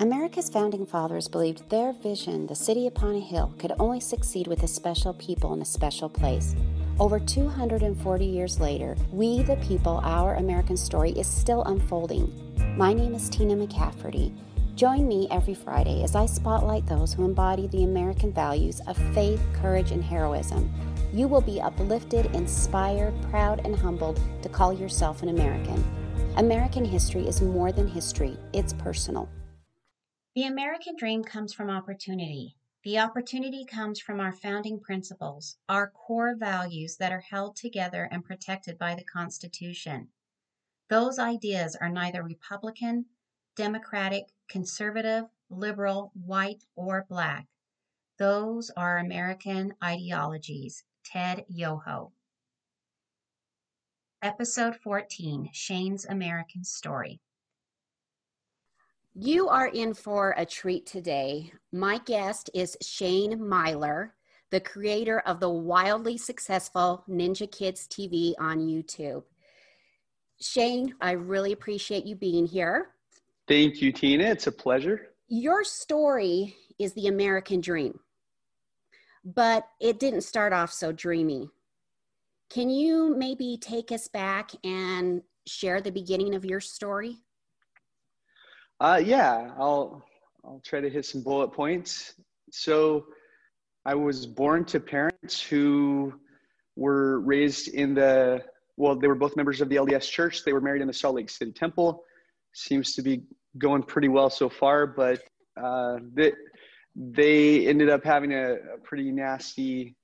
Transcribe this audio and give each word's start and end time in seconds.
America's 0.00 0.48
founding 0.48 0.86
fathers 0.86 1.28
believed 1.28 1.68
their 1.70 1.92
vision, 1.92 2.46
the 2.46 2.54
city 2.54 2.86
upon 2.86 3.14
a 3.14 3.20
hill, 3.20 3.52
could 3.58 3.72
only 3.78 4.00
succeed 4.00 4.46
with 4.46 4.62
a 4.62 4.68
special 4.68 5.12
people 5.14 5.52
in 5.54 5.62
a 5.62 5.64
special 5.64 6.08
place. 6.08 6.56
Over 6.98 7.20
240 7.20 8.24
years 8.24 8.58
later, 8.58 8.96
we 9.12 9.42
the 9.42 9.56
people, 9.56 10.00
our 10.02 10.34
American 10.34 10.76
story 10.76 11.10
is 11.12 11.26
still 11.26 11.62
unfolding. 11.64 12.32
My 12.76 12.92
name 12.92 13.14
is 13.14 13.28
Tina 13.28 13.54
McCafferty. 13.54 14.36
Join 14.74 15.06
me 15.06 15.28
every 15.30 15.54
Friday 15.54 16.02
as 16.02 16.14
I 16.14 16.26
spotlight 16.26 16.86
those 16.86 17.12
who 17.12 17.24
embody 17.24 17.66
the 17.68 17.84
American 17.84 18.32
values 18.32 18.80
of 18.86 18.96
faith, 19.14 19.40
courage, 19.52 19.92
and 19.92 20.02
heroism. 20.02 20.72
You 21.12 21.28
will 21.28 21.40
be 21.40 21.60
uplifted, 21.60 22.26
inspired, 22.34 23.14
proud, 23.30 23.62
and 23.64 23.74
humbled 23.76 24.20
to 24.42 24.48
call 24.48 24.72
yourself 24.72 25.22
an 25.22 25.28
American. 25.28 25.84
American 26.36 26.84
history 26.84 27.26
is 27.26 27.42
more 27.42 27.72
than 27.72 27.86
history, 27.86 28.36
it's 28.52 28.72
personal. 28.72 29.28
The 30.38 30.44
American 30.44 30.94
dream 30.94 31.24
comes 31.24 31.52
from 31.52 31.68
opportunity. 31.68 32.54
The 32.84 33.00
opportunity 33.00 33.64
comes 33.64 33.98
from 33.98 34.20
our 34.20 34.32
founding 34.32 34.78
principles, 34.78 35.58
our 35.68 35.90
core 35.90 36.36
values 36.36 36.96
that 36.98 37.10
are 37.10 37.18
held 37.28 37.56
together 37.56 38.04
and 38.12 38.24
protected 38.24 38.78
by 38.78 38.94
the 38.94 39.02
Constitution. 39.02 40.10
Those 40.88 41.18
ideas 41.18 41.74
are 41.74 41.88
neither 41.88 42.22
Republican, 42.22 43.06
Democratic, 43.56 44.26
conservative, 44.48 45.24
liberal, 45.50 46.12
white, 46.14 46.62
or 46.76 47.04
black. 47.08 47.48
Those 48.16 48.70
are 48.76 48.98
American 48.98 49.74
ideologies. 49.82 50.84
Ted 51.04 51.46
Yoho. 51.48 52.12
Episode 54.22 54.76
14 54.76 55.50
Shane's 55.52 56.04
American 56.04 56.62
Story. 56.62 57.20
You 59.20 59.48
are 59.48 59.66
in 59.66 59.94
for 59.94 60.32
a 60.36 60.46
treat 60.46 60.86
today. 60.86 61.50
My 61.72 61.98
guest 61.98 62.50
is 62.54 62.76
Shane 62.80 63.48
Myler, 63.48 64.14
the 64.52 64.60
creator 64.60 65.18
of 65.26 65.40
the 65.40 65.50
wildly 65.50 66.16
successful 66.16 67.02
Ninja 67.10 67.50
Kids 67.50 67.88
TV 67.88 68.34
on 68.38 68.60
YouTube. 68.60 69.24
Shane, 70.40 70.94
I 71.00 71.12
really 71.12 71.50
appreciate 71.50 72.06
you 72.06 72.14
being 72.14 72.46
here. 72.46 72.90
Thank 73.48 73.82
you, 73.82 73.90
Tina. 73.90 74.22
It's 74.22 74.46
a 74.46 74.52
pleasure. 74.52 75.08
Your 75.26 75.64
story 75.64 76.54
is 76.78 76.92
the 76.92 77.08
American 77.08 77.60
dream, 77.60 77.98
but 79.24 79.66
it 79.80 79.98
didn't 79.98 80.20
start 80.20 80.52
off 80.52 80.72
so 80.72 80.92
dreamy. 80.92 81.50
Can 82.50 82.70
you 82.70 83.16
maybe 83.18 83.58
take 83.60 83.90
us 83.90 84.06
back 84.06 84.52
and 84.62 85.22
share 85.44 85.80
the 85.80 85.90
beginning 85.90 86.36
of 86.36 86.44
your 86.44 86.60
story? 86.60 87.16
Uh, 88.80 89.00
yeah, 89.04 89.50
I'll 89.58 90.04
I'll 90.44 90.60
try 90.64 90.80
to 90.80 90.88
hit 90.88 91.04
some 91.04 91.22
bullet 91.22 91.48
points. 91.48 92.14
So, 92.50 93.06
I 93.84 93.94
was 93.94 94.26
born 94.26 94.64
to 94.66 94.80
parents 94.80 95.40
who 95.42 96.12
were 96.76 97.20
raised 97.20 97.68
in 97.68 97.94
the 97.94 98.44
well, 98.76 98.94
they 98.94 99.08
were 99.08 99.16
both 99.16 99.36
members 99.36 99.60
of 99.60 99.68
the 99.68 99.76
LDS 99.76 100.08
Church. 100.08 100.44
They 100.44 100.52
were 100.52 100.60
married 100.60 100.82
in 100.82 100.86
the 100.86 100.94
Salt 100.94 101.16
Lake 101.16 101.28
City 101.28 101.50
Temple. 101.50 102.04
Seems 102.54 102.92
to 102.94 103.02
be 103.02 103.22
going 103.58 103.82
pretty 103.82 104.08
well 104.08 104.30
so 104.30 104.48
far, 104.48 104.86
but 104.86 105.20
uh, 105.60 105.98
they 106.14 106.32
they 106.94 107.66
ended 107.66 107.90
up 107.90 108.04
having 108.04 108.32
a, 108.32 108.54
a 108.54 108.78
pretty 108.84 109.10
nasty 109.10 109.96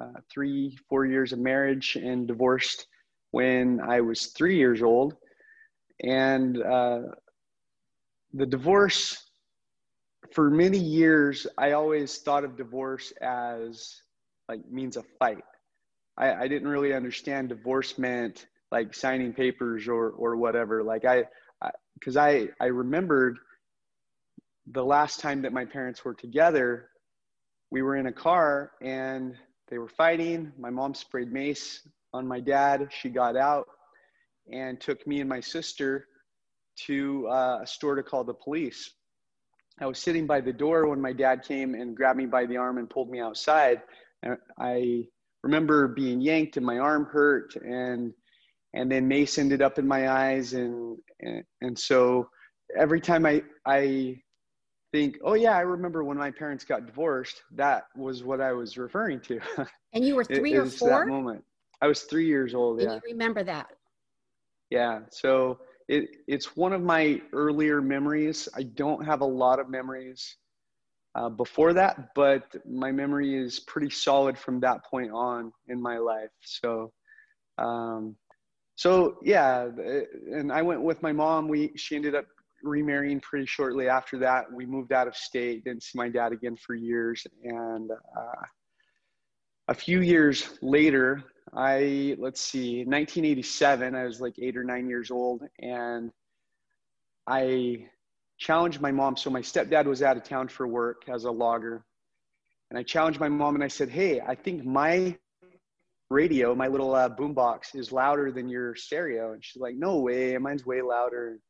uh, 0.00 0.20
three 0.32 0.78
four 0.88 1.04
years 1.04 1.32
of 1.32 1.40
marriage 1.40 1.96
and 1.96 2.28
divorced 2.28 2.86
when 3.32 3.80
I 3.80 4.00
was 4.00 4.28
three 4.28 4.56
years 4.56 4.82
old, 4.82 5.16
and 6.02 6.62
uh, 6.62 7.00
the 8.34 8.46
divorce 8.46 9.30
for 10.32 10.50
many 10.50 10.78
years 10.78 11.46
i 11.58 11.72
always 11.72 12.18
thought 12.18 12.44
of 12.44 12.56
divorce 12.56 13.12
as 13.20 14.02
like 14.50 14.68
means 14.68 14.96
a 14.96 15.04
fight. 15.20 15.44
I, 16.18 16.34
I 16.34 16.48
didn't 16.48 16.66
really 16.66 16.92
understand 16.92 17.48
divorce 17.50 17.96
meant 17.98 18.46
like 18.72 18.94
signing 18.94 19.32
papers 19.32 19.86
or 19.86 20.10
or 20.10 20.36
whatever. 20.36 20.82
Like 20.82 21.04
i 21.04 21.22
because 21.94 22.16
I, 22.16 22.30
I 22.30 22.48
i 22.60 22.66
remembered 22.66 23.38
the 24.72 24.84
last 24.84 25.20
time 25.20 25.42
that 25.42 25.52
my 25.52 25.64
parents 25.64 26.04
were 26.04 26.14
together 26.14 26.88
we 27.70 27.82
were 27.82 27.96
in 27.96 28.06
a 28.06 28.12
car 28.12 28.72
and 28.82 29.36
they 29.68 29.78
were 29.78 29.88
fighting. 29.88 30.52
My 30.58 30.70
mom 30.70 30.94
sprayed 30.94 31.32
mace 31.32 31.86
on 32.12 32.26
my 32.26 32.40
dad. 32.40 32.88
She 32.90 33.08
got 33.08 33.36
out 33.36 33.68
and 34.52 34.80
took 34.80 35.06
me 35.06 35.20
and 35.20 35.28
my 35.28 35.38
sister 35.38 36.08
to 36.86 37.28
uh, 37.28 37.60
a 37.62 37.66
store 37.66 37.94
to 37.94 38.02
call 38.02 38.24
the 38.24 38.34
police. 38.34 38.90
I 39.80 39.86
was 39.86 39.98
sitting 39.98 40.26
by 40.26 40.40
the 40.40 40.52
door 40.52 40.86
when 40.88 41.00
my 41.00 41.12
dad 41.12 41.42
came 41.42 41.74
and 41.74 41.96
grabbed 41.96 42.18
me 42.18 42.26
by 42.26 42.46
the 42.46 42.56
arm 42.56 42.78
and 42.78 42.88
pulled 42.88 43.10
me 43.10 43.20
outside. 43.20 43.82
And 44.22 44.36
I 44.58 45.04
remember 45.42 45.88
being 45.88 46.20
yanked 46.20 46.56
and 46.56 46.66
my 46.66 46.78
arm 46.78 47.06
hurt 47.06 47.56
and 47.56 48.12
and 48.74 48.92
then 48.92 49.08
mace 49.08 49.38
ended 49.38 49.62
up 49.62 49.78
in 49.78 49.88
my 49.88 50.10
eyes 50.10 50.52
and 50.52 50.98
and, 51.20 51.42
and 51.62 51.78
so 51.78 52.28
every 52.76 53.00
time 53.00 53.24
I 53.24 53.42
I 53.64 54.20
think, 54.92 55.18
oh 55.24 55.34
yeah, 55.34 55.56
I 55.56 55.60
remember 55.60 56.04
when 56.04 56.18
my 56.18 56.30
parents 56.30 56.64
got 56.64 56.86
divorced. 56.86 57.42
That 57.54 57.84
was 57.96 58.22
what 58.22 58.40
I 58.40 58.52
was 58.52 58.76
referring 58.76 59.20
to. 59.20 59.40
And 59.92 60.04
you 60.04 60.14
were 60.14 60.22
three 60.22 60.52
it, 60.52 60.58
or 60.58 60.66
four. 60.66 60.88
That 60.88 61.08
moment. 61.08 61.42
I 61.82 61.88
was 61.88 62.02
three 62.02 62.26
years 62.26 62.54
old. 62.54 62.78
And 62.78 62.88
yeah. 62.88 62.94
you 62.94 63.00
remember 63.10 63.42
that. 63.42 63.66
Yeah. 64.70 65.00
So 65.10 65.58
it, 65.90 66.08
it's 66.28 66.56
one 66.56 66.72
of 66.72 66.82
my 66.82 67.20
earlier 67.32 67.82
memories. 67.82 68.48
I 68.54 68.62
don't 68.62 69.04
have 69.04 69.22
a 69.22 69.26
lot 69.26 69.58
of 69.58 69.68
memories 69.68 70.36
uh, 71.16 71.28
before 71.28 71.72
that, 71.72 72.14
but 72.14 72.44
my 72.64 72.92
memory 72.92 73.36
is 73.36 73.58
pretty 73.58 73.90
solid 73.90 74.38
from 74.38 74.60
that 74.60 74.84
point 74.84 75.10
on 75.10 75.52
in 75.66 75.82
my 75.82 75.98
life. 75.98 76.30
So, 76.42 76.92
um, 77.58 78.14
so 78.76 79.16
yeah, 79.24 79.68
and 80.32 80.52
I 80.52 80.62
went 80.62 80.80
with 80.80 81.02
my 81.02 81.10
mom. 81.10 81.48
We 81.48 81.72
she 81.74 81.96
ended 81.96 82.14
up 82.14 82.26
remarrying 82.62 83.18
pretty 83.18 83.46
shortly 83.46 83.88
after 83.88 84.16
that. 84.18 84.44
We 84.52 84.66
moved 84.66 84.92
out 84.92 85.08
of 85.08 85.16
state, 85.16 85.64
didn't 85.64 85.82
see 85.82 85.98
my 85.98 86.08
dad 86.08 86.30
again 86.30 86.56
for 86.56 86.76
years, 86.76 87.26
and 87.42 87.90
uh, 87.90 88.42
a 89.66 89.74
few 89.74 90.02
years 90.02 90.56
later, 90.62 91.24
I 91.54 92.14
let's 92.18 92.40
see, 92.40 92.84
1987. 92.84 93.94
I 93.94 94.04
was 94.04 94.20
like 94.20 94.38
eight 94.38 94.56
or 94.56 94.64
nine 94.64 94.88
years 94.88 95.10
old, 95.10 95.42
and 95.58 96.12
I 97.26 97.88
challenged 98.38 98.80
my 98.80 98.92
mom. 98.92 99.16
So 99.16 99.30
my 99.30 99.40
stepdad 99.40 99.86
was 99.86 100.02
out 100.02 100.16
of 100.16 100.22
town 100.22 100.48
for 100.48 100.66
work 100.68 101.02
as 101.08 101.24
a 101.24 101.30
logger, 101.30 101.84
and 102.70 102.78
I 102.78 102.84
challenged 102.84 103.18
my 103.18 103.28
mom 103.28 103.56
and 103.56 103.64
I 103.64 103.68
said, 103.68 103.88
"Hey, 103.88 104.20
I 104.20 104.34
think 104.36 104.64
my 104.64 105.16
radio, 106.08 106.54
my 106.54 106.68
little 106.68 106.94
uh, 106.94 107.08
boombox, 107.08 107.74
is 107.74 107.90
louder 107.90 108.30
than 108.30 108.48
your 108.48 108.76
stereo." 108.76 109.32
And 109.32 109.44
she's 109.44 109.60
like, 109.60 109.74
"No 109.74 109.98
way, 109.98 110.38
mine's 110.38 110.64
way 110.64 110.82
louder." 110.82 111.40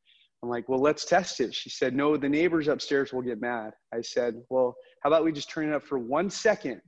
I'm 0.41 0.49
like, 0.49 0.67
"Well, 0.67 0.81
let's 0.81 1.05
test 1.05 1.41
it." 1.41 1.53
She 1.53 1.69
said, 1.69 1.95
"No, 1.95 2.17
the 2.17 2.29
neighbors 2.29 2.67
upstairs 2.67 3.13
will 3.13 3.21
get 3.21 3.39
mad." 3.39 3.73
I 3.93 4.01
said, 4.01 4.41
"Well, 4.49 4.75
how 5.01 5.11
about 5.11 5.23
we 5.23 5.31
just 5.31 5.51
turn 5.51 5.69
it 5.69 5.75
up 5.75 5.83
for 5.83 5.99
one 5.99 6.31
second, 6.31 6.81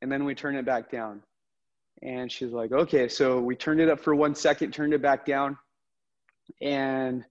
and 0.00 0.10
then 0.10 0.24
we 0.24 0.34
turn 0.34 0.56
it 0.56 0.64
back 0.64 0.90
down?" 0.90 1.22
And 2.02 2.30
she's 2.30 2.52
like, 2.52 2.72
okay. 2.72 3.08
So 3.08 3.40
we 3.40 3.56
turned 3.56 3.80
it 3.80 3.88
up 3.88 4.00
for 4.00 4.14
one 4.14 4.34
second, 4.34 4.72
turned 4.72 4.94
it 4.94 5.02
back 5.02 5.24
down. 5.24 5.56
And 6.60 7.24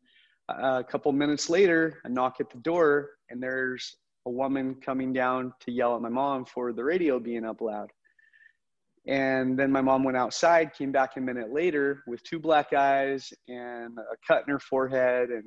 uh, 0.50 0.80
a 0.80 0.84
couple 0.84 1.12
minutes 1.12 1.50
later, 1.50 2.00
a 2.04 2.10
knock 2.10 2.38
at 2.40 2.50
the 2.50 2.58
door, 2.60 3.12
and 3.30 3.42
there's 3.42 3.96
a 4.26 4.30
woman 4.30 4.76
coming 4.76 5.14
down 5.14 5.54
to 5.62 5.72
yell 5.72 5.96
at 5.96 6.02
my 6.02 6.10
mom 6.10 6.46
for 6.46 6.74
the 6.74 6.84
radio 6.84 7.20
being 7.20 7.46
up 7.46 7.62
loud. 7.62 7.92
And 9.08 9.58
then 9.58 9.72
my 9.72 9.82
mom 9.82 10.04
went 10.04 10.18
outside, 10.18 10.74
came 10.74 10.92
back 10.92 11.16
a 11.16 11.22
minute 11.22 11.54
later 11.54 12.02
with 12.08 12.24
two 12.24 12.40
black 12.40 12.74
eyes 12.74 13.32
and 13.48 13.98
a 14.00 14.16
cut 14.28 14.44
in 14.48 14.52
her 14.52 14.60
forehead 14.60 15.30
and 15.30 15.44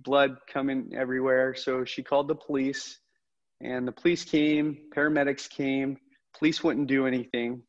blood 0.00 0.36
coming 0.52 0.92
everywhere. 0.96 1.54
So 1.54 1.84
she 1.84 2.02
called 2.02 2.26
the 2.26 2.34
police, 2.34 2.98
and 3.62 3.86
the 3.86 3.92
police 3.92 4.24
came, 4.24 4.78
paramedics 4.94 5.48
came. 5.48 5.98
Police 6.36 6.64
wouldn't 6.64 6.88
do 6.88 7.06
anything 7.06 7.62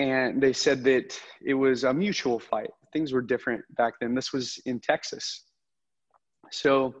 and 0.00 0.40
they 0.40 0.54
said 0.54 0.82
that 0.84 1.20
it 1.44 1.52
was 1.52 1.84
a 1.84 1.92
mutual 1.92 2.38
fight. 2.38 2.70
Things 2.90 3.12
were 3.12 3.20
different 3.20 3.62
back 3.76 3.94
then. 4.00 4.14
This 4.14 4.32
was 4.32 4.58
in 4.64 4.80
Texas. 4.80 5.44
So 6.50 6.94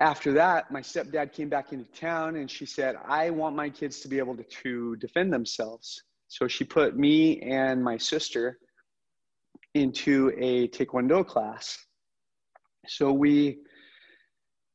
after 0.00 0.32
that, 0.32 0.72
my 0.72 0.80
stepdad 0.80 1.32
came 1.32 1.48
back 1.48 1.72
into 1.72 1.88
town 1.92 2.34
and 2.34 2.50
she 2.50 2.66
said, 2.66 2.96
I 3.06 3.30
want 3.30 3.54
my 3.54 3.70
kids 3.70 4.00
to 4.00 4.08
be 4.08 4.18
able 4.18 4.36
to, 4.38 4.42
to 4.42 4.96
defend 4.96 5.32
themselves. 5.32 6.02
So 6.26 6.48
she 6.48 6.64
put 6.64 6.98
me 6.98 7.40
and 7.42 7.82
my 7.82 7.96
sister 7.96 8.58
into 9.74 10.32
a 10.36 10.66
Taekwondo 10.68 11.24
class. 11.24 11.78
So 12.88 13.12
we 13.12 13.58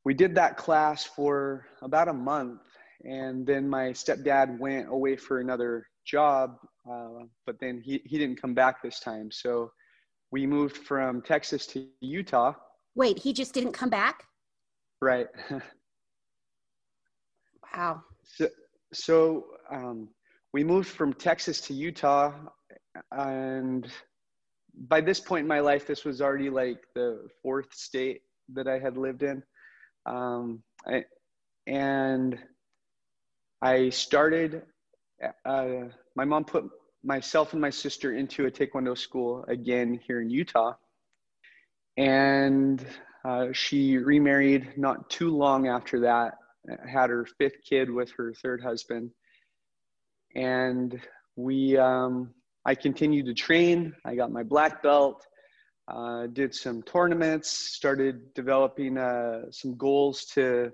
we 0.06 0.14
did 0.14 0.36
that 0.36 0.56
class 0.56 1.04
for 1.04 1.66
about 1.82 2.08
a 2.08 2.14
month 2.14 2.62
and 3.04 3.46
then 3.46 3.68
my 3.68 3.90
stepdad 3.90 4.58
went 4.58 4.88
away 4.90 5.18
for 5.18 5.42
another 5.42 5.86
job, 6.06 6.58
uh, 6.90 7.26
but 7.46 7.60
then 7.60 7.82
he, 7.84 8.02
he 8.06 8.18
didn't 8.18 8.42
come 8.42 8.54
back 8.54 8.82
this 8.82 9.00
time. 9.00 9.32
So 9.32 9.72
we 10.32 10.46
moved 10.46 10.78
from 10.78 11.22
Texas 11.22 11.66
to 11.68 11.88
Utah. 12.02 12.54
Wait, 12.96 13.20
he 13.20 13.34
just 13.34 13.54
didn't 13.54 13.74
come 13.74 13.90
back? 13.90 14.24
Right. 15.02 15.28
wow. 17.76 18.02
So, 18.24 18.50
so 18.94 19.46
um, 19.72 20.10
we 20.54 20.64
moved 20.64 20.90
from 20.90 21.14
Texas 21.14 21.62
to 21.62 21.74
Utah, 21.74 22.34
and 23.12 23.88
by 24.88 25.02
this 25.02 25.20
point 25.20 25.42
in 25.42 25.48
my 25.48 25.60
life, 25.60 25.86
this 25.88 26.04
was 26.04 26.22
already 26.22 26.50
like 26.50 26.80
the 26.96 27.28
fourth 27.42 27.74
state 27.74 28.22
that 28.54 28.68
I 28.68 28.80
had 28.80 28.98
lived 28.98 29.24
in. 29.24 29.44
Um, 30.06 30.64
I, 30.88 31.04
and 31.68 32.38
I 33.62 33.90
started, 33.90 34.64
uh, 35.46 35.86
my 36.16 36.26
mom 36.26 36.46
put 36.46 36.70
myself 37.04 37.54
and 37.54 37.62
my 37.62 37.70
sister 37.70 38.14
into 38.14 38.46
a 38.46 38.52
Taekwondo 38.52 38.98
school 38.98 39.46
again 39.48 40.00
here 40.06 40.22
in 40.22 40.30
Utah. 40.30 40.74
And 41.96 42.86
uh, 43.26 43.48
she 43.54 43.98
remarried 43.98 44.74
not 44.78 45.10
too 45.10 45.36
long 45.36 45.68
after 45.68 46.02
that, 46.02 46.36
had 46.88 47.10
her 47.10 47.26
fifth 47.38 47.64
kid 47.68 47.90
with 47.90 48.12
her 48.18 48.34
third 48.34 48.62
husband. 48.62 49.12
And 50.36 51.00
we, 51.36 51.78
um, 51.78 52.34
I 52.66 52.76
continued 52.76 53.26
to 53.28 53.34
train. 53.34 53.96
I 54.06 54.16
got 54.16 54.32
my 54.32 54.44
black 54.44 54.84
belt, 54.84 55.26
uh, 55.88 56.28
did 56.28 56.54
some 56.54 56.84
tournaments, 56.84 57.50
started 57.50 58.34
developing 58.34 58.98
uh, 58.98 59.44
some 59.52 59.76
goals 59.78 60.26
to 60.34 60.72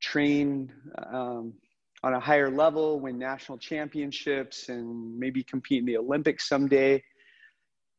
train 0.00 0.72
um, 1.12 1.54
on 2.02 2.14
a 2.14 2.20
higher 2.20 2.50
level, 2.50 3.00
win 3.00 3.18
national 3.18 3.58
championships, 3.58 4.68
and 4.68 5.18
maybe 5.18 5.42
compete 5.42 5.80
in 5.80 5.86
the 5.86 5.96
Olympics 5.96 6.48
someday. 6.48 7.02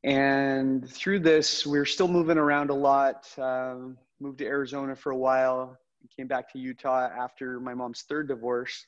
And 0.03 0.89
through 0.89 1.19
this, 1.19 1.65
we 1.65 1.77
are 1.77 1.85
still 1.85 2.07
moving 2.07 2.37
around 2.37 2.69
a 2.69 2.75
lot. 2.75 3.27
Um, 3.37 3.97
moved 4.21 4.39
to 4.39 4.45
Arizona 4.45 4.95
for 4.95 5.11
a 5.11 5.17
while, 5.17 5.77
came 6.15 6.27
back 6.27 6.51
to 6.51 6.59
Utah 6.59 7.07
after 7.07 7.59
my 7.59 7.73
mom's 7.73 8.03
third 8.03 8.27
divorce. 8.27 8.85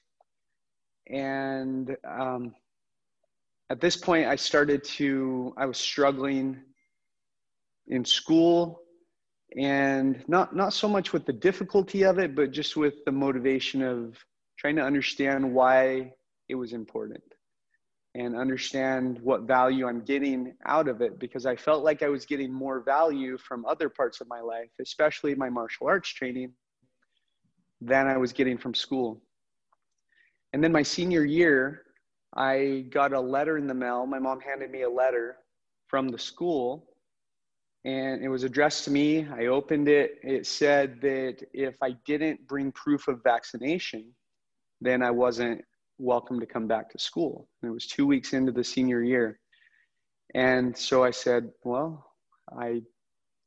And 1.08 1.96
um, 2.08 2.54
at 3.70 3.82
this 3.82 3.98
point, 3.98 4.28
I 4.28 4.36
started 4.36 4.84
to, 4.84 5.54
I 5.58 5.66
was 5.66 5.78
struggling 5.78 6.60
in 7.88 8.06
school 8.06 8.82
and 9.58 10.24
not 10.28 10.56
not 10.56 10.74
so 10.74 10.88
much 10.88 11.12
with 11.12 11.26
the 11.26 11.34
difficulty 11.34 12.04
of 12.04 12.20
it 12.20 12.36
but 12.36 12.52
just 12.52 12.78
with 12.78 13.04
the 13.06 13.12
motivation 13.12 13.82
of 13.82 14.18
trying 14.62 14.76
to 14.76 14.84
understand 14.84 15.52
why 15.52 16.14
it 16.48 16.54
was 16.54 16.72
important 16.72 17.24
and 18.14 18.36
understand 18.36 19.20
what 19.24 19.42
value 19.42 19.88
I'm 19.88 20.02
getting 20.02 20.54
out 20.68 20.88
of 20.88 21.02
it 21.02 21.18
because 21.18 21.48
I 21.48 21.56
felt 21.56 21.84
like 21.84 22.04
I 22.04 22.10
was 22.10 22.28
getting 22.28 22.54
more 22.54 22.80
value 22.82 23.40
from 23.40 23.66
other 23.66 23.90
parts 23.90 24.22
of 24.22 24.28
my 24.28 24.40
life, 24.40 24.70
especially 24.80 25.34
my 25.34 25.50
martial 25.50 25.88
arts 25.88 26.10
training, 26.10 26.52
than 27.80 28.06
I 28.06 28.18
was 28.18 28.34
getting 28.34 28.56
from 28.56 28.76
school. 28.76 29.20
And 30.54 30.64
then 30.64 30.72
my 30.72 30.84
senior 30.84 31.26
year, 31.26 31.82
I 32.36 32.86
got 32.92 33.14
a 33.14 33.20
letter 33.20 33.58
in 33.58 33.66
the 33.66 33.74
mail. 33.74 34.06
My 34.06 34.20
mom 34.20 34.42
handed 34.42 34.70
me 34.70 34.84
a 34.84 34.90
letter 34.90 35.38
from 35.88 36.10
the 36.10 36.20
school 36.20 36.88
and 37.84 38.24
it 38.24 38.30
was 38.30 38.44
addressed 38.44 38.84
to 38.84 38.92
me. 38.92 39.28
I 39.34 39.48
opened 39.48 39.88
it. 39.88 40.20
It 40.22 40.46
said 40.46 41.02
that 41.02 41.38
if 41.52 41.82
I 41.82 41.96
didn't 42.06 42.48
bring 42.48 42.72
proof 42.74 43.08
of 43.08 43.24
vaccination, 43.24 44.14
then 44.82 45.02
I 45.04 45.12
wasn't 45.12 45.64
welcome 46.00 46.40
to 46.40 46.46
come 46.46 46.68
back 46.68 46.90
to 46.92 47.00
school. 47.00 47.48
And 47.62 47.70
it 47.70 47.74
was 47.74 47.86
two 47.86 48.08
weeks 48.08 48.34
into 48.34 48.52
the 48.52 48.64
senior 48.64 49.04
year. 49.04 49.40
And 50.34 50.76
so 50.76 51.04
I 51.04 51.12
said, 51.12 51.52
well, 51.64 52.06
I 52.58 52.82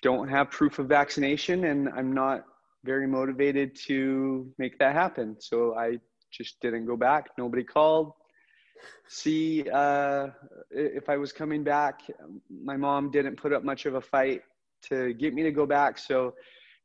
don't 0.02 0.28
have 0.28 0.50
proof 0.50 0.78
of 0.78 0.86
vaccination 0.86 1.64
and 1.64 1.88
I'm 1.88 2.12
not 2.12 2.44
very 2.84 3.06
motivated 3.06 3.74
to 3.86 4.52
make 4.58 4.78
that 4.78 4.94
happen. 4.94 5.36
So 5.40 5.74
I 5.76 5.98
just 6.30 6.60
didn't 6.60 6.86
go 6.86 6.96
back. 6.96 7.30
Nobody 7.38 7.64
called. 7.64 8.12
See 9.08 9.64
uh, 9.72 10.28
if 10.70 11.08
I 11.08 11.16
was 11.16 11.32
coming 11.32 11.64
back. 11.64 12.02
My 12.50 12.76
mom 12.76 13.10
didn't 13.10 13.36
put 13.36 13.52
up 13.52 13.64
much 13.64 13.86
of 13.86 13.94
a 13.94 14.00
fight 14.00 14.42
to 14.88 15.14
get 15.14 15.32
me 15.32 15.42
to 15.42 15.50
go 15.50 15.64
back. 15.64 15.96
So 15.98 16.34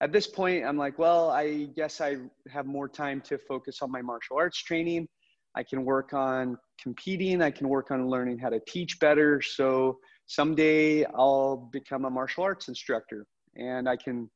at 0.02 0.12
this 0.12 0.28
point, 0.28 0.66
I'm 0.66 0.78
like, 0.78 0.98
well, 0.98 1.30
I 1.30 1.68
guess 1.76 2.00
I 2.00 2.18
have 2.50 2.66
more 2.66 2.88
time 2.88 3.22
to 3.22 3.38
focus 3.38 3.82
on 3.82 3.92
my 3.92 4.02
martial 4.02 4.38
arts 4.38 4.58
training. 4.64 5.08
I 5.56 5.64
can 5.64 5.84
work 5.84 6.14
on 6.14 6.58
competing. 6.82 7.42
I 7.42 7.52
can 7.52 7.68
work 7.68 7.92
on 7.92 8.08
learning 8.08 8.38
how 8.38 8.50
to 8.50 8.62
teach 8.68 9.00
better. 9.00 9.42
So 9.42 10.00
someday 10.26 11.06
I'll 11.06 11.70
become 11.72 12.06
a 12.06 12.10
martial 12.10 12.44
arts 12.44 12.70
instructor 12.70 13.26
and 13.56 13.90
I 13.90 13.98
can 13.98 14.30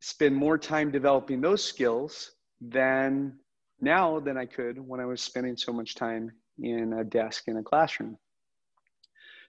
spend 0.00 0.34
more 0.34 0.56
time 0.56 0.90
developing 0.90 1.40
those 1.40 1.62
skills 1.62 2.30
than 2.60 3.34
now 3.80 4.20
than 4.20 4.38
I 4.38 4.46
could 4.46 4.78
when 4.78 5.00
I 5.00 5.04
was 5.04 5.20
spending 5.20 5.56
so 5.56 5.72
much 5.72 5.96
time 5.96 6.30
in 6.60 6.94
a 6.94 7.04
desk 7.04 7.44
in 7.46 7.58
a 7.58 7.62
classroom. 7.62 8.16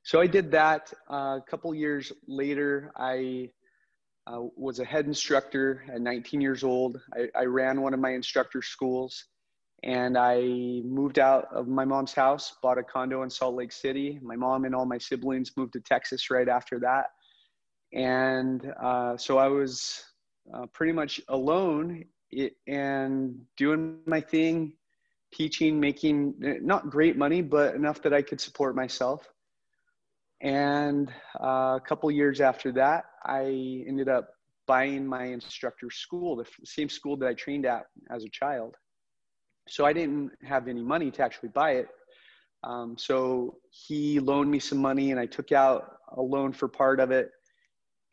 So 0.04 0.20
I 0.20 0.28
did 0.28 0.52
that. 0.52 0.92
Uh, 1.12 1.38
a 1.38 1.44
couple 1.50 1.74
years 1.74 2.12
later, 2.28 2.92
I 2.98 3.52
uh, 4.28 4.42
was 4.56 4.80
a 4.80 4.86
head 4.86 5.06
instructor 5.06 5.84
at 5.92 6.02
19 6.02 6.42
years 6.42 6.64
old. 6.64 7.00
I, 7.14 7.42
I, 7.42 7.46
ran 7.46 7.82
one 7.82 7.94
of 7.94 8.00
my 8.00 8.12
instructor 8.12 8.62
schools 8.62 9.26
and 9.84 10.18
I 10.18 10.42
moved 10.84 11.20
out 11.20 11.48
of 11.54 11.68
my 11.68 11.86
mom's 11.86 12.14
house, 12.14 12.56
bought 12.62 12.78
a 12.78 12.84
condo 12.84 13.24
in 13.24 13.30
Salt 13.30 13.56
Lake 13.56 13.72
City. 13.72 14.20
My 14.22 14.36
mom 14.36 14.66
and 14.66 14.76
all 14.76 14.86
my 14.86 14.98
siblings 14.98 15.52
moved 15.56 15.74
to 15.74 15.80
Texas 15.80 16.30
right 16.30 16.50
after 16.50 16.80
that. 16.80 17.08
And 17.94 18.72
uh, 18.82 19.18
so 19.18 19.38
I 19.38 19.48
was 19.48 20.04
uh, 20.54 20.66
pretty 20.74 20.94
much 20.94 21.22
alone 21.30 22.06
and 22.68 23.40
doing 23.58 24.00
my 24.06 24.22
thing, 24.22 24.74
teaching, 25.34 25.80
making 25.80 26.36
not 26.62 26.90
great 26.90 27.18
money, 27.18 27.42
but 27.42 27.74
enough 27.76 28.02
that 28.04 28.14
I 28.14 28.22
could 28.22 28.42
support 28.42 28.76
myself. 28.76 29.28
And 30.42 31.12
uh, 31.42 31.78
a 31.78 31.82
couple 31.86 32.12
years 32.12 32.42
after 32.42 32.72
that, 32.74 33.06
I 33.24 33.84
ended 33.88 34.10
up 34.10 34.30
buying 34.68 35.06
my 35.06 35.26
instructor 35.26 35.90
school, 35.90 36.36
the 36.36 36.46
same 36.64 36.90
school 36.90 37.18
that 37.18 37.28
I 37.28 37.34
trained 37.34 37.66
at 37.66 37.86
as 38.12 38.24
a 38.24 38.30
child. 38.30 38.76
So 39.68 39.86
I 39.86 39.94
didn't 39.94 40.32
have 40.44 40.68
any 40.68 40.82
money 40.82 41.12
to 41.12 41.24
actually 41.24 41.50
buy 41.50 41.72
it. 41.72 41.90
Um, 42.64 42.96
so 42.98 43.58
he 43.72 44.20
loaned 44.20 44.52
me 44.52 44.60
some 44.60 44.80
money 44.80 45.12
and 45.12 45.20
I 45.20 45.26
took 45.26 45.52
out 45.52 45.98
a 46.16 46.22
loan 46.22 46.54
for 46.54 46.68
part 46.68 47.00
of 47.00 47.12
it. 47.12 47.32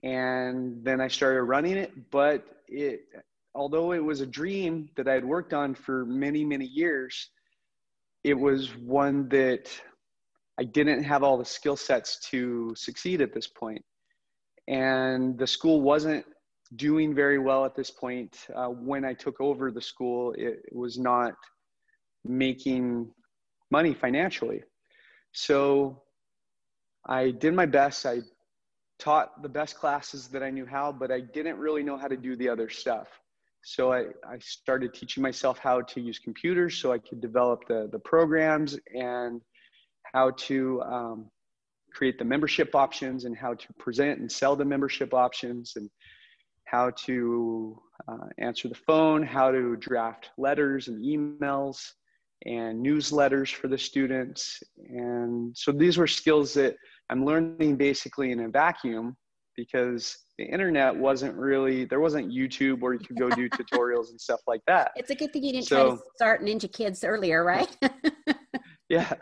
And 0.02 0.84
then 0.84 1.00
I 1.00 1.08
started 1.08 1.42
running 1.42 1.76
it. 1.76 1.92
But 2.10 2.44
it, 2.68 3.00
although 3.54 3.92
it 3.92 4.04
was 4.04 4.20
a 4.20 4.26
dream 4.26 4.88
that 4.96 5.08
I 5.08 5.14
had 5.14 5.24
worked 5.24 5.52
on 5.52 5.74
for 5.74 6.04
many, 6.04 6.44
many 6.44 6.66
years, 6.66 7.30
it 8.22 8.34
was 8.34 8.76
one 8.76 9.28
that 9.28 9.68
I 10.58 10.64
didn't 10.64 11.02
have 11.02 11.22
all 11.22 11.36
the 11.36 11.44
skill 11.44 11.76
sets 11.76 12.18
to 12.30 12.74
succeed 12.76 13.20
at 13.20 13.32
this 13.34 13.46
point. 13.46 13.84
And 14.68 15.38
the 15.38 15.46
school 15.46 15.80
wasn't 15.80 16.24
doing 16.74 17.14
very 17.14 17.38
well 17.38 17.64
at 17.64 17.76
this 17.76 17.90
point. 17.90 18.36
Uh, 18.54 18.66
when 18.66 19.04
I 19.04 19.14
took 19.14 19.40
over 19.40 19.70
the 19.70 19.80
school, 19.80 20.34
it, 20.36 20.60
was 20.72 20.98
not 20.98 21.34
making 22.24 23.10
money 23.70 23.94
financially. 23.94 24.62
So 25.32 26.02
I 27.06 27.30
did 27.30 27.54
my 27.54 27.66
best. 27.66 28.04
I 28.04 28.20
taught 28.98 29.42
the 29.42 29.48
best 29.48 29.76
classes 29.76 30.28
that 30.28 30.42
I 30.42 30.50
knew 30.50 30.66
how, 30.66 30.90
but 30.90 31.12
I 31.12 31.20
didn't 31.20 31.58
really 31.58 31.82
know 31.82 31.96
how 31.96 32.08
to 32.08 32.16
do 32.16 32.34
the 32.34 32.48
other 32.48 32.68
stuff. 32.68 33.06
So 33.62 33.92
I, 33.92 34.06
I 34.26 34.38
started 34.40 34.94
teaching 34.94 35.22
myself 35.22 35.58
how 35.58 35.82
to 35.82 36.00
use 36.00 36.18
computers 36.18 36.76
so 36.76 36.92
I 36.92 36.98
could 36.98 37.20
develop 37.20 37.66
the, 37.68 37.88
the 37.90 37.98
programs 37.98 38.78
and 38.94 39.40
how 40.12 40.30
to 40.30 40.82
um, 40.82 41.30
create 41.96 42.18
the 42.18 42.24
membership 42.24 42.74
options 42.74 43.24
and 43.24 43.36
how 43.36 43.54
to 43.54 43.66
present 43.78 44.20
and 44.20 44.30
sell 44.30 44.54
the 44.54 44.64
membership 44.64 45.14
options 45.14 45.72
and 45.76 45.88
how 46.64 46.90
to 46.90 47.80
uh, 48.08 48.26
answer 48.38 48.68
the 48.68 48.74
phone, 48.74 49.22
how 49.22 49.50
to 49.50 49.76
draft 49.76 50.30
letters 50.36 50.88
and 50.88 51.02
emails 51.02 51.78
and 52.44 52.84
newsletters 52.84 53.52
for 53.54 53.68
the 53.68 53.78
students. 53.78 54.62
And 54.88 55.56
so 55.56 55.72
these 55.72 55.96
were 55.96 56.06
skills 56.06 56.52
that 56.54 56.76
I'm 57.08 57.24
learning 57.24 57.76
basically 57.76 58.30
in 58.32 58.40
a 58.40 58.48
vacuum 58.48 59.16
because 59.56 60.18
the 60.36 60.44
internet 60.44 60.94
wasn't 60.94 61.34
really 61.34 61.86
there 61.86 62.00
wasn't 62.00 62.30
YouTube 62.30 62.80
where 62.80 62.92
you 62.92 62.98
could 62.98 63.16
go 63.16 63.30
do 63.30 63.48
tutorials 63.58 64.10
and 64.10 64.20
stuff 64.20 64.40
like 64.46 64.60
that. 64.66 64.90
It's 64.96 65.10
a 65.10 65.14
good 65.14 65.32
thing 65.32 65.44
you 65.44 65.52
didn't 65.52 65.66
so, 65.66 65.86
try 65.86 65.96
to 65.96 66.02
start 66.16 66.44
Ninja 66.44 66.70
Kids 66.70 67.04
earlier, 67.04 67.42
right? 67.42 67.74
yeah, 68.90 69.14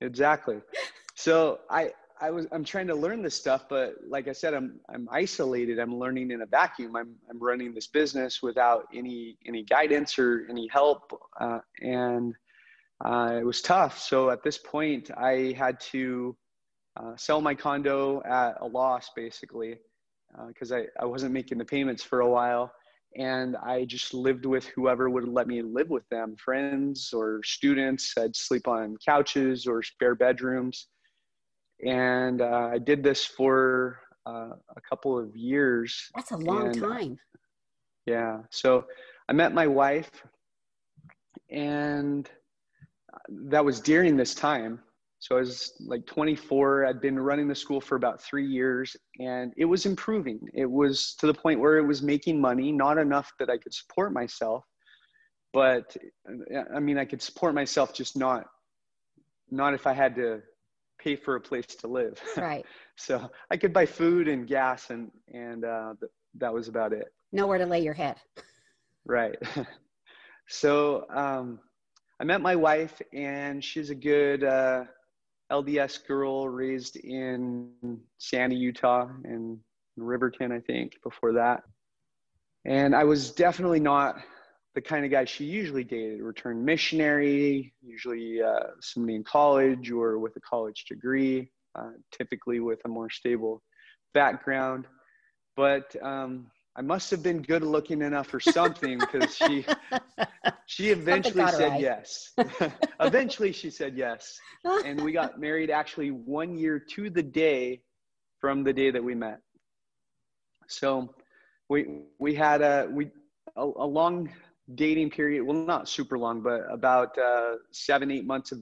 exactly. 0.00 0.62
So 1.16 1.60
I 1.68 1.92
I 2.24 2.30
was 2.30 2.46
I'm 2.52 2.64
trying 2.64 2.86
to 2.86 2.94
learn 2.94 3.20
this 3.20 3.34
stuff, 3.34 3.68
but 3.68 3.96
like 4.08 4.28
I 4.28 4.32
said, 4.32 4.54
I'm 4.54 4.80
I'm 4.88 5.06
isolated. 5.12 5.78
I'm 5.78 5.94
learning 5.94 6.30
in 6.30 6.40
a 6.40 6.46
vacuum. 6.46 6.96
I'm 6.96 7.16
I'm 7.28 7.38
running 7.38 7.74
this 7.74 7.86
business 7.86 8.42
without 8.42 8.86
any 8.94 9.36
any 9.46 9.62
guidance 9.62 10.18
or 10.18 10.46
any 10.48 10.66
help, 10.68 11.20
uh, 11.38 11.58
and 11.82 12.34
uh, 13.04 13.36
it 13.38 13.44
was 13.44 13.60
tough. 13.60 13.98
So 13.98 14.30
at 14.30 14.42
this 14.42 14.56
point, 14.56 15.10
I 15.14 15.54
had 15.58 15.78
to 15.92 16.34
uh, 16.96 17.14
sell 17.16 17.42
my 17.42 17.54
condo 17.54 18.22
at 18.22 18.56
a 18.62 18.66
loss, 18.66 19.10
basically, 19.14 19.76
because 20.48 20.72
uh, 20.72 20.76
I 20.76 20.84
I 21.00 21.04
wasn't 21.04 21.34
making 21.34 21.58
the 21.58 21.64
payments 21.66 22.02
for 22.02 22.20
a 22.20 22.30
while, 22.38 22.72
and 23.16 23.54
I 23.56 23.84
just 23.84 24.14
lived 24.14 24.46
with 24.46 24.64
whoever 24.68 25.10
would 25.10 25.28
let 25.28 25.46
me 25.46 25.60
live 25.60 25.90
with 25.90 26.08
them, 26.08 26.36
friends 26.42 27.12
or 27.12 27.42
students. 27.44 28.14
I'd 28.16 28.34
sleep 28.34 28.66
on 28.66 28.96
couches 29.06 29.66
or 29.66 29.82
spare 29.82 30.14
bedrooms. 30.14 30.88
And 31.84 32.40
uh, 32.40 32.70
I 32.72 32.78
did 32.78 33.02
this 33.02 33.24
for 33.24 34.00
uh, 34.26 34.50
a 34.76 34.80
couple 34.88 35.18
of 35.18 35.36
years. 35.36 36.10
That's 36.14 36.30
a 36.30 36.36
long 36.36 36.68
and, 36.68 36.80
time. 36.80 37.18
Yeah. 38.06 38.38
So 38.50 38.84
I 39.28 39.32
met 39.32 39.54
my 39.54 39.66
wife, 39.66 40.10
and 41.50 42.28
that 43.28 43.64
was 43.64 43.80
during 43.80 44.16
this 44.16 44.34
time. 44.34 44.80
So 45.24 45.36
I 45.36 45.40
was 45.40 45.72
like 45.80 46.04
24. 46.04 46.84
I'd 46.84 47.00
been 47.00 47.18
running 47.18 47.48
the 47.48 47.54
school 47.54 47.80
for 47.80 47.96
about 47.96 48.22
three 48.22 48.46
years 48.46 48.94
and 49.18 49.54
it 49.56 49.64
was 49.64 49.86
improving. 49.86 50.38
It 50.52 50.70
was 50.70 51.14
to 51.18 51.26
the 51.26 51.32
point 51.32 51.60
where 51.60 51.78
it 51.78 51.86
was 51.86 52.02
making 52.02 52.38
money, 52.38 52.70
not 52.72 52.98
enough 52.98 53.32
that 53.38 53.48
I 53.48 53.56
could 53.56 53.72
support 53.72 54.12
myself, 54.12 54.64
but 55.54 55.96
I 56.76 56.78
mean, 56.78 56.98
I 56.98 57.06
could 57.06 57.22
support 57.22 57.54
myself, 57.54 57.94
just 57.94 58.18
not, 58.18 58.44
not 59.50 59.72
if 59.72 59.86
I 59.86 59.94
had 59.94 60.14
to 60.16 60.42
pay 61.04 61.16
for 61.16 61.36
a 61.36 61.40
place 61.40 61.66
to 61.66 61.86
live. 61.86 62.20
Right. 62.36 62.64
so 62.96 63.30
I 63.50 63.56
could 63.56 63.72
buy 63.72 63.86
food 63.86 64.26
and 64.26 64.46
gas 64.46 64.90
and, 64.90 65.10
and 65.32 65.64
uh, 65.64 65.94
that 66.38 66.52
was 66.52 66.68
about 66.68 66.92
it. 66.92 67.12
Nowhere 67.32 67.58
to 67.58 67.66
lay 67.66 67.80
your 67.80 67.94
head. 67.94 68.16
Right. 69.04 69.36
so 70.48 71.06
um, 71.14 71.60
I 72.20 72.24
met 72.24 72.40
my 72.40 72.56
wife 72.56 73.00
and 73.12 73.62
she's 73.62 73.90
a 73.90 73.94
good, 73.94 74.42
uh, 74.44 74.84
LDS 75.52 76.06
girl 76.06 76.48
raised 76.48 76.96
in 76.96 77.70
Sandy, 78.18 78.56
Utah, 78.56 79.08
and 79.24 79.58
Riverton, 79.96 80.50
I 80.50 80.60
think, 80.60 80.94
before 81.02 81.34
that. 81.34 81.62
And 82.64 82.96
I 82.96 83.04
was 83.04 83.30
definitely 83.30 83.80
not 83.80 84.16
the 84.74 84.80
kind 84.80 85.04
of 85.04 85.10
guy 85.10 85.24
she 85.24 85.44
usually 85.44 85.84
dated 85.84 86.20
returned 86.20 86.64
missionary, 86.64 87.72
usually 87.82 88.42
uh, 88.42 88.70
somebody 88.80 89.14
in 89.14 89.24
college 89.24 89.90
or 89.90 90.18
with 90.18 90.36
a 90.36 90.40
college 90.40 90.84
degree, 90.88 91.50
uh, 91.76 91.90
typically 92.10 92.60
with 92.60 92.80
a 92.84 92.88
more 92.88 93.08
stable 93.08 93.62
background. 94.14 94.86
But 95.56 95.94
um, 96.02 96.50
I 96.76 96.82
must 96.82 97.10
have 97.12 97.22
been 97.22 97.40
good 97.40 97.62
looking 97.62 98.02
enough 98.02 98.34
or 98.34 98.40
something 98.40 98.98
because 98.98 99.36
she 99.36 99.64
she 100.66 100.90
eventually 100.90 101.46
said 101.46 101.72
right. 101.72 101.80
yes. 101.80 102.32
eventually 103.00 103.52
she 103.52 103.70
said 103.70 103.96
yes. 103.96 104.38
And 104.84 105.00
we 105.02 105.12
got 105.12 105.38
married 105.38 105.70
actually 105.70 106.10
one 106.10 106.56
year 106.56 106.80
to 106.80 107.10
the 107.10 107.22
day 107.22 107.82
from 108.40 108.64
the 108.64 108.72
day 108.72 108.90
that 108.90 109.02
we 109.02 109.14
met. 109.14 109.38
So 110.66 111.14
we 111.68 112.00
we 112.18 112.34
had 112.34 112.60
a 112.60 112.88
we 112.90 113.10
a, 113.56 113.62
a 113.62 113.86
long 113.86 114.30
dating 114.74 115.10
period. 115.10 115.44
Well, 115.44 115.56
not 115.56 115.88
super 115.88 116.18
long, 116.18 116.40
but 116.40 116.62
about 116.70 117.16
uh, 117.18 117.54
seven 117.72 118.10
eight 118.10 118.26
months 118.26 118.52
of 118.52 118.60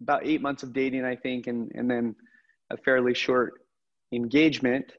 about 0.00 0.24
eight 0.24 0.40
months 0.40 0.62
of 0.62 0.72
dating, 0.72 1.04
I 1.04 1.16
think, 1.16 1.46
and 1.46 1.70
and 1.74 1.90
then 1.90 2.14
a 2.70 2.76
fairly 2.76 3.14
short 3.14 3.54
engagement 4.12 4.92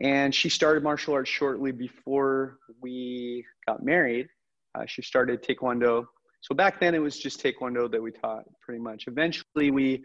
and 0.00 0.34
she 0.34 0.48
started 0.48 0.82
martial 0.82 1.14
arts 1.14 1.30
shortly 1.30 1.72
before 1.72 2.58
we 2.82 3.44
got 3.66 3.82
married. 3.82 4.28
Uh, 4.74 4.84
she 4.86 5.00
started 5.02 5.42
Taekwondo. 5.42 6.06
So 6.42 6.54
back 6.54 6.78
then 6.78 6.94
it 6.94 6.98
was 6.98 7.18
just 7.18 7.42
Taekwondo 7.42 7.90
that 7.90 8.02
we 8.02 8.12
taught 8.12 8.44
pretty 8.60 8.80
much. 8.80 9.06
Eventually 9.06 9.70
we 9.70 10.04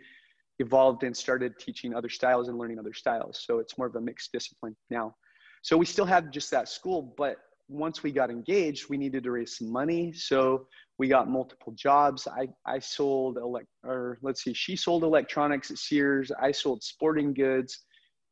evolved 0.60 1.04
and 1.04 1.16
started 1.16 1.60
teaching 1.60 1.94
other 1.94 2.08
styles 2.08 2.48
and 2.48 2.58
learning 2.58 2.80
other 2.80 2.94
styles. 2.94 3.44
So 3.46 3.60
it's 3.60 3.78
more 3.78 3.88
of 3.88 3.96
a 3.96 4.01
mixed 4.01 4.32
discipline 4.32 4.75
now. 4.90 5.16
So 5.62 5.75
we 5.75 5.86
still 5.86 6.06
have 6.06 6.32
just 6.32 6.50
that 6.51 6.70
school, 6.70 7.13
but 7.18 7.38
once 7.72 8.04
we 8.04 8.12
got 8.12 8.30
engaged, 8.30 8.90
we 8.90 8.98
needed 8.98 9.24
to 9.24 9.32
raise 9.32 9.58
some 9.58 9.72
money. 9.72 10.12
So 10.13 10.68
we 11.00 11.08
got 11.08 11.30
multiple 11.30 11.74
jobs. 11.74 12.28
I, 12.28 12.48
I 12.66 12.80
sold, 12.80 13.38
elect, 13.38 13.68
or 13.84 14.18
let's 14.22 14.44
see, 14.44 14.54
she 14.54 14.75
sold 14.75 15.04
electronics 15.04 15.72
at 15.72 15.78
Sears. 15.78 16.32
I 16.40 16.51
sold 16.51 16.84
sporting 16.84 17.34
goods. 17.34 17.80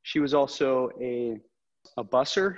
She 0.03 0.19
was 0.19 0.33
also 0.33 0.89
a 1.01 1.37
a 1.97 2.03
busser. 2.03 2.55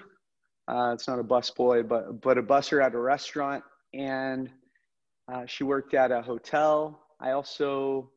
Uh, 0.67 0.91
it's 0.93 1.07
not 1.07 1.19
a 1.19 1.23
bus 1.23 1.49
boy, 1.51 1.83
but 1.83 2.21
but 2.21 2.37
a 2.37 2.43
busser 2.43 2.83
at 2.83 2.93
a 2.93 2.99
restaurant, 2.99 3.63
and 3.93 4.49
uh, 5.31 5.45
she 5.45 5.63
worked 5.63 5.93
at 5.93 6.11
a 6.11 6.21
hotel. 6.21 7.03
I 7.19 7.31
also 7.31 8.11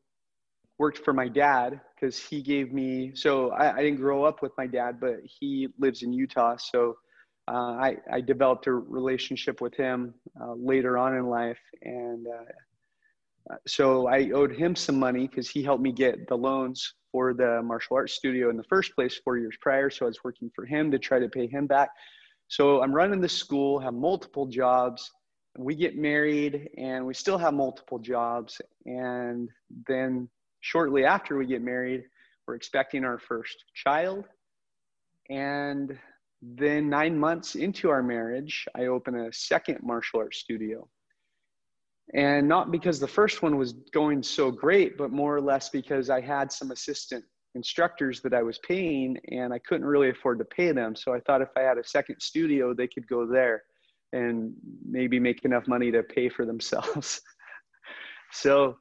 worked 0.77 0.99
for 0.99 1.13
my 1.13 1.27
dad 1.27 1.79
because 1.95 2.19
he 2.19 2.41
gave 2.41 2.73
me. 2.73 3.11
So 3.15 3.51
I, 3.51 3.77
I, 3.77 3.81
didn't 3.83 3.99
grow 3.99 4.25
up 4.25 4.41
with 4.41 4.51
my 4.57 4.67
dad, 4.67 4.99
but 4.99 5.17
he 5.23 5.69
lives 5.79 6.03
in 6.03 6.11
Utah. 6.11 6.57
So 6.57 6.97
uh, 7.47 7.77
I 7.79 7.97
I 8.11 8.21
developed 8.21 8.67
a 8.67 8.73
relationship 8.73 9.61
with 9.61 9.75
him 9.75 10.13
uh, 10.41 10.53
later 10.53 10.97
on 10.97 11.15
in 11.15 11.27
life, 11.27 11.59
and 11.81 12.27
uh, 12.27 13.55
so 13.67 14.07
I 14.07 14.31
owed 14.31 14.55
him 14.55 14.75
some 14.75 14.97
money 14.97 15.27
because 15.27 15.49
he 15.49 15.61
helped 15.61 15.83
me 15.83 15.91
get 15.91 16.27
the 16.27 16.37
loans 16.37 16.93
for 17.11 17.33
the 17.33 17.61
martial 17.63 17.95
arts 17.95 18.13
studio 18.13 18.49
in 18.49 18.57
the 18.57 18.63
first 18.63 18.95
place 18.95 19.19
four 19.23 19.37
years 19.37 19.55
prior. 19.61 19.89
So 19.89 20.05
I 20.05 20.07
was 20.07 20.23
working 20.23 20.51
for 20.55 20.65
him 20.65 20.91
to 20.91 20.99
try 20.99 21.19
to 21.19 21.29
pay 21.29 21.47
him 21.47 21.67
back. 21.67 21.89
So 22.47 22.81
I'm 22.81 22.93
running 22.93 23.21
the 23.21 23.29
school, 23.29 23.79
have 23.79 23.93
multiple 23.93 24.47
jobs. 24.47 25.11
We 25.57 25.75
get 25.75 25.95
married 25.95 26.69
and 26.77 27.05
we 27.05 27.13
still 27.13 27.37
have 27.37 27.53
multiple 27.53 27.99
jobs. 27.99 28.59
And 28.85 29.49
then 29.87 30.27
shortly 30.61 31.05
after 31.05 31.37
we 31.37 31.45
get 31.45 31.61
married, 31.61 32.03
we're 32.47 32.55
expecting 32.55 33.05
our 33.05 33.19
first 33.19 33.63
child. 33.73 34.25
And 35.29 35.97
then 36.53 36.89
nine 36.89 37.17
months 37.17 37.55
into 37.55 37.89
our 37.89 38.03
marriage, 38.03 38.67
I 38.75 38.85
open 38.85 39.15
a 39.15 39.33
second 39.33 39.79
martial 39.81 40.19
arts 40.19 40.37
studio. 40.37 40.87
And 42.13 42.47
not 42.47 42.71
because 42.71 42.99
the 42.99 43.07
first 43.07 43.41
one 43.41 43.57
was 43.57 43.73
going 43.91 44.21
so 44.21 44.51
great 44.51 44.95
but 44.95 45.11
more 45.11 45.35
or 45.35 45.41
less 45.41 45.69
because 45.69 46.11
i 46.11 46.21
had 46.21 46.51
some 46.51 46.69
assistant 46.69 47.25
instructors 47.55 48.21
that 48.21 48.31
i 48.31 48.43
was 48.43 48.59
paying 48.59 49.17
and 49.31 49.51
i 49.51 49.57
couldn't 49.57 49.87
really 49.87 50.11
afford 50.11 50.37
to 50.37 50.45
pay 50.45 50.71
them. 50.71 50.95
So 50.95 51.15
i 51.15 51.19
thought 51.21 51.41
if 51.41 51.49
i 51.57 51.61
had 51.61 51.79
a 51.79 51.83
second 51.83 52.19
studio 52.19 52.75
they 52.75 52.87
could 52.87 53.07
go 53.07 53.25
there 53.25 53.63
and 54.13 54.53
maybe 54.87 55.19
make 55.19 55.43
enough 55.45 55.67
money 55.67 55.91
to 55.91 56.03
pay 56.03 56.29
for 56.29 56.45
themselves. 56.45 57.21
So 58.31 58.77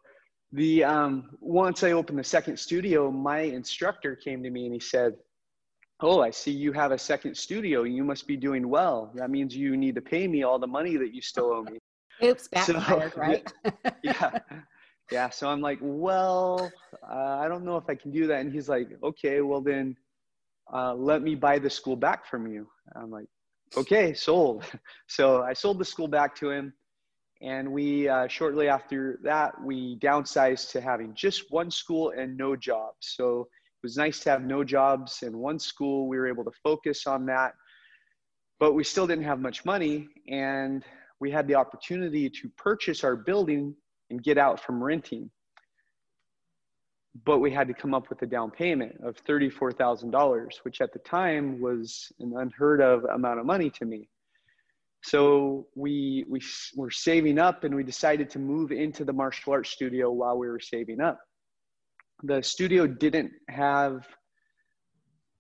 the 0.53 0.83
um, 0.83 1.31
once 1.39 1.85
i 1.85 1.93
opened 1.93 2.19
the 2.19 2.25
second 2.25 2.59
studio 2.59 3.11
my 3.11 3.41
instructor 3.41 4.17
came 4.17 4.43
to 4.43 4.51
me 4.51 4.65
and 4.65 4.75
he 4.75 4.81
said 4.81 5.15
oh 6.01 6.21
i 6.21 6.31
see 6.31 6.51
you 6.51 6.73
have 6.73 6.93
a 6.93 6.99
second 6.99 7.37
studio 7.37 7.83
you 7.85 8.05
must 8.05 8.27
be 8.27 8.37
doing 8.37 8.69
well 8.69 9.11
that 9.15 9.31
means 9.31 9.57
you 9.57 9.77
need 9.77 9.95
to 9.95 10.03
pay 10.03 10.27
me 10.27 10.43
all 10.43 10.59
the 10.59 10.67
money 10.67 10.97
that 10.97 11.15
you 11.15 11.21
still 11.21 11.53
owe 11.53 11.63
me 11.63 11.79
Oops, 12.23 12.49
backfired, 12.49 13.13
so, 13.15 13.21
right? 13.21 13.53
yeah. 14.03 14.39
Yeah. 15.11 15.31
So 15.31 15.49
I'm 15.49 15.61
like, 15.61 15.79
well, 15.81 16.71
uh, 17.09 17.39
I 17.39 17.49
don't 17.49 17.65
know 17.65 17.77
if 17.77 17.85
I 17.89 17.95
can 17.95 18.11
do 18.11 18.27
that. 18.29 18.41
And 18.41 18.53
he's 18.53 18.69
like, 18.69 18.89
okay, 19.03 19.41
well 19.41 19.61
then 19.61 19.97
uh, 20.73 20.95
let 20.95 21.23
me 21.23 21.35
buy 21.35 21.59
the 21.59 21.71
school 21.71 21.97
back 21.97 22.27
from 22.27 22.47
you. 22.47 22.69
I'm 22.97 23.11
like, 23.11 23.27
okay, 23.77 24.15
sold. 24.15 24.65
So 25.09 25.43
I 25.43 25.53
sold 25.53 25.79
the 25.79 25.85
school 25.85 26.09
back 26.09 26.35
to 26.37 26.51
him. 26.51 26.73
And 27.43 27.73
we, 27.73 28.09
uh, 28.09 28.27
shortly 28.29 28.69
after 28.69 29.19
that, 29.23 29.53
we 29.63 29.99
downsized 29.99 30.71
to 30.71 30.81
having 30.81 31.15
just 31.15 31.51
one 31.51 31.71
school 31.71 32.15
and 32.17 32.37
no 32.37 32.57
jobs. 32.57 32.97
So 33.01 33.49
was 33.85 33.97
nice 33.99 34.19
to 34.21 34.31
have 34.31 34.43
no 34.43 34.65
jobs 34.65 35.23
in 35.23 35.39
one 35.39 35.59
school. 35.59 36.09
We 36.09 36.17
were 36.17 36.27
able 36.27 36.43
to 36.45 36.51
focus 36.63 37.07
on 37.07 37.27
that, 37.27 37.53
but 38.59 38.73
we 38.73 38.83
still 38.83 39.07
didn't 39.07 39.25
have 39.25 39.39
much 39.39 39.65
money. 39.65 40.09
And 40.27 40.83
we 41.21 41.31
had 41.31 41.47
the 41.47 41.55
opportunity 41.55 42.29
to 42.31 42.49
purchase 42.57 43.05
our 43.05 43.15
building 43.15 43.77
and 44.11 44.23
get 44.23 44.39
out 44.39 44.59
from 44.59 44.83
renting. 44.83 45.31
But 47.25 47.39
we 47.39 47.53
had 47.53 47.69
to 47.69 47.75
come 47.75 47.95
up 47.95 48.09
with 48.09 48.23
a 48.23 48.27
down 48.27 48.51
payment 48.51 48.97
of 49.05 49.23
$34,000, 49.25 50.49
which 50.63 50.81
at 50.81 50.93
the 50.93 50.99
time 51.01 51.61
was 51.61 52.11
an 52.19 52.33
unheard 52.37 52.81
of 52.81 53.05
amount 53.05 53.39
of 53.39 53.47
money 53.47 53.71
to 53.71 53.85
me. 53.85 54.09
So 55.05 55.67
we, 55.77 56.25
we 56.29 56.41
were 56.75 56.91
saving 56.91 57.39
up 57.39 57.65
and 57.65 57.75
we 57.75 57.85
decided 57.85 58.31
to 58.31 58.39
move 58.39 58.73
into 58.73 59.05
the 59.05 59.13
martial 59.13 59.53
arts 59.53 59.71
studio 59.71 60.11
while 60.11 60.39
we 60.39 60.49
were 60.49 60.59
saving 60.59 61.03
up. 61.03 61.21
The 62.25 62.43
studio 62.43 62.87
didn't 62.87 63.33
have 63.49 64.07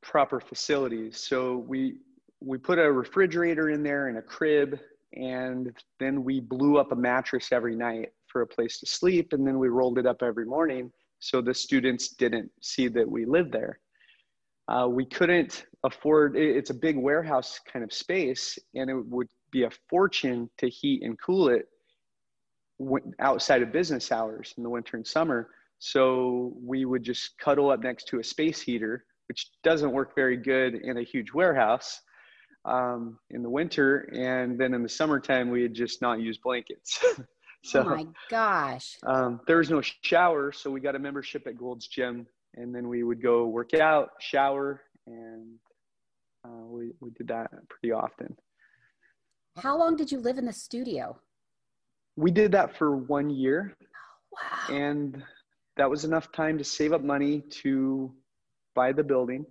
proper 0.02 0.38
facilities. 0.38 1.18
So 1.18 1.56
we, 1.56 1.96
we 2.40 2.58
put 2.58 2.78
a 2.78 2.92
refrigerator 2.92 3.70
in 3.70 3.82
there 3.82 4.08
and 4.08 4.18
a 4.18 4.22
crib 4.22 4.78
and 5.14 5.74
then 5.98 6.24
we 6.24 6.40
blew 6.40 6.78
up 6.78 6.92
a 6.92 6.96
mattress 6.96 7.52
every 7.52 7.76
night 7.76 8.10
for 8.26 8.42
a 8.42 8.46
place 8.46 8.78
to 8.80 8.86
sleep 8.86 9.32
and 9.32 9.46
then 9.46 9.58
we 9.58 9.68
rolled 9.68 9.98
it 9.98 10.06
up 10.06 10.22
every 10.22 10.44
morning 10.44 10.90
so 11.20 11.40
the 11.40 11.54
students 11.54 12.08
didn't 12.08 12.50
see 12.60 12.88
that 12.88 13.08
we 13.08 13.24
lived 13.24 13.52
there 13.52 13.78
uh, 14.68 14.86
we 14.88 15.04
couldn't 15.04 15.66
afford 15.84 16.36
it's 16.36 16.70
a 16.70 16.74
big 16.74 16.96
warehouse 16.96 17.60
kind 17.70 17.84
of 17.84 17.92
space 17.92 18.58
and 18.74 18.90
it 18.90 19.06
would 19.06 19.28
be 19.52 19.64
a 19.64 19.70
fortune 19.88 20.50
to 20.58 20.68
heat 20.68 21.02
and 21.02 21.18
cool 21.20 21.48
it 21.48 21.66
outside 23.20 23.62
of 23.62 23.70
business 23.70 24.10
hours 24.10 24.52
in 24.56 24.62
the 24.62 24.68
winter 24.68 24.96
and 24.96 25.06
summer 25.06 25.50
so 25.84 26.54
we 26.62 26.84
would 26.84 27.02
just 27.02 27.38
cuddle 27.38 27.70
up 27.70 27.82
next 27.82 28.08
to 28.08 28.18
a 28.18 28.24
space 28.24 28.60
heater 28.60 29.04
which 29.28 29.50
doesn't 29.62 29.92
work 29.92 30.14
very 30.14 30.36
good 30.36 30.74
in 30.74 30.98
a 30.98 31.02
huge 31.02 31.32
warehouse 31.32 32.00
um, 32.64 33.18
in 33.30 33.42
the 33.42 33.50
winter, 33.50 34.08
and 34.14 34.58
then 34.58 34.74
in 34.74 34.82
the 34.82 34.88
summertime 34.88 35.50
we 35.50 35.62
had 35.62 35.74
just 35.74 36.00
not 36.00 36.20
used 36.20 36.42
blankets. 36.42 36.98
so 37.64 37.80
oh 37.80 37.96
my 37.96 38.06
gosh! 38.30 38.96
Um, 39.06 39.40
there 39.46 39.58
was 39.58 39.70
no 39.70 39.82
shower, 40.02 40.52
so 40.52 40.70
we 40.70 40.80
got 40.80 40.94
a 40.94 40.98
membership 40.98 41.46
at 41.46 41.58
Gold's 41.58 41.88
Gym, 41.88 42.26
and 42.54 42.74
then 42.74 42.88
we 42.88 43.02
would 43.02 43.22
go 43.22 43.46
work 43.46 43.74
out, 43.74 44.10
shower, 44.20 44.82
and 45.06 45.56
uh, 46.46 46.66
we 46.66 46.92
we 47.00 47.10
did 47.10 47.28
that 47.28 47.50
pretty 47.68 47.92
often. 47.92 48.34
How 49.56 49.78
long 49.78 49.94
did 49.96 50.10
you 50.10 50.18
live 50.18 50.38
in 50.38 50.46
the 50.46 50.52
studio? 50.52 51.18
We 52.16 52.30
did 52.30 52.52
that 52.52 52.76
for 52.76 52.96
one 52.96 53.30
year. 53.30 53.76
Wow. 54.32 54.74
And 54.74 55.22
that 55.76 55.88
was 55.88 56.04
enough 56.04 56.30
time 56.32 56.58
to 56.58 56.64
save 56.64 56.92
up 56.92 57.02
money 57.02 57.40
to 57.62 58.12
buy 58.74 58.92
the 58.92 59.02
building. 59.02 59.44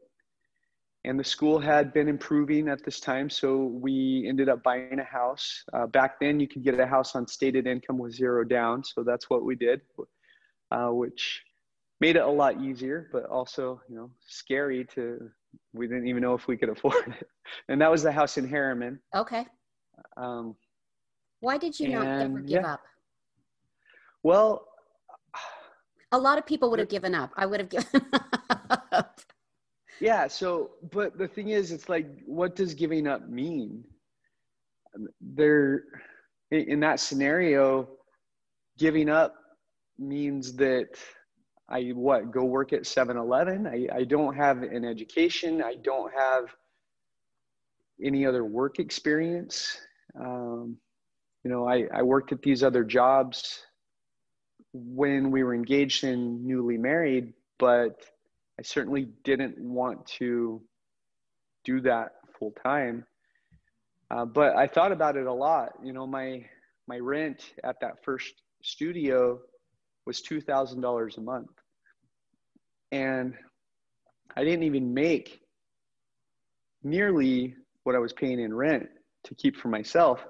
And 1.05 1.19
the 1.19 1.23
school 1.23 1.59
had 1.59 1.91
been 1.93 2.07
improving 2.07 2.69
at 2.69 2.85
this 2.85 3.01
time, 3.01 3.29
so 3.29 3.65
we 3.65 4.25
ended 4.27 4.47
up 4.47 4.63
buying 4.63 4.99
a 4.99 5.03
house. 5.03 5.63
Uh, 5.73 5.85
back 5.85 6.17
then, 6.19 6.39
you 6.39 6.47
could 6.47 6.63
get 6.63 6.79
a 6.79 6.85
house 6.85 7.13
on 7.13 7.27
stated 7.27 7.67
income 7.67 7.97
with 7.97 8.13
zero 8.13 8.45
down, 8.45 8.85
so 8.85 9.03
that's 9.03 9.29
what 9.29 9.43
we 9.43 9.55
did, 9.55 9.81
uh, 10.71 10.87
which 10.87 11.43
made 11.99 12.15
it 12.15 12.21
a 12.23 12.27
lot 12.27 12.61
easier, 12.61 13.09
but 13.11 13.25
also, 13.25 13.81
you 13.89 13.95
know, 13.95 14.09
scary 14.27 14.85
to. 14.95 15.29
We 15.73 15.87
didn't 15.87 16.07
even 16.07 16.23
know 16.23 16.33
if 16.35 16.47
we 16.47 16.55
could 16.55 16.69
afford 16.69 17.15
it, 17.19 17.27
and 17.67 17.81
that 17.81 17.91
was 17.91 18.01
the 18.01 18.11
house 18.11 18.37
in 18.37 18.47
Herriman. 18.47 18.97
Okay. 19.13 19.45
Um, 20.15 20.55
Why 21.41 21.57
did 21.57 21.77
you 21.77 21.89
not 21.89 22.07
ever 22.07 22.39
give 22.39 22.61
yeah. 22.61 22.73
up? 22.73 22.81
Well, 24.23 24.65
A 26.13 26.17
lot 26.17 26.37
of 26.37 26.45
people 26.45 26.69
would 26.69 26.79
have 26.79 26.89
given 26.89 27.15
up. 27.15 27.31
I 27.35 27.47
would 27.47 27.59
have 27.59 27.69
given 27.69 28.01
up. 28.91 29.19
Yeah. 29.99 30.27
So, 30.27 30.71
but 30.91 31.17
the 31.17 31.27
thing 31.27 31.49
is, 31.49 31.71
it's 31.71 31.89
like, 31.89 32.07
what 32.27 32.55
does 32.55 32.75
giving 32.75 33.07
up 33.07 33.27
mean? 33.27 33.83
There, 35.19 35.83
in 36.51 36.79
that 36.81 36.99
scenario, 36.99 37.89
giving 38.77 39.09
up 39.09 39.33
means 39.97 40.53
that 40.57 40.89
I 41.67 41.89
what 41.95 42.31
go 42.31 42.43
work 42.43 42.73
at 42.73 42.83
7-Eleven. 42.83 43.65
I, 43.65 43.87
I 43.91 44.03
don't 44.03 44.35
have 44.35 44.61
an 44.61 44.85
education. 44.85 45.63
I 45.63 45.75
don't 45.83 46.13
have 46.13 46.45
any 48.03 48.23
other 48.23 48.45
work 48.45 48.77
experience. 48.77 49.79
Um, 50.19 50.77
you 51.43 51.49
know, 51.49 51.67
I, 51.67 51.87
I 51.91 52.03
worked 52.03 52.31
at 52.31 52.43
these 52.43 52.61
other 52.61 52.83
jobs 52.83 53.63
when 54.73 55.31
we 55.31 55.43
were 55.43 55.53
engaged 55.53 56.03
and 56.03 56.43
newly 56.43 56.77
married, 56.77 57.33
but 57.59 58.03
I 58.59 58.63
certainly 58.63 59.07
didn't 59.23 59.57
want 59.59 60.05
to 60.17 60.61
do 61.63 61.81
that 61.81 62.13
full 62.37 62.53
time. 62.63 63.05
Uh, 64.11 64.25
but 64.25 64.55
I 64.55 64.67
thought 64.67 64.91
about 64.91 65.15
it 65.15 65.25
a 65.25 65.33
lot. 65.33 65.73
You 65.83 65.93
know, 65.93 66.05
my 66.05 66.45
my 66.87 66.99
rent 66.99 67.53
at 67.63 67.79
that 67.81 68.03
first 68.03 68.33
studio 68.61 69.39
was 70.05 70.21
two 70.21 70.41
thousand 70.41 70.81
dollars 70.81 71.17
a 71.17 71.21
month, 71.21 71.49
and 72.91 73.33
I 74.35 74.43
didn't 74.43 74.63
even 74.63 74.93
make 74.93 75.41
nearly 76.83 77.55
what 77.83 77.95
I 77.95 77.99
was 77.99 78.13
paying 78.13 78.39
in 78.39 78.53
rent 78.53 78.87
to 79.25 79.35
keep 79.35 79.55
for 79.55 79.69
myself. 79.69 80.23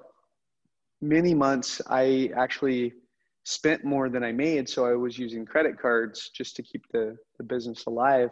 Many 1.00 1.34
months 1.34 1.82
I 1.88 2.30
actually 2.36 2.94
spent 3.44 3.84
more 3.84 4.08
than 4.08 4.24
I 4.24 4.32
made, 4.32 4.68
so 4.68 4.86
I 4.86 4.94
was 4.94 5.18
using 5.18 5.44
credit 5.44 5.78
cards 5.78 6.30
just 6.30 6.56
to 6.56 6.62
keep 6.62 6.84
the, 6.92 7.16
the 7.38 7.44
business 7.44 7.84
alive. 7.86 8.30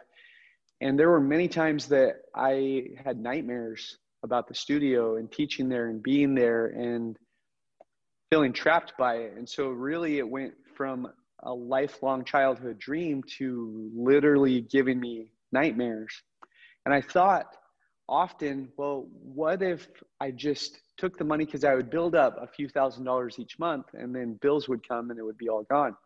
And 0.80 0.98
there 0.98 1.10
were 1.10 1.20
many 1.20 1.48
times 1.48 1.86
that 1.88 2.22
I 2.34 2.88
had 3.04 3.18
nightmares 3.18 3.98
about 4.24 4.48
the 4.48 4.54
studio 4.54 5.16
and 5.16 5.30
teaching 5.30 5.68
there 5.68 5.88
and 5.88 6.02
being 6.02 6.34
there 6.34 6.66
and 6.68 7.16
feeling 8.30 8.52
trapped 8.52 8.94
by 8.98 9.16
it. 9.16 9.34
And 9.36 9.48
so, 9.48 9.68
really, 9.68 10.18
it 10.18 10.28
went 10.28 10.54
from 10.74 11.08
a 11.42 11.52
lifelong 11.52 12.24
childhood 12.24 12.78
dream 12.78 13.22
to 13.38 13.90
literally 13.94 14.62
giving 14.62 14.98
me 14.98 15.32
nightmares. 15.52 16.22
And 16.86 16.94
I 16.94 17.00
thought 17.00 17.46
often, 18.08 18.68
well, 18.76 19.06
what 19.10 19.62
if 19.62 19.86
I 20.20 20.30
just 20.30 20.80
took 21.02 21.18
the 21.18 21.24
money 21.24 21.44
because 21.44 21.64
I 21.64 21.74
would 21.74 21.90
build 21.90 22.14
up 22.14 22.36
a 22.40 22.46
few 22.46 22.68
thousand 22.68 23.02
dollars 23.02 23.40
each 23.40 23.58
month 23.58 23.86
and 23.92 24.14
then 24.14 24.38
bills 24.40 24.68
would 24.68 24.86
come 24.86 25.10
and 25.10 25.18
it 25.18 25.24
would 25.24 25.36
be 25.36 25.48
all 25.48 25.64
gone. 25.64 25.96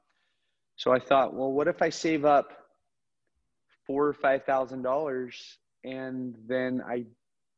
So 0.77 0.91
I 0.91 0.99
thought, 0.99 1.35
well, 1.35 1.53
what 1.53 1.69
if 1.69 1.83
I 1.83 1.91
save 1.91 2.25
up 2.25 2.49
four 3.87 4.07
or 4.07 4.15
five 4.15 4.45
thousand 4.45 4.81
dollars 4.81 5.59
and 5.85 6.35
then 6.49 6.83
I 6.89 7.05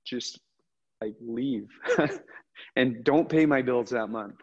just 0.05 0.41
like 1.01 1.15
leave 1.21 1.69
and 2.77 3.05
don't 3.05 3.29
pay 3.29 3.47
my 3.47 3.63
bills 3.63 3.91
that 3.91 4.09
month. 4.09 4.41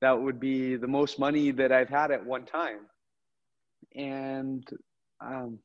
That 0.00 0.20
would 0.20 0.40
be 0.40 0.74
the 0.74 0.88
most 0.88 1.20
money 1.20 1.52
that 1.52 1.70
I've 1.70 1.88
had 1.88 2.10
at 2.10 2.26
one 2.26 2.46
time. 2.46 2.80
And 3.94 4.68
um, 5.20 5.60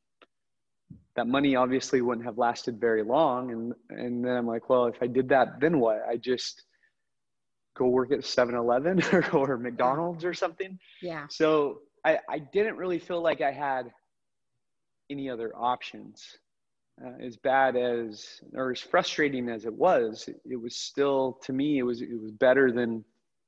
that 1.20 1.28
money 1.28 1.54
obviously 1.58 2.00
wouldn't 2.02 2.26
have 2.26 2.38
lasted 2.38 2.80
very 2.80 3.04
long. 3.04 3.52
And, 3.52 3.74
and 3.90 4.24
then 4.24 4.38
I'm 4.38 4.48
like, 4.48 4.70
well, 4.70 4.86
if 4.86 4.96
I 5.02 5.08
did 5.08 5.28
that, 5.30 5.60
then 5.60 5.82
what? 5.82 6.02
I 6.10 6.16
just 6.16 6.64
go 7.78 7.88
work 7.88 8.14
at 8.14 8.24
7 8.24 8.56
Eleven 8.56 9.04
or, 9.12 9.30
or 9.36 9.58
McDonald's 9.58 10.24
or 10.24 10.34
something. 10.34 10.80
Yeah. 11.02 11.26
So 11.30 11.80
I, 12.06 12.20
I 12.30 12.40
didn't 12.40 12.78
really 12.78 13.00
feel 13.00 13.22
like 13.22 13.42
I 13.42 13.52
had 13.52 13.92
any 15.10 15.30
other 15.30 15.52
options. 15.58 16.26
Uh, 17.06 17.12
as 17.22 17.36
bad 17.36 17.76
as 17.76 18.42
or 18.54 18.72
as 18.72 18.80
frustrating 18.80 19.50
as 19.50 19.66
it 19.66 19.74
was, 19.74 20.26
it, 20.30 20.40
it 20.50 20.62
was 20.62 20.76
still 20.76 21.40
to 21.44 21.54
me 21.54 21.80
it 21.80 21.84
was 21.84 22.02
it 22.02 22.20
was 22.22 22.32
better 22.32 22.74
than 22.74 23.06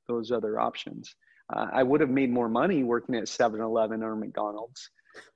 those 0.08 0.30
other 0.30 0.58
options. 0.58 1.14
Uh, 1.54 1.66
I 1.70 1.82
would 1.82 2.00
have 2.00 2.08
made 2.08 2.30
more 2.30 2.48
money 2.48 2.82
working 2.82 3.14
at 3.14 3.24
7-Eleven 3.24 4.02
or 4.02 4.16
McDonald's, 4.16 4.88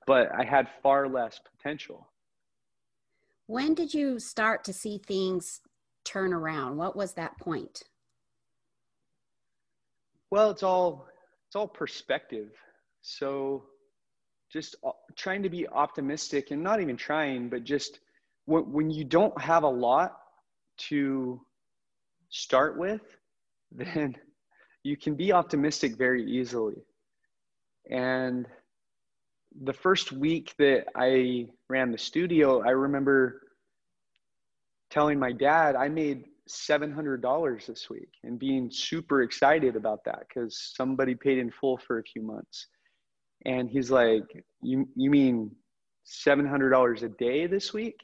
but 0.07 0.29
I 0.35 0.43
had 0.43 0.67
far 0.81 1.07
less 1.07 1.39
potential. 1.55 2.07
When 3.47 3.73
did 3.73 3.93
you 3.93 4.19
start 4.19 4.63
to 4.65 4.73
see 4.73 4.97
things 4.97 5.61
turn 6.03 6.33
around? 6.33 6.77
What 6.77 6.95
was 6.95 7.13
that 7.13 7.37
point? 7.39 7.83
Well, 10.29 10.51
it's 10.51 10.63
all 10.63 11.07
it's 11.47 11.55
all 11.55 11.67
perspective. 11.67 12.49
So 13.01 13.63
just 14.51 14.75
uh, 14.85 14.91
trying 15.15 15.43
to 15.43 15.49
be 15.49 15.67
optimistic 15.67 16.51
and 16.51 16.61
not 16.61 16.81
even 16.81 16.97
trying, 16.97 17.47
but 17.47 17.63
just 17.63 17.99
when, 18.45 18.63
when 18.71 18.89
you 18.89 19.05
don't 19.05 19.39
have 19.39 19.63
a 19.63 19.69
lot 19.69 20.17
to 20.77 21.39
start 22.29 22.77
with, 22.77 23.01
then 23.71 24.15
you 24.83 24.97
can 24.97 25.15
be 25.15 25.31
optimistic 25.31 25.97
very 25.97 26.23
easily. 26.23 26.75
And 27.89 28.45
the 29.63 29.73
first 29.73 30.11
week 30.11 30.53
that 30.59 30.85
I 30.95 31.47
ran 31.69 31.91
the 31.91 31.97
studio, 31.97 32.61
I 32.61 32.71
remember 32.71 33.41
telling 34.89 35.19
my 35.19 35.31
dad 35.31 35.75
I 35.75 35.89
made 35.89 36.25
$700 36.49 37.65
this 37.65 37.89
week 37.89 38.09
and 38.23 38.39
being 38.39 38.69
super 38.71 39.21
excited 39.21 39.75
about 39.75 40.03
that 40.05 40.23
because 40.27 40.71
somebody 40.75 41.15
paid 41.15 41.39
in 41.39 41.51
full 41.51 41.77
for 41.77 41.99
a 41.99 42.03
few 42.03 42.21
months. 42.21 42.67
And 43.45 43.69
he's 43.69 43.91
like, 43.91 44.23
You, 44.61 44.87
you 44.95 45.09
mean 45.09 45.51
$700 46.25 47.03
a 47.03 47.09
day 47.09 47.47
this 47.47 47.73
week? 47.73 47.99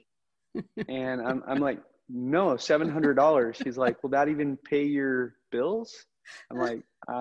and 0.89 1.21
I'm, 1.21 1.43
I'm 1.47 1.59
like, 1.59 1.79
No, 2.09 2.49
$700. 2.51 3.63
He's 3.63 3.77
like, 3.77 4.01
Will 4.03 4.11
that 4.11 4.27
even 4.27 4.57
pay 4.57 4.83
your 4.83 5.35
bills? 5.51 5.93
I'm 6.51 6.57
like, 6.59 6.83
uh, 7.09 7.13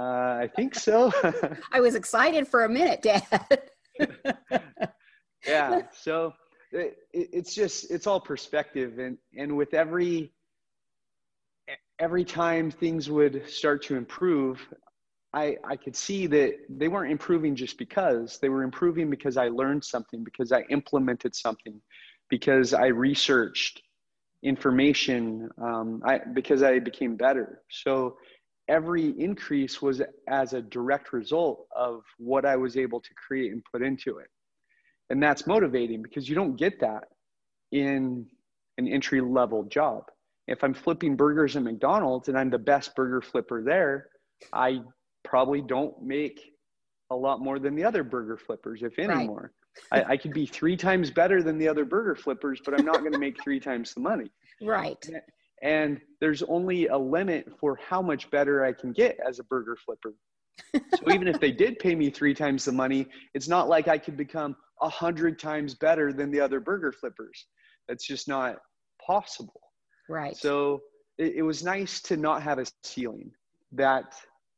I 0.42 0.50
think 0.54 0.74
so. 0.74 1.12
I 1.72 1.80
was 1.80 1.94
excited 1.94 2.48
for 2.48 2.64
a 2.64 2.68
minute, 2.68 3.02
Dad. 3.02 3.70
yeah. 5.46 5.82
So 5.92 6.34
it, 6.70 6.96
it's 7.12 7.54
just, 7.54 7.90
it's 7.90 8.06
all 8.06 8.20
perspective. 8.20 8.98
And, 8.98 9.18
and 9.36 9.56
with 9.56 9.74
every, 9.74 10.32
every 11.98 12.24
time 12.24 12.70
things 12.70 13.10
would 13.10 13.48
start 13.48 13.82
to 13.84 13.96
improve, 13.96 14.60
I, 15.34 15.56
I 15.64 15.76
could 15.76 15.96
see 15.96 16.26
that 16.26 16.56
they 16.68 16.88
weren't 16.88 17.10
improving 17.10 17.56
just 17.56 17.78
because 17.78 18.38
they 18.38 18.48
were 18.48 18.62
improving 18.62 19.08
because 19.08 19.36
I 19.36 19.48
learned 19.48 19.84
something, 19.84 20.22
because 20.24 20.52
I 20.52 20.62
implemented 20.68 21.34
something, 21.34 21.80
because 22.28 22.74
I 22.74 22.86
researched 22.86 23.82
information, 24.42 25.48
um, 25.60 26.02
I, 26.04 26.18
because 26.18 26.62
I 26.62 26.80
became 26.80 27.16
better. 27.16 27.62
So 27.70 28.16
every 28.72 29.10
increase 29.20 29.82
was 29.82 30.00
as 30.28 30.54
a 30.54 30.62
direct 30.62 31.12
result 31.12 31.66
of 31.76 32.02
what 32.16 32.46
I 32.46 32.56
was 32.56 32.78
able 32.78 33.00
to 33.00 33.10
create 33.14 33.52
and 33.52 33.62
put 33.70 33.82
into 33.82 34.16
it. 34.16 34.28
And 35.10 35.22
that's 35.22 35.46
motivating 35.46 36.02
because 36.02 36.26
you 36.26 36.34
don't 36.34 36.56
get 36.56 36.80
that 36.80 37.04
in 37.70 38.26
an 38.78 38.88
entry 38.88 39.20
level 39.20 39.64
job. 39.64 40.04
If 40.48 40.64
I'm 40.64 40.72
flipping 40.72 41.16
burgers 41.16 41.54
at 41.54 41.62
McDonald's 41.62 42.28
and 42.28 42.38
I'm 42.38 42.48
the 42.48 42.58
best 42.58 42.96
burger 42.96 43.20
flipper 43.20 43.62
there, 43.62 44.08
I 44.54 44.80
probably 45.22 45.60
don't 45.60 46.02
make 46.02 46.40
a 47.10 47.14
lot 47.14 47.40
more 47.40 47.58
than 47.58 47.76
the 47.76 47.84
other 47.84 48.02
burger 48.02 48.38
flippers, 48.38 48.82
if 48.82 48.98
any 48.98 49.08
Right. 49.08 49.26
more. 49.26 49.52
I, 49.90 50.02
I 50.04 50.16
could 50.16 50.32
be 50.32 50.46
three 50.46 50.76
times 50.76 51.10
better 51.10 51.42
than 51.42 51.58
the 51.58 51.68
other 51.68 51.84
burger 51.84 52.16
flippers, 52.16 52.60
but 52.64 52.78
I'm 52.78 52.86
not 52.86 53.00
going 53.00 53.12
to 53.12 53.18
make 53.18 53.42
three 53.42 53.60
times 53.60 53.92
the 53.92 54.00
money. 54.00 54.30
right. 54.62 55.06
And 55.62 56.00
there's 56.20 56.42
only 56.42 56.88
a 56.88 56.98
limit 56.98 57.48
for 57.58 57.78
how 57.88 58.02
much 58.02 58.30
better 58.30 58.64
I 58.64 58.72
can 58.72 58.92
get 58.92 59.18
as 59.26 59.38
a 59.38 59.44
burger 59.44 59.76
flipper. 59.76 60.14
so 60.74 61.12
even 61.12 61.28
if 61.28 61.40
they 61.40 61.52
did 61.64 61.78
pay 61.78 61.94
me 61.94 62.10
three 62.10 62.34
times 62.34 62.64
the 62.64 62.72
money, 62.72 63.06
it's 63.34 63.48
not 63.48 63.68
like 63.68 63.88
I 63.88 63.96
could 63.96 64.16
become 64.16 64.56
a 64.82 64.88
hundred 64.88 65.38
times 65.38 65.74
better 65.74 66.12
than 66.12 66.30
the 66.30 66.40
other 66.40 66.60
burger 66.60 66.92
flippers. 66.92 67.46
That's 67.88 68.06
just 68.06 68.28
not 68.28 68.56
possible. 69.04 69.60
Right. 70.08 70.36
So 70.36 70.82
it, 71.18 71.34
it 71.36 71.42
was 71.42 71.62
nice 71.62 72.00
to 72.02 72.16
not 72.16 72.42
have 72.42 72.58
a 72.58 72.66
ceiling 72.82 73.30
that 73.72 74.14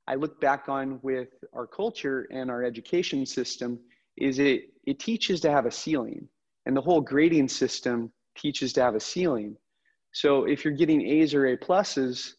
I 0.06 0.14
look 0.16 0.40
back 0.40 0.68
on 0.68 0.98
with 1.02 1.28
our 1.52 1.66
culture 1.66 2.26
and 2.30 2.50
our 2.50 2.64
education 2.64 3.24
system 3.26 3.78
is 4.16 4.38
it 4.38 4.64
it 4.86 4.98
teaches 5.00 5.40
to 5.40 5.50
have 5.50 5.66
a 5.66 5.70
ceiling 5.70 6.28
and 6.66 6.76
the 6.76 6.80
whole 6.80 7.00
grading 7.00 7.48
system 7.48 8.12
teaches 8.36 8.72
to 8.74 8.82
have 8.82 8.94
a 8.94 9.00
ceiling 9.00 9.56
so 10.14 10.44
if 10.44 10.64
you're 10.64 10.74
getting 10.74 11.00
a's 11.06 11.34
or 11.34 11.46
a 11.48 11.56
pluses 11.56 12.32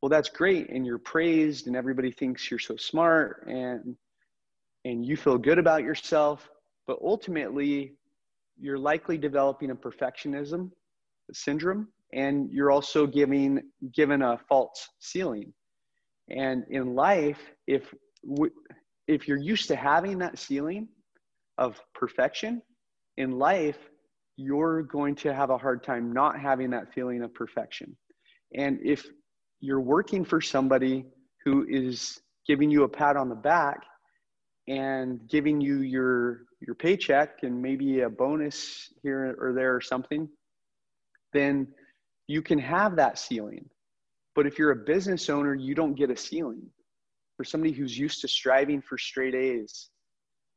well 0.00 0.10
that's 0.10 0.28
great 0.28 0.70
and 0.70 0.86
you're 0.86 0.98
praised 0.98 1.66
and 1.66 1.74
everybody 1.74 2.10
thinks 2.12 2.50
you're 2.50 2.60
so 2.60 2.76
smart 2.76 3.44
and 3.48 3.96
and 4.84 5.04
you 5.06 5.16
feel 5.16 5.38
good 5.38 5.58
about 5.58 5.82
yourself 5.82 6.48
but 6.86 6.98
ultimately 7.02 7.94
you're 8.60 8.78
likely 8.78 9.18
developing 9.18 9.70
a 9.70 9.74
perfectionism 9.74 10.70
syndrome 11.32 11.88
and 12.12 12.50
you're 12.50 12.70
also 12.70 13.06
giving 13.06 13.62
given 13.94 14.22
a 14.22 14.38
false 14.48 14.88
ceiling. 15.00 15.52
And 16.30 16.64
in 16.70 16.94
life 16.94 17.40
if 17.66 17.92
if 19.08 19.26
you're 19.26 19.38
used 19.38 19.68
to 19.68 19.76
having 19.76 20.18
that 20.18 20.38
ceiling 20.38 20.88
of 21.58 21.80
perfection 21.94 22.62
in 23.16 23.32
life 23.32 23.78
you're 24.42 24.82
going 24.82 25.14
to 25.14 25.32
have 25.32 25.50
a 25.50 25.58
hard 25.58 25.82
time 25.82 26.12
not 26.12 26.38
having 26.38 26.70
that 26.70 26.92
feeling 26.92 27.22
of 27.22 27.32
perfection 27.34 27.96
and 28.54 28.78
if 28.84 29.06
you're 29.60 29.80
working 29.80 30.24
for 30.24 30.40
somebody 30.40 31.04
who 31.44 31.66
is 31.68 32.20
giving 32.46 32.70
you 32.70 32.84
a 32.84 32.88
pat 32.88 33.16
on 33.16 33.28
the 33.28 33.34
back 33.34 33.82
and 34.68 35.20
giving 35.28 35.60
you 35.60 35.80
your 35.80 36.42
your 36.60 36.74
paycheck 36.74 37.42
and 37.42 37.60
maybe 37.60 38.00
a 38.00 38.08
bonus 38.08 38.92
here 39.02 39.36
or 39.40 39.52
there 39.52 39.74
or 39.74 39.80
something 39.80 40.28
then 41.32 41.66
you 42.26 42.42
can 42.42 42.58
have 42.58 42.96
that 42.96 43.18
ceiling. 43.18 43.68
But 44.34 44.46
if 44.46 44.58
you're 44.58 44.70
a 44.70 44.76
business 44.76 45.28
owner, 45.28 45.54
you 45.54 45.74
don't 45.74 45.94
get 45.94 46.10
a 46.10 46.16
ceiling. 46.16 46.62
For 47.36 47.44
somebody 47.44 47.72
who's 47.72 47.98
used 47.98 48.20
to 48.20 48.28
striving 48.28 48.80
for 48.80 48.98
straight 48.98 49.34
A's 49.34 49.90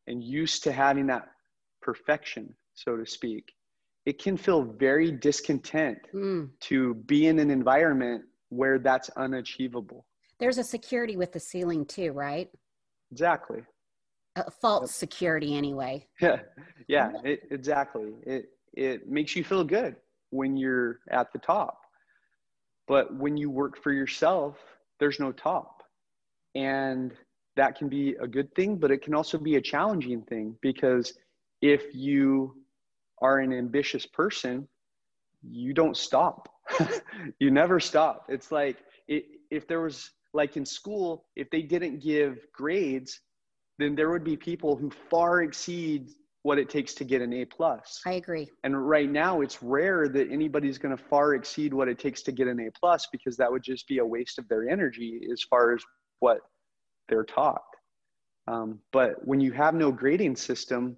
and 0.07 0.23
used 0.23 0.63
to 0.63 0.71
having 0.71 1.07
that 1.07 1.27
perfection, 1.81 2.53
so 2.73 2.95
to 2.95 3.05
speak, 3.05 3.51
it 4.05 4.21
can 4.21 4.37
feel 4.37 4.63
very 4.63 5.11
discontent 5.11 5.97
mm. 6.13 6.49
to 6.59 6.93
be 6.93 7.27
in 7.27 7.39
an 7.39 7.49
environment 7.49 8.23
where 8.49 8.77
that's 8.77 9.09
unachievable. 9.11 10.05
There's 10.39 10.57
a 10.57 10.63
security 10.63 11.17
with 11.17 11.31
the 11.31 11.39
ceiling 11.39 11.85
too, 11.85 12.11
right? 12.11 12.49
Exactly. 13.11 13.63
A 14.35 14.51
false 14.51 14.93
security 14.93 15.55
anyway. 15.55 16.07
Yeah. 16.21 16.39
Yeah, 16.87 17.11
it, 17.23 17.47
exactly. 17.49 18.13
It 18.27 18.49
it 18.73 19.09
makes 19.09 19.35
you 19.35 19.43
feel 19.43 19.63
good 19.63 19.95
when 20.29 20.55
you're 20.57 20.99
at 21.09 21.31
the 21.33 21.39
top. 21.39 21.81
But 22.87 23.15
when 23.15 23.37
you 23.37 23.49
work 23.49 23.81
for 23.81 23.91
yourself, 23.91 24.57
there's 24.99 25.19
no 25.19 25.31
top. 25.31 25.81
And 26.53 27.13
that 27.55 27.75
can 27.75 27.89
be 27.89 28.15
a 28.21 28.27
good 28.27 28.53
thing, 28.53 28.75
but 28.75 28.91
it 28.91 29.01
can 29.01 29.15
also 29.15 29.37
be 29.37 29.55
a 29.55 29.61
challenging 29.61 30.21
thing 30.23 30.55
because 30.61 31.13
if 31.61 31.83
you 31.95 32.55
are 33.21 33.39
an 33.39 33.53
ambitious 33.53 34.05
person, 34.05 34.67
you 35.41 35.73
don't 35.73 35.97
stop. 35.97 36.49
you 37.39 37.51
never 37.51 37.79
stop. 37.79 38.25
It's 38.29 38.51
like 38.51 38.77
it, 39.07 39.25
if 39.51 39.67
there 39.67 39.81
was, 39.81 40.11
like 40.33 40.57
in 40.57 40.65
school, 40.65 41.25
if 41.35 41.49
they 41.49 41.61
didn't 41.61 42.01
give 42.01 42.45
grades, 42.53 43.21
then 43.77 43.95
there 43.95 44.09
would 44.09 44.23
be 44.23 44.35
people 44.35 44.75
who 44.75 44.89
far 45.09 45.41
exceed 45.41 46.09
what 46.43 46.59
it 46.59 46.69
takes 46.69 46.93
to 46.93 47.03
get 47.03 47.21
an 47.21 47.33
A 47.33 47.45
plus. 47.45 48.01
I 48.05 48.13
agree. 48.13 48.47
And 48.63 48.87
right 48.87 49.09
now 49.09 49.41
it's 49.41 49.63
rare 49.63 50.07
that 50.09 50.31
anybody's 50.31 50.77
going 50.77 50.95
to 50.95 51.03
far 51.03 51.33
exceed 51.33 51.73
what 51.73 51.87
it 51.87 51.97
takes 51.97 52.21
to 52.23 52.31
get 52.31 52.47
an 52.47 52.59
A 52.59 52.69
plus 52.79 53.07
because 53.11 53.35
that 53.37 53.51
would 53.51 53.63
just 53.63 53.87
be 53.87 53.97
a 53.97 54.05
waste 54.05 54.37
of 54.37 54.47
their 54.47 54.69
energy 54.69 55.27
as 55.31 55.41
far 55.41 55.73
as 55.73 55.83
what 56.19 56.41
they're 57.09 57.23
taught. 57.23 57.63
Um, 58.47 58.79
but 58.91 59.25
when 59.25 59.39
you 59.39 59.53
have 59.53 59.73
no 59.73 59.91
grading 59.91 60.35
system, 60.35 60.97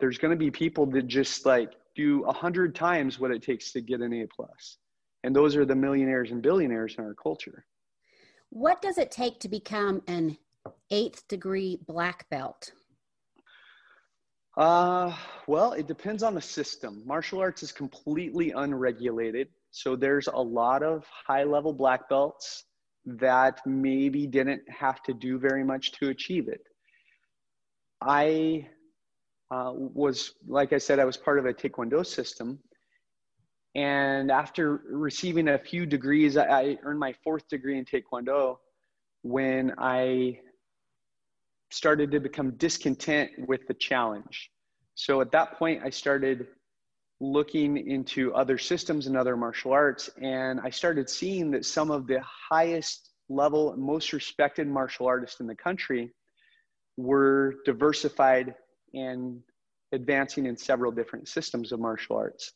there's 0.00 0.18
going 0.18 0.30
to 0.30 0.36
be 0.36 0.50
people 0.50 0.86
that 0.86 1.06
just 1.06 1.46
like 1.46 1.72
do 1.94 2.24
a 2.24 2.32
hundred 2.32 2.74
times 2.74 3.18
what 3.18 3.30
it 3.30 3.42
takes 3.42 3.72
to 3.72 3.80
get 3.80 4.00
an 4.00 4.12
A. 4.12 4.26
And 5.24 5.36
those 5.36 5.56
are 5.56 5.64
the 5.64 5.74
millionaires 5.74 6.30
and 6.30 6.42
billionaires 6.42 6.94
in 6.98 7.04
our 7.04 7.14
culture. 7.14 7.64
What 8.50 8.82
does 8.82 8.98
it 8.98 9.10
take 9.10 9.40
to 9.40 9.48
become 9.48 10.02
an 10.08 10.36
eighth 10.90 11.26
degree 11.28 11.78
black 11.86 12.28
belt? 12.30 12.72
Uh, 14.56 15.16
well, 15.46 15.72
it 15.72 15.86
depends 15.86 16.22
on 16.22 16.34
the 16.34 16.40
system. 16.40 17.02
Martial 17.06 17.40
arts 17.40 17.62
is 17.62 17.72
completely 17.72 18.50
unregulated. 18.50 19.48
So 19.70 19.96
there's 19.96 20.26
a 20.26 20.36
lot 20.36 20.82
of 20.82 21.06
high 21.26 21.44
level 21.44 21.72
black 21.72 22.08
belts 22.08 22.64
that 23.06 23.60
maybe 23.66 24.26
didn't 24.26 24.62
have 24.68 25.02
to 25.04 25.14
do 25.14 25.38
very 25.38 25.64
much 25.64 25.92
to 25.92 26.10
achieve 26.10 26.48
it. 26.48 26.60
I 28.02 28.68
uh, 29.52 29.70
was, 29.74 30.32
like 30.46 30.72
I 30.72 30.78
said, 30.78 30.98
I 30.98 31.04
was 31.04 31.18
part 31.18 31.38
of 31.38 31.44
a 31.44 31.52
Taekwondo 31.52 32.06
system. 32.06 32.58
And 33.74 34.30
after 34.30 34.82
receiving 34.90 35.48
a 35.48 35.58
few 35.58 35.84
degrees, 35.84 36.38
I, 36.38 36.46
I 36.46 36.78
earned 36.82 36.98
my 36.98 37.14
fourth 37.22 37.46
degree 37.48 37.76
in 37.78 37.84
Taekwondo 37.84 38.56
when 39.22 39.74
I 39.76 40.40
started 41.70 42.10
to 42.12 42.20
become 42.20 42.52
discontent 42.52 43.30
with 43.46 43.66
the 43.68 43.74
challenge. 43.74 44.50
So 44.94 45.20
at 45.20 45.30
that 45.32 45.58
point, 45.58 45.82
I 45.84 45.90
started 45.90 46.46
looking 47.20 47.76
into 47.76 48.34
other 48.34 48.56
systems 48.56 49.06
and 49.06 49.16
other 49.16 49.36
martial 49.36 49.72
arts, 49.72 50.08
and 50.20 50.60
I 50.60 50.70
started 50.70 51.08
seeing 51.10 51.50
that 51.50 51.64
some 51.66 51.90
of 51.90 52.06
the 52.06 52.22
highest 52.22 53.10
level, 53.28 53.74
most 53.76 54.12
respected 54.14 54.66
martial 54.66 55.06
artists 55.06 55.40
in 55.40 55.46
the 55.46 55.54
country 55.54 56.12
were 56.96 57.56
diversified 57.64 58.54
and 58.94 59.40
advancing 59.92 60.46
in 60.46 60.56
several 60.56 60.90
different 60.90 61.28
systems 61.28 61.72
of 61.72 61.80
martial 61.80 62.16
arts. 62.16 62.52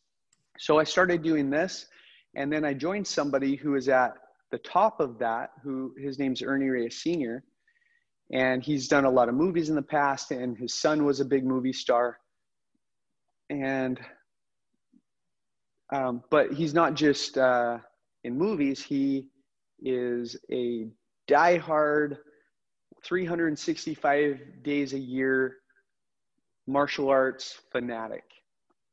So 0.58 0.78
I 0.78 0.84
started 0.84 1.22
doing 1.22 1.50
this, 1.50 1.86
and 2.34 2.52
then 2.52 2.64
I 2.64 2.72
joined 2.72 3.06
somebody 3.06 3.56
who 3.56 3.74
is 3.74 3.88
at 3.88 4.14
the 4.50 4.58
top 4.58 5.00
of 5.00 5.18
that, 5.18 5.50
who 5.62 5.94
his 5.98 6.18
name's 6.18 6.42
Ernie 6.42 6.68
Reyes 6.68 7.02
Sr., 7.02 7.44
and 8.32 8.62
he's 8.62 8.88
done 8.88 9.04
a 9.04 9.10
lot 9.10 9.28
of 9.28 9.34
movies 9.34 9.68
in 9.68 9.76
the 9.76 9.82
past 9.82 10.30
and 10.30 10.56
his 10.56 10.74
son 10.74 11.04
was 11.04 11.20
a 11.20 11.24
big 11.24 11.44
movie 11.44 11.72
star 11.72 12.18
and 13.50 14.00
um, 15.92 16.22
but 16.30 16.52
he's 16.52 16.74
not 16.74 16.94
just 16.94 17.38
uh, 17.38 17.78
in 18.24 18.36
movies 18.36 18.82
he 18.82 19.28
is 19.80 20.36
a 20.50 20.88
die-hard 21.28 22.18
365 23.04 24.40
days 24.64 24.94
a 24.94 24.98
year 24.98 25.58
martial 26.66 27.08
arts 27.08 27.60
fanatic. 27.70 28.24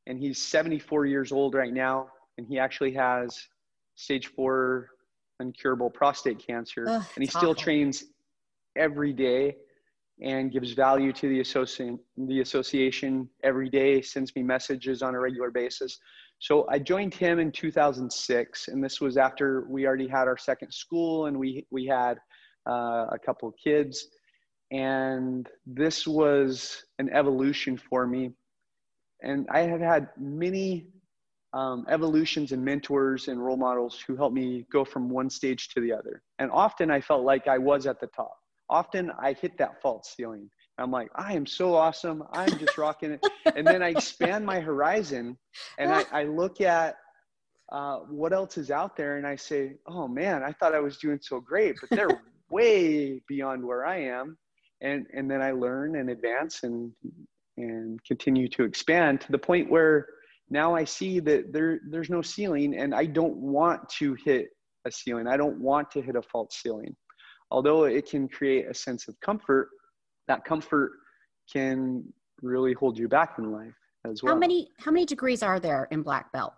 And 0.07 0.19
he's 0.19 0.41
74 0.41 1.05
years 1.05 1.31
old 1.31 1.53
right 1.53 1.73
now 1.73 2.09
and 2.38 2.47
he 2.47 2.59
actually 2.59 2.93
has 2.93 3.47
stage 3.95 4.27
four 4.27 4.89
incurable 5.39 5.89
prostate 5.89 6.45
cancer. 6.45 6.86
Ugh, 6.88 7.03
and 7.15 7.23
he 7.23 7.29
still 7.29 7.51
awful. 7.51 7.55
trains 7.55 8.05
every 8.75 9.13
day 9.13 9.55
and 10.21 10.51
gives 10.51 10.73
value 10.73 11.12
to 11.12 11.27
the 11.27 11.39
association 11.39 11.99
the 12.17 12.41
association 12.41 13.27
every 13.43 13.69
day 13.69 14.01
sends 14.01 14.36
me 14.36 14.43
messages 14.43 15.01
on 15.01 15.15
a 15.15 15.19
regular 15.19 15.51
basis. 15.51 15.99
So 16.39 16.67
i 16.69 16.79
joined 16.79 17.13
him 17.13 17.39
in 17.39 17.51
2006 17.51 18.67
and 18.67 18.83
this 18.83 19.01
was 19.01 19.17
after 19.17 19.65
we 19.67 19.86
already 19.86 20.07
had 20.07 20.27
our 20.27 20.38
second 20.38 20.71
school 20.71 21.27
and 21.27 21.38
we 21.38 21.65
we 21.71 21.86
had 21.86 22.19
uh, 22.67 23.07
a 23.12 23.19
couple 23.23 23.49
of 23.49 23.55
kids 23.62 24.07
and 24.73 25.49
this 25.65 26.05
was 26.07 26.83
an 26.99 27.09
evolution 27.12 27.77
for 27.77 28.05
me 28.05 28.31
and 29.21 29.47
i 29.51 29.62
have 29.62 29.79
had 29.81 30.09
many 30.17 30.88
um, 31.53 31.86
evolutions 31.88 32.51
and 32.51 32.65
mentors 32.65 33.27
and 33.27 33.43
role 33.43 33.57
models 33.57 34.03
who 34.05 34.15
helped 34.15 34.36
me 34.36 34.65
go 34.71 34.83
from 34.83 35.09
one 35.09 35.29
stage 35.29 35.69
to 35.69 35.79
the 35.79 35.93
other 35.93 36.21
and 36.39 36.49
often 36.51 36.91
i 36.91 36.99
felt 36.99 37.23
like 37.23 37.47
i 37.47 37.57
was 37.57 37.86
at 37.86 37.99
the 38.01 38.07
top 38.07 38.38
often 38.73 39.12
I 39.19 39.33
hit 39.33 39.57
that 39.59 39.81
false 39.81 40.13
ceiling. 40.15 40.49
I'm 40.79 40.91
like, 40.91 41.09
I 41.15 41.33
am 41.33 41.45
so 41.45 41.75
awesome. 41.75 42.23
I'm 42.31 42.57
just 42.57 42.77
rocking 42.77 43.12
it. 43.12 43.25
And 43.55 43.67
then 43.67 43.83
I 43.83 43.89
expand 43.89 44.45
my 44.45 44.59
horizon 44.59 45.38
and 45.77 45.91
I, 45.91 46.05
I 46.12 46.23
look 46.23 46.59
at 46.62 46.95
uh, 47.71 47.97
what 48.09 48.33
else 48.33 48.57
is 48.57 48.71
out 48.71 48.95
there 48.97 49.17
and 49.17 49.27
I 49.27 49.36
say, 49.36 49.73
oh 49.86 50.07
man, 50.07 50.41
I 50.41 50.53
thought 50.53 50.73
I 50.73 50.79
was 50.79 50.97
doing 50.97 51.19
so 51.21 51.39
great, 51.39 51.75
but 51.79 51.89
they're 51.91 52.21
way 52.49 53.21
beyond 53.27 53.63
where 53.63 53.86
I 53.86 53.97
am. 53.97 54.38
And, 54.84 55.08
and 55.13 55.32
then 55.32 55.41
I 55.41 55.52
learn 55.52 55.96
and 55.96 56.10
advance 56.10 56.63
and, 56.63 56.91
and 57.58 58.04
continue 58.06 58.48
to 58.50 58.63
expand 58.63 59.22
to 59.22 59.32
the 59.32 59.38
point 59.38 59.72
where 59.72 60.08
now 60.50 60.76
I 60.76 60.84
see 60.84 61.19
that 61.22 61.52
there 61.52 61.80
there's 61.89 62.10
no 62.10 62.22
ceiling 62.22 62.78
and 62.78 62.93
I 62.93 63.06
don't 63.06 63.38
want 63.38 63.89
to 63.98 64.15
hit 64.24 64.50
a 64.86 64.91
ceiling. 64.91 65.28
I 65.28 65.38
don't 65.38 65.60
want 65.60 65.89
to 65.91 66.02
hit 66.02 66.15
a 66.15 66.22
false 66.22 66.62
ceiling. 66.62 66.96
Although 67.50 67.86
it 67.86 68.10
can 68.10 68.28
create 68.28 68.67
a 68.69 68.74
sense 68.74 69.08
of 69.08 69.19
comfort, 69.22 69.69
that 70.28 70.43
comfort 70.43 70.91
can 71.52 72.04
really 72.41 72.74
hold 72.74 72.98
you 72.98 73.08
back 73.08 73.36
in 73.38 73.52
life 73.52 73.74
as 74.06 74.22
well. 74.22 74.34
How 74.34 74.39
many 74.39 74.69
how 74.80 74.91
many 74.91 75.06
degrees 75.06 75.43
are 75.43 75.60
there 75.60 75.88
in 75.91 76.02
black 76.02 76.32
belt? 76.34 76.54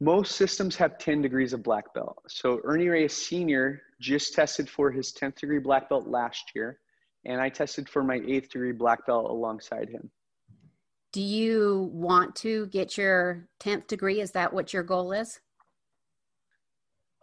Most 0.00 0.36
systems 0.36 0.76
have 0.76 0.96
10 0.98 1.20
degrees 1.20 1.52
of 1.52 1.62
black 1.62 1.92
belt. 1.92 2.16
So 2.26 2.60
Ernie 2.64 2.88
Reyes 2.88 3.12
Sr. 3.14 3.82
just 4.00 4.34
tested 4.34 4.68
for 4.68 4.90
his 4.90 5.12
10th 5.12 5.36
degree 5.36 5.58
black 5.58 5.88
belt 5.88 6.08
last 6.08 6.52
year, 6.54 6.80
and 7.24 7.40
I 7.40 7.48
tested 7.48 7.88
for 7.88 8.02
my 8.02 8.18
8th 8.18 8.50
degree 8.50 8.72
black 8.72 9.06
belt 9.06 9.30
alongside 9.30 9.88
him. 9.88 10.10
Do 11.12 11.20
you 11.20 11.90
want 11.92 12.34
to 12.36 12.66
get 12.66 12.96
your 12.96 13.48
10th 13.60 13.86
degree? 13.86 14.20
Is 14.20 14.30
that 14.32 14.52
what 14.52 14.72
your 14.72 14.82
goal 14.82 15.12
is? 15.12 15.40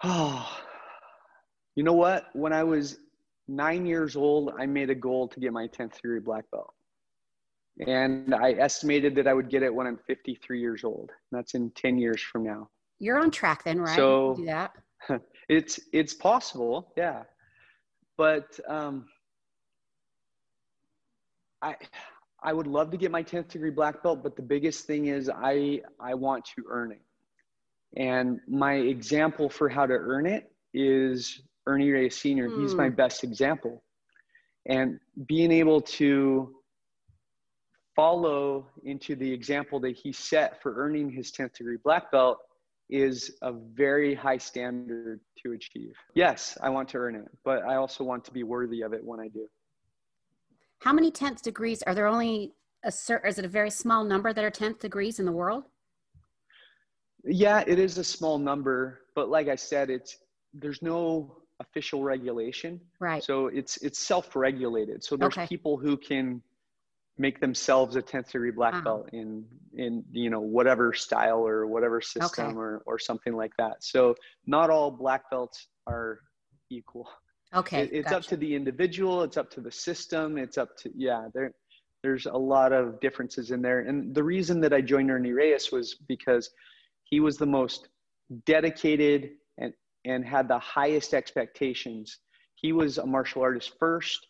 Oh, 0.03 0.47
you 1.75 1.83
know 1.83 1.93
what? 1.93 2.27
When 2.33 2.53
I 2.53 2.63
was 2.63 2.99
nine 3.47 3.85
years 3.85 4.15
old, 4.15 4.53
I 4.57 4.65
made 4.65 4.89
a 4.89 4.95
goal 4.95 5.27
to 5.29 5.39
get 5.39 5.53
my 5.53 5.67
10th 5.67 5.95
degree 5.95 6.19
black 6.19 6.45
belt. 6.51 6.73
And 7.85 8.33
I 8.33 8.53
estimated 8.53 9.15
that 9.15 9.27
I 9.27 9.33
would 9.33 9.49
get 9.49 9.61
it 9.61 9.73
when 9.73 9.85
I'm 9.85 9.99
53 10.07 10.59
years 10.59 10.83
old. 10.83 11.11
That's 11.31 11.53
in 11.53 11.69
10 11.71 11.97
years 11.97 12.21
from 12.21 12.43
now. 12.43 12.69
You're 12.99 13.19
on 13.19 13.29
track 13.29 13.63
then, 13.63 13.79
right? 13.79 13.95
So 13.95 14.33
do 14.35 14.45
that. 14.45 14.71
it's 15.49 15.79
it's 15.93 16.13
possible, 16.13 16.93
yeah. 16.97 17.23
But 18.17 18.59
um, 18.67 19.05
I 21.61 21.75
I 22.43 22.53
would 22.53 22.67
love 22.67 22.91
to 22.91 22.97
get 22.97 23.11
my 23.11 23.23
10th 23.23 23.49
degree 23.49 23.71
black 23.71 24.03
belt, 24.03 24.21
but 24.23 24.35
the 24.35 24.41
biggest 24.41 24.85
thing 24.85 25.07
is 25.07 25.29
I 25.29 25.81
I 25.99 26.13
want 26.13 26.45
to 26.55 26.63
earn 26.69 26.91
it. 26.91 27.01
And 27.95 28.39
my 28.47 28.73
example 28.73 29.49
for 29.49 29.69
how 29.69 29.85
to 29.85 29.93
earn 29.93 30.25
it 30.25 30.51
is 30.73 31.41
Ernie 31.65 31.89
Reyes 31.89 32.17
Sr. 32.17 32.49
Mm. 32.49 32.61
He's 32.61 32.75
my 32.75 32.89
hmm. 32.89 32.95
best 32.95 33.23
example. 33.23 33.83
And 34.67 34.99
being 35.27 35.51
able 35.51 35.81
to 35.81 36.53
follow 37.95 38.67
into 38.83 39.15
the 39.15 39.31
example 39.31 39.79
that 39.79 39.95
he 39.95 40.11
set 40.11 40.61
for 40.61 40.75
earning 40.75 41.09
his 41.09 41.31
10th 41.31 41.53
degree 41.53 41.77
black 41.83 42.11
belt 42.11 42.37
is 42.89 43.37
a 43.41 43.51
very 43.51 44.15
high 44.15 44.37
standard 44.37 45.19
to 45.43 45.53
achieve. 45.53 45.93
Yes, 46.13 46.57
I 46.61 46.69
want 46.69 46.89
to 46.89 46.97
earn 46.97 47.15
it, 47.15 47.25
but 47.43 47.63
I 47.63 47.75
also 47.75 48.03
want 48.03 48.23
to 48.25 48.31
be 48.31 48.43
worthy 48.43 48.81
of 48.81 48.93
it 48.93 49.03
when 49.03 49.19
I 49.19 49.27
do. 49.27 49.47
How 50.79 50.93
many 50.93 51.11
10th 51.11 51.41
degrees 51.41 51.81
are 51.83 51.93
there 51.93 52.07
only 52.07 52.53
a 52.83 52.91
certain, 52.91 53.29
is 53.29 53.39
it 53.39 53.45
a 53.45 53.49
very 53.49 53.69
small 53.69 54.03
number 54.03 54.31
that 54.31 54.43
are 54.43 54.51
10th 54.51 54.79
degrees 54.79 55.19
in 55.19 55.25
the 55.25 55.31
world? 55.31 55.65
Yeah, 57.23 57.63
it 57.67 57.79
is 57.79 57.97
a 57.97 58.03
small 58.03 58.37
number, 58.37 59.01
but 59.15 59.29
like 59.29 59.47
I 59.47 59.55
said, 59.55 59.89
it's 59.89 60.17
there's 60.53 60.81
no 60.81 61.37
official 61.59 62.03
regulation. 62.03 62.79
Right. 62.99 63.23
So 63.23 63.47
it's 63.47 63.77
it's 63.77 63.99
self-regulated. 63.99 65.03
So 65.03 65.17
there's 65.17 65.33
okay. 65.33 65.47
people 65.47 65.77
who 65.77 65.97
can 65.97 66.41
make 67.17 67.39
themselves 67.39 67.95
a 67.95 68.01
10th 68.01 68.31
degree 68.31 68.51
black 68.51 68.75
uh-huh. 68.75 68.83
belt 68.83 69.09
in 69.13 69.45
in 69.73 70.03
you 70.11 70.29
know 70.29 70.39
whatever 70.39 70.93
style 70.93 71.45
or 71.45 71.67
whatever 71.67 72.01
system 72.01 72.47
okay. 72.47 72.57
or 72.57 72.83
or 72.85 72.99
something 72.99 73.35
like 73.35 73.53
that. 73.57 73.83
So 73.83 74.15
not 74.45 74.69
all 74.69 74.91
black 74.91 75.29
belts 75.29 75.67
are 75.87 76.19
equal. 76.69 77.09
Okay. 77.53 77.83
It, 77.83 77.89
it's 77.93 78.09
gotcha. 78.09 78.17
up 78.17 78.23
to 78.23 78.37
the 78.37 78.53
individual, 78.53 79.23
it's 79.23 79.37
up 79.37 79.49
to 79.51 79.61
the 79.61 79.71
system, 79.71 80.37
it's 80.37 80.57
up 80.57 80.75
to 80.77 80.91
yeah, 80.95 81.27
there 81.33 81.53
there's 82.03 82.25
a 82.25 82.37
lot 82.37 82.71
of 82.71 82.99
differences 82.99 83.51
in 83.51 83.61
there. 83.61 83.79
And 83.79 84.13
the 84.13 84.23
reason 84.23 84.61
that 84.61 84.73
I 84.73 84.81
joined 84.81 85.09
Ernie 85.09 85.33
Reyes 85.33 85.71
was 85.71 85.95
because 86.07 86.51
he 87.03 87.19
was 87.19 87.37
the 87.37 87.45
most 87.45 87.89
dedicated 88.45 89.31
and, 89.57 89.73
and 90.05 90.23
had 90.23 90.47
the 90.47 90.59
highest 90.59 91.13
expectations. 91.13 92.19
He 92.55 92.71
was 92.71 92.97
a 92.97 93.05
martial 93.05 93.41
artist 93.41 93.73
first, 93.79 94.27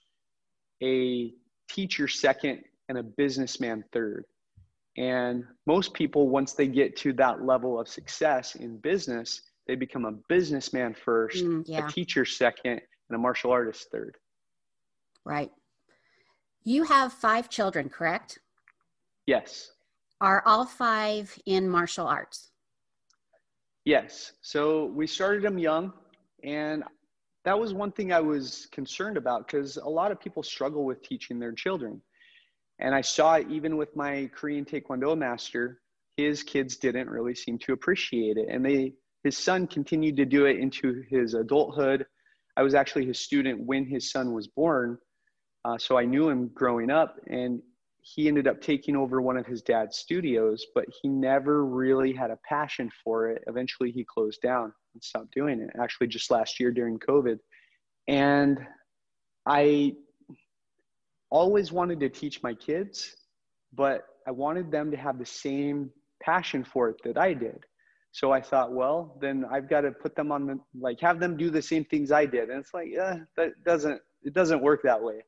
a 0.82 1.34
teacher 1.70 2.08
second, 2.08 2.62
and 2.90 2.98
a 2.98 3.04
businessman 3.04 3.84
third. 3.92 4.26
And 4.98 5.44
most 5.66 5.94
people, 5.94 6.30
once 6.30 6.54
they 6.54 6.68
get 6.68 6.96
to 6.98 7.14
that 7.14 7.44
level 7.44 7.80
of 7.80 7.88
success 7.88 8.56
in 8.56 8.78
business, 8.78 9.42
they 9.68 9.76
become 9.76 10.06
a 10.06 10.14
businessman 10.28 10.96
first, 10.96 11.44
mm, 11.44 11.64
yeah. 11.66 11.88
a 11.88 11.92
teacher 11.92 12.26
second, 12.26 12.82
and 13.10 13.16
a 13.16 13.18
martial 13.18 13.52
artist 13.52 13.88
third. 13.92 14.16
Right. 15.24 15.52
You 16.64 16.84
have 16.84 17.14
five 17.14 17.50
children, 17.50 17.90
correct? 17.90 18.40
Yes. 19.28 19.72
Are 20.20 20.42
all 20.46 20.66
five 20.66 21.38
in 21.46 21.70
martial 21.70 22.08
arts? 22.08 22.52
Yes. 23.86 24.34
So 24.42 24.86
we 24.86 25.06
started 25.06 25.44
them 25.44 25.58
young, 25.58 25.94
and 26.44 26.84
that 27.46 27.58
was 27.58 27.74
one 27.74 27.92
thing 27.92 28.12
I 28.12 28.20
was 28.20 28.68
concerned 28.72 29.16
about 29.16 29.48
because 29.48 29.78
a 29.78 29.88
lot 29.88 30.12
of 30.12 30.20
people 30.20 30.44
struggle 30.44 30.84
with 30.86 31.02
teaching 31.04 31.40
their 31.40 31.54
children. 31.54 32.02
And 32.80 32.94
I 32.94 33.02
saw 33.02 33.36
it 33.36 33.48
even 33.50 33.78
with 33.78 33.96
my 33.96 34.30
Korean 34.36 34.66
Taekwondo 34.66 35.18
master, 35.18 35.82
his 36.16 36.44
kids 36.44 36.78
didn't 36.78 37.10
really 37.10 37.36
seem 37.36 37.58
to 37.60 37.74
appreciate 37.74 38.38
it. 38.38 38.48
And 38.50 38.66
they 38.66 38.94
his 39.24 39.38
son 39.38 39.68
continued 39.68 40.18
to 40.18 40.26
do 40.26 40.46
it 40.46 40.58
into 40.58 41.04
his 41.10 41.34
adulthood. 41.34 42.06
I 42.56 42.64
was 42.64 42.76
actually 42.76 43.06
his 43.06 43.20
student 43.20 43.66
when 43.66 43.86
his 43.86 44.12
son 44.12 44.34
was 44.34 44.48
born. 44.48 44.98
Uh, 45.66 45.78
so 45.78 45.98
I 45.98 46.06
knew 46.06 46.30
him 46.30 46.50
growing 46.54 46.90
up, 46.90 47.18
and 47.28 47.62
he 48.02 48.28
ended 48.28 48.48
up 48.48 48.62
taking 48.62 48.96
over 48.96 49.22
one 49.22 49.36
of 49.36 49.46
his 49.46 49.62
dad's 49.62 49.98
studios, 49.98 50.66
but 50.74 50.86
he 51.02 51.10
never 51.10 51.66
really 51.66 52.14
had 52.14 52.32
a 52.32 52.40
passion 52.48 52.90
for 53.04 53.30
it. 53.30 53.44
Eventually, 53.48 53.92
he 53.92 54.06
closed 54.06 54.42
down 54.42 54.72
and 54.94 55.04
stopped 55.04 55.34
doing 55.34 55.60
it, 55.60 55.70
actually, 55.82 56.08
just 56.08 56.32
last 56.32 56.60
year 56.60 56.72
during 56.72 57.00
COVID. 57.00 57.38
And 58.08 58.60
I 59.46 59.94
always 61.30 61.72
wanted 61.72 62.00
to 62.00 62.10
teach 62.10 62.42
my 62.44 62.54
kids, 62.54 63.16
but 63.74 64.06
I 64.28 64.32
wanted 64.32 64.72
them 64.72 64.92
to 64.92 64.98
have 64.98 65.20
the 65.20 65.26
same 65.26 65.92
passion 66.22 66.64
for 66.64 66.90
it 66.90 66.98
that 67.04 67.18
I 67.18 67.34
did. 67.34 67.66
So 68.12 68.32
I 68.32 68.42
thought, 68.42 68.74
well, 68.74 69.18
then 69.22 69.46
I've 69.52 69.70
got 69.70 69.82
to 69.82 69.92
put 69.92 70.16
them 70.16 70.32
on 70.32 70.48
the 70.48 70.60
like 70.80 71.00
have 71.02 71.20
them 71.20 71.38
do 71.38 71.50
the 71.50 71.62
same 71.62 71.86
things 71.86 72.12
I 72.12 72.26
did. 72.26 72.50
And 72.50 72.60
it's 72.60 72.74
like, 72.74 72.88
yeah, 72.90 73.20
that 73.36 73.64
doesn't 73.64 74.02
it 74.24 74.34
doesn't 74.34 74.62
work 74.62 74.82
that 74.84 75.02
way. 75.02 75.22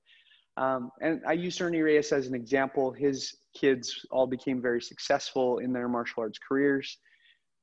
Um, 0.57 0.91
and 1.01 1.21
I 1.25 1.33
use 1.33 1.61
Ernie 1.61 1.81
Reyes 1.81 2.11
as 2.11 2.27
an 2.27 2.35
example. 2.35 2.91
His 2.91 3.37
kids 3.53 4.05
all 4.11 4.27
became 4.27 4.61
very 4.61 4.81
successful 4.81 5.59
in 5.59 5.71
their 5.71 5.87
martial 5.87 6.23
arts 6.23 6.39
careers. 6.39 6.97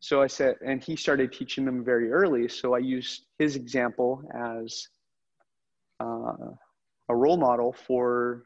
So 0.00 0.22
I 0.22 0.26
said, 0.28 0.56
and 0.64 0.82
he 0.82 0.94
started 0.96 1.32
teaching 1.32 1.64
them 1.64 1.84
very 1.84 2.10
early. 2.12 2.48
So 2.48 2.74
I 2.74 2.78
used 2.78 3.26
his 3.38 3.56
example 3.56 4.22
as 4.34 4.88
uh, 6.00 6.52
a 7.08 7.16
role 7.16 7.36
model 7.36 7.74
for 7.86 8.44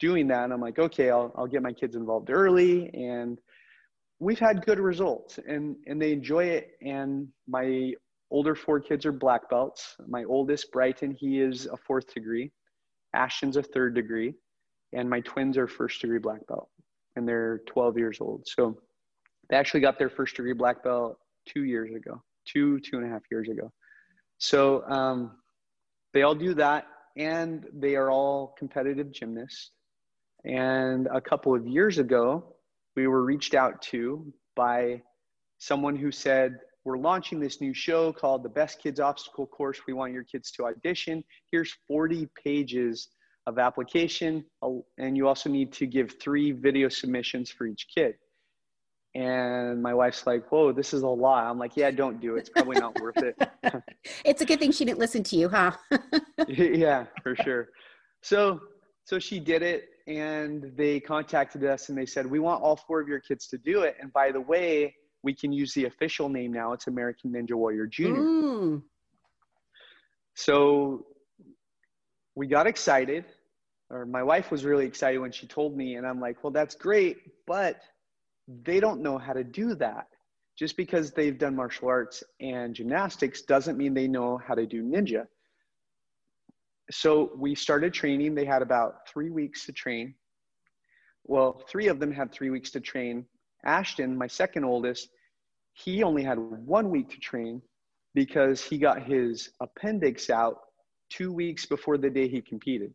doing 0.00 0.26
that. 0.28 0.44
And 0.44 0.52
I'm 0.52 0.60
like, 0.60 0.78
okay, 0.78 1.10
I'll, 1.10 1.32
I'll 1.36 1.46
get 1.46 1.62
my 1.62 1.72
kids 1.72 1.96
involved 1.96 2.30
early. 2.30 2.90
And 2.94 3.38
we've 4.18 4.38
had 4.38 4.64
good 4.66 4.78
results 4.78 5.38
and, 5.46 5.76
and 5.86 6.00
they 6.00 6.12
enjoy 6.12 6.44
it. 6.44 6.72
And 6.82 7.28
my 7.48 7.92
older 8.30 8.54
four 8.54 8.80
kids 8.80 9.06
are 9.06 9.12
black 9.12 9.48
belts. 9.48 9.94
My 10.08 10.24
oldest, 10.24 10.72
Brighton, 10.72 11.14
he 11.18 11.40
is 11.40 11.66
a 11.66 11.76
fourth 11.76 12.12
degree. 12.12 12.50
Ashton's 13.14 13.56
a 13.56 13.62
third 13.62 13.94
degree, 13.94 14.34
and 14.94 15.08
my 15.08 15.20
twins 15.20 15.58
are 15.58 15.68
first 15.68 16.00
degree 16.00 16.18
black 16.18 16.46
belt, 16.46 16.68
and 17.16 17.28
they're 17.28 17.60
12 17.66 17.98
years 17.98 18.18
old. 18.20 18.42
So 18.46 18.78
they 19.50 19.56
actually 19.56 19.80
got 19.80 19.98
their 19.98 20.08
first 20.08 20.34
degree 20.36 20.54
black 20.54 20.82
belt 20.82 21.18
two 21.46 21.64
years 21.64 21.94
ago, 21.94 22.22
two, 22.46 22.80
two 22.80 22.96
and 22.96 23.04
a 23.04 23.08
half 23.08 23.22
years 23.30 23.48
ago. 23.50 23.70
So 24.38 24.82
um, 24.88 25.32
they 26.14 26.22
all 26.22 26.34
do 26.34 26.54
that, 26.54 26.86
and 27.16 27.66
they 27.72 27.96
are 27.96 28.10
all 28.10 28.54
competitive 28.58 29.12
gymnasts. 29.12 29.70
And 30.44 31.08
a 31.12 31.20
couple 31.20 31.54
of 31.54 31.66
years 31.66 31.98
ago, 31.98 32.56
we 32.96 33.06
were 33.06 33.24
reached 33.24 33.54
out 33.54 33.80
to 33.82 34.32
by 34.56 35.02
someone 35.58 35.96
who 35.96 36.10
said, 36.10 36.58
we're 36.84 36.98
launching 36.98 37.38
this 37.38 37.60
new 37.60 37.72
show 37.72 38.12
called 38.12 38.42
the 38.42 38.48
Best 38.48 38.82
Kids 38.82 38.98
Obstacle 38.98 39.46
Course. 39.46 39.80
We 39.86 39.92
want 39.92 40.12
your 40.12 40.24
kids 40.24 40.50
to 40.52 40.66
audition. 40.66 41.22
Here's 41.52 41.72
40 41.86 42.28
pages 42.42 43.08
of 43.46 43.58
application, 43.58 44.44
uh, 44.62 44.70
and 44.98 45.16
you 45.16 45.28
also 45.28 45.48
need 45.48 45.72
to 45.74 45.86
give 45.86 46.16
three 46.20 46.50
video 46.50 46.88
submissions 46.88 47.50
for 47.50 47.66
each 47.66 47.86
kid. 47.94 48.14
And 49.14 49.82
my 49.82 49.92
wife's 49.92 50.26
like, 50.26 50.50
"Whoa, 50.50 50.72
this 50.72 50.94
is 50.94 51.02
a 51.02 51.08
lot." 51.08 51.44
I'm 51.44 51.58
like, 51.58 51.76
"Yeah, 51.76 51.90
don't 51.90 52.18
do 52.20 52.36
it. 52.36 52.40
It's 52.40 52.48
probably 52.48 52.78
not 52.80 52.98
worth 53.00 53.18
it." 53.18 53.36
it's 54.24 54.40
a 54.40 54.46
good 54.46 54.58
thing 54.58 54.72
she 54.72 54.86
didn't 54.86 54.98
listen 54.98 55.22
to 55.24 55.36
you, 55.36 55.48
huh? 55.50 55.72
yeah, 56.48 57.04
for 57.22 57.36
sure. 57.36 57.68
So, 58.22 58.60
so 59.04 59.18
she 59.18 59.38
did 59.38 59.62
it, 59.62 59.90
and 60.06 60.72
they 60.76 60.98
contacted 60.98 61.62
us, 61.64 61.90
and 61.90 61.98
they 61.98 62.06
said, 62.06 62.24
"We 62.24 62.38
want 62.38 62.62
all 62.62 62.76
four 62.76 63.00
of 63.00 63.08
your 63.08 63.20
kids 63.20 63.48
to 63.48 63.58
do 63.58 63.82
it." 63.82 63.96
And 64.00 64.10
by 64.14 64.32
the 64.32 64.40
way, 64.40 64.94
we 65.22 65.34
can 65.34 65.52
use 65.52 65.74
the 65.74 65.84
official 65.84 66.30
name 66.30 66.52
now. 66.52 66.72
It's 66.72 66.86
American 66.86 67.32
Ninja 67.32 67.52
Warrior 67.52 67.86
Junior. 67.86 68.20
Mm. 68.20 68.82
So 70.34 71.06
we 72.34 72.46
got 72.46 72.66
excited, 72.66 73.26
or 73.90 74.06
my 74.06 74.22
wife 74.22 74.50
was 74.50 74.64
really 74.64 74.86
excited 74.86 75.18
when 75.18 75.32
she 75.32 75.46
told 75.46 75.76
me, 75.76 75.96
and 75.96 76.06
I'm 76.06 76.20
like, 76.20 76.42
well, 76.42 76.50
that's 76.50 76.74
great, 76.74 77.18
but 77.46 77.82
they 78.48 78.80
don't 78.80 79.02
know 79.02 79.18
how 79.18 79.32
to 79.32 79.44
do 79.44 79.74
that. 79.76 80.08
Just 80.58 80.76
because 80.76 81.12
they've 81.12 81.38
done 81.38 81.56
martial 81.56 81.88
arts 81.88 82.22
and 82.40 82.74
gymnastics 82.74 83.42
doesn't 83.42 83.78
mean 83.78 83.94
they 83.94 84.06
know 84.06 84.38
how 84.38 84.54
to 84.54 84.66
do 84.66 84.82
ninja. 84.82 85.26
So 86.90 87.32
we 87.36 87.54
started 87.54 87.94
training. 87.94 88.34
They 88.34 88.44
had 88.44 88.60
about 88.60 89.08
three 89.08 89.30
weeks 89.30 89.64
to 89.66 89.72
train. 89.72 90.14
Well, 91.24 91.62
three 91.68 91.88
of 91.88 91.98
them 91.98 92.12
had 92.12 92.32
three 92.32 92.50
weeks 92.50 92.70
to 92.72 92.80
train. 92.80 93.24
Ashton, 93.64 94.16
my 94.16 94.26
second 94.26 94.64
oldest, 94.64 95.08
he 95.72 96.02
only 96.02 96.22
had 96.22 96.38
one 96.38 96.90
week 96.90 97.10
to 97.10 97.18
train 97.18 97.62
because 98.14 98.62
he 98.62 98.76
got 98.76 99.02
his 99.02 99.50
appendix 99.60 100.28
out 100.28 100.58
two 101.08 101.32
weeks 101.32 101.64
before 101.64 101.96
the 101.96 102.10
day 102.10 102.28
he 102.28 102.42
competed. 102.42 102.92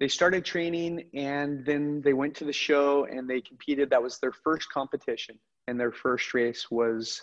They 0.00 0.08
started 0.08 0.44
training 0.44 1.04
and 1.14 1.64
then 1.64 2.00
they 2.02 2.12
went 2.12 2.36
to 2.36 2.44
the 2.44 2.52
show 2.52 3.04
and 3.06 3.28
they 3.28 3.40
competed. 3.40 3.90
That 3.90 4.02
was 4.02 4.18
their 4.18 4.32
first 4.32 4.70
competition, 4.70 5.38
and 5.66 5.78
their 5.78 5.92
first 5.92 6.34
race 6.34 6.70
was 6.70 7.22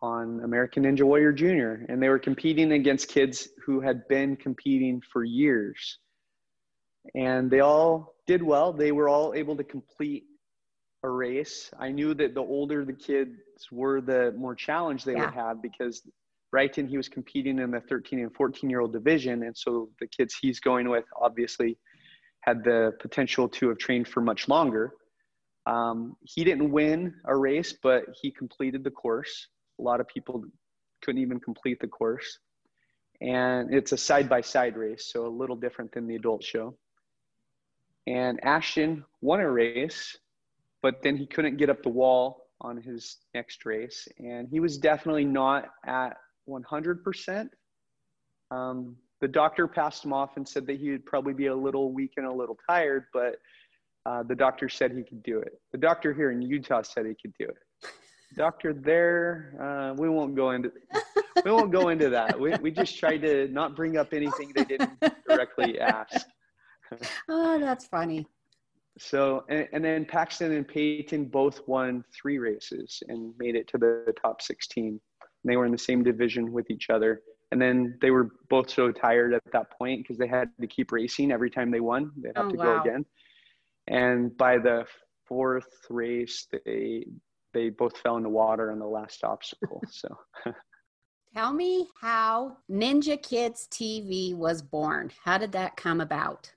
on 0.00 0.40
American 0.44 0.84
Ninja 0.84 1.02
Warrior 1.02 1.32
Junior. 1.32 1.84
And 1.88 2.02
they 2.02 2.08
were 2.08 2.18
competing 2.18 2.72
against 2.72 3.08
kids 3.08 3.48
who 3.64 3.80
had 3.80 4.06
been 4.08 4.36
competing 4.36 5.02
for 5.12 5.24
years. 5.24 5.98
And 7.14 7.50
they 7.50 7.60
all 7.60 8.14
did 8.26 8.42
well. 8.42 8.72
They 8.72 8.92
were 8.92 9.08
all 9.08 9.34
able 9.34 9.56
to 9.56 9.64
complete 9.64 10.24
a 11.02 11.08
race. 11.08 11.70
I 11.78 11.90
knew 11.90 12.14
that 12.14 12.34
the 12.34 12.40
older 12.40 12.84
the 12.84 12.94
kids 12.94 13.30
were, 13.70 14.00
the 14.00 14.32
more 14.36 14.54
challenge 14.54 15.04
they 15.04 15.12
yeah. 15.12 15.26
would 15.26 15.34
have 15.34 15.62
because 15.62 16.02
Brighton, 16.54 16.86
he 16.86 16.96
was 16.96 17.08
competing 17.08 17.58
in 17.58 17.72
the 17.72 17.80
13 17.80 18.20
and 18.20 18.32
14 18.32 18.70
year 18.70 18.78
old 18.78 18.92
division. 18.92 19.42
And 19.42 19.56
so 19.56 19.88
the 19.98 20.06
kids 20.06 20.36
he's 20.40 20.60
going 20.60 20.88
with 20.88 21.04
obviously 21.20 21.76
had 22.42 22.62
the 22.62 22.92
potential 23.00 23.48
to 23.48 23.70
have 23.70 23.78
trained 23.78 24.06
for 24.06 24.20
much 24.20 24.46
longer. 24.46 24.92
Um, 25.66 26.14
he 26.22 26.44
didn't 26.44 26.70
win 26.70 27.12
a 27.24 27.36
race, 27.36 27.74
but 27.82 28.04
he 28.22 28.30
completed 28.30 28.84
the 28.84 28.92
course. 28.92 29.48
A 29.80 29.82
lot 29.82 29.98
of 29.98 30.06
people 30.06 30.44
couldn't 31.02 31.20
even 31.20 31.40
complete 31.40 31.80
the 31.80 31.88
course. 31.88 32.38
And 33.20 33.74
it's 33.74 33.90
a 33.90 33.98
side 33.98 34.28
by 34.28 34.40
side 34.40 34.76
race, 34.76 35.10
so 35.12 35.26
a 35.26 35.36
little 35.40 35.56
different 35.56 35.90
than 35.90 36.06
the 36.06 36.14
adult 36.14 36.44
show. 36.44 36.76
And 38.06 38.38
Ashton 38.44 39.04
won 39.22 39.40
a 39.40 39.50
race 39.50 40.16
but 40.84 41.02
then 41.02 41.16
he 41.16 41.26
couldn't 41.26 41.56
get 41.56 41.70
up 41.70 41.82
the 41.82 41.88
wall 41.88 42.50
on 42.60 42.76
his 42.76 43.16
next 43.34 43.64
race. 43.64 44.06
And 44.18 44.46
he 44.46 44.60
was 44.60 44.76
definitely 44.76 45.24
not 45.24 45.70
at 45.86 46.18
100%. 46.48 47.48
Um, 48.50 48.96
the 49.20 49.28
doctor 49.28 49.66
passed 49.66 50.04
him 50.04 50.12
off 50.12 50.36
and 50.36 50.46
said 50.46 50.66
that 50.66 50.78
he 50.78 50.90
would 50.90 51.06
probably 51.06 51.32
be 51.32 51.46
a 51.46 51.54
little 51.54 51.92
weak 51.92 52.12
and 52.16 52.26
a 52.26 52.32
little 52.32 52.58
tired, 52.68 53.06
but 53.12 53.36
uh, 54.06 54.22
the 54.22 54.34
doctor 54.34 54.68
said 54.68 54.92
he 54.92 55.02
could 55.02 55.22
do 55.22 55.38
it. 55.38 55.60
The 55.72 55.78
doctor 55.78 56.12
here 56.12 56.30
in 56.30 56.42
Utah 56.42 56.82
said 56.82 57.06
he 57.06 57.14
could 57.14 57.34
do 57.38 57.46
it. 57.46 57.90
Doctor 58.36 58.72
there, 58.72 59.54
uh, 59.60 59.94
we 59.94 60.08
won't 60.08 60.34
go 60.34 60.50
into 60.50 60.72
we 61.44 61.50
won't 61.52 61.70
go 61.70 61.88
into 61.88 62.10
that. 62.10 62.38
We 62.38 62.54
we 62.60 62.70
just 62.72 62.98
tried 62.98 63.18
to 63.18 63.48
not 63.48 63.76
bring 63.76 63.96
up 63.96 64.12
anything 64.12 64.52
they 64.54 64.64
didn't 64.64 64.90
directly 65.28 65.78
ask. 65.78 66.26
oh, 67.28 67.58
that's 67.60 67.86
funny. 67.86 68.26
So, 68.98 69.44
and, 69.48 69.66
and, 69.72 69.84
then 69.84 70.04
Paxton 70.04 70.52
and 70.52 70.66
Peyton 70.66 71.24
both 71.24 71.66
won 71.66 72.04
three 72.14 72.38
races 72.38 73.02
and 73.08 73.34
made 73.38 73.56
it 73.56 73.66
to 73.68 73.78
the 73.78 74.14
top 74.22 74.40
16. 74.40 75.00
And 75.44 75.52
they 75.52 75.56
were 75.56 75.66
in 75.66 75.72
the 75.72 75.78
same 75.78 76.02
division 76.02 76.52
with 76.52 76.70
each 76.70 76.90
other. 76.90 77.20
And 77.52 77.60
then 77.60 77.98
they 78.00 78.10
were 78.10 78.30
both 78.48 78.70
so 78.70 78.90
tired 78.90 79.34
at 79.34 79.42
that 79.52 79.70
point 79.78 80.02
because 80.02 80.18
they 80.18 80.26
had 80.26 80.50
to 80.60 80.66
keep 80.66 80.90
racing 80.90 81.30
every 81.30 81.50
time 81.50 81.70
they 81.70 81.80
won. 81.80 82.10
They 82.16 82.30
have 82.34 82.46
oh, 82.46 82.50
to 82.50 82.56
wow. 82.56 82.64
go 82.64 82.80
again. 82.80 83.06
And 83.86 84.36
by 84.36 84.58
the 84.58 84.86
fourth 85.26 85.68
race, 85.90 86.46
they 86.64 87.06
they 87.52 87.70
both 87.70 87.96
fell 87.98 88.16
in 88.16 88.22
the 88.24 88.28
water 88.28 88.72
on 88.72 88.78
the 88.78 88.86
last 88.86 89.22
obstacle. 89.22 89.80
So, 89.90 90.08
tell 91.34 91.52
me 91.52 91.88
how 92.00 92.56
Ninja 92.70 93.22
Kids 93.22 93.68
TV 93.70 94.34
was 94.34 94.62
born. 94.62 95.12
How 95.22 95.38
did 95.38 95.52
that 95.52 95.76
come 95.76 96.00
about? 96.00 96.50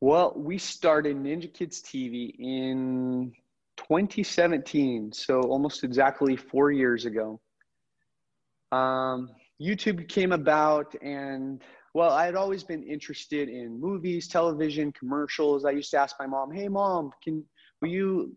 Well, 0.00 0.32
we 0.36 0.58
started 0.58 1.16
Ninja 1.16 1.52
Kids 1.52 1.82
TV 1.82 2.34
in 2.38 3.32
2017, 3.76 5.12
so 5.12 5.42
almost 5.42 5.84
exactly 5.84 6.36
four 6.36 6.70
years 6.70 7.04
ago. 7.04 7.40
Um, 8.72 9.30
YouTube 9.60 10.08
came 10.08 10.32
about, 10.32 10.94
and 11.02 11.62
well, 11.94 12.10
I 12.10 12.24
had 12.24 12.34
always 12.34 12.64
been 12.64 12.82
interested 12.82 13.48
in 13.48 13.78
movies, 13.78 14.26
television, 14.26 14.92
commercials. 14.92 15.64
I 15.64 15.70
used 15.72 15.90
to 15.92 15.98
ask 15.98 16.16
my 16.18 16.26
mom, 16.26 16.50
"Hey, 16.50 16.68
mom, 16.68 17.12
can 17.22 17.44
will 17.80 17.90
you 17.90 18.34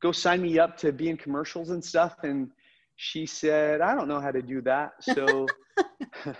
go 0.00 0.12
sign 0.12 0.40
me 0.40 0.58
up 0.58 0.76
to 0.78 0.92
be 0.92 1.10
in 1.10 1.16
commercials 1.16 1.70
and 1.70 1.84
stuff?" 1.84 2.16
And 2.22 2.50
she 2.96 3.26
said, 3.26 3.80
"I 3.80 3.94
don't 3.94 4.08
know 4.08 4.20
how 4.20 4.30
to 4.30 4.42
do 4.42 4.62
that." 4.62 4.92
So 5.02 5.46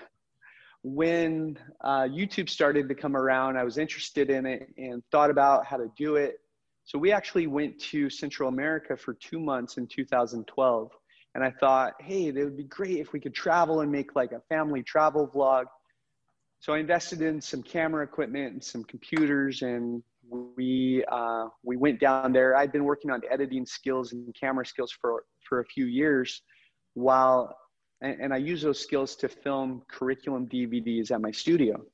when 0.83 1.59
uh, 1.83 2.03
YouTube 2.03 2.49
started 2.49 2.88
to 2.88 2.94
come 2.94 3.16
around, 3.16 3.57
I 3.57 3.64
was 3.64 3.79
interested 3.79 4.31
in 4.31 4.47
it 4.47 4.73
and 4.77 5.03
thought 5.11 5.31
about 5.31 5.66
how 5.66 5.77
to 5.77 5.90
do 5.97 6.16
it. 6.16 6.37
So 6.85 6.99
we 6.99 7.12
actually 7.12 7.47
went 7.47 7.79
to 7.90 8.11
Central 8.11 8.49
America 8.49 8.97
for 8.97 9.14
two 9.14 9.40
months 9.40 9.79
in 9.79 9.87
2012. 9.87 10.90
And 11.35 11.42
I 11.42 11.51
thought, 11.51 11.94
hey, 12.01 12.27
it 12.27 12.35
would 12.35 12.57
be 12.57 12.64
great 12.64 12.99
if 12.99 13.12
we 13.12 13.20
could 13.20 13.35
travel 13.35 13.81
and 13.81 13.90
make 13.90 14.14
like 14.14 14.33
a 14.33 14.40
family 14.49 14.83
travel 14.83 15.29
vlog. 15.35 15.64
So 16.61 16.73
I 16.73 16.79
invested 16.79 17.20
in 17.20 17.40
some 17.40 17.62
camera 17.62 18.05
equipment 18.05 18.53
and 18.53 18.64
some 18.64 18.85
computers, 18.85 19.62
and 19.62 20.03
we 20.57 21.05
uh, 21.11 21.49
we 21.62 21.77
went 21.77 22.01
down 22.01 22.33
there. 22.33 22.57
I'd 22.57 22.73
been 22.73 22.85
working 22.85 23.11
on 23.11 23.20
editing 23.31 23.66
skills 23.66 24.12
and 24.12 24.35
camera 24.38 24.64
skills 24.64 24.92
for 24.92 25.25
for 25.47 25.61
a 25.61 25.64
few 25.64 25.87
years, 25.87 26.40
while 26.94 27.55
and, 28.01 28.20
and 28.20 28.35
I 28.35 28.37
use 28.37 28.62
those 28.62 28.81
skills 28.81 29.16
to 29.16 29.29
film 29.29 29.83
curriculum 29.90 30.47
DVDs 30.47 31.11
at 31.11 31.20
my 31.20 31.31
studio. 31.31 31.85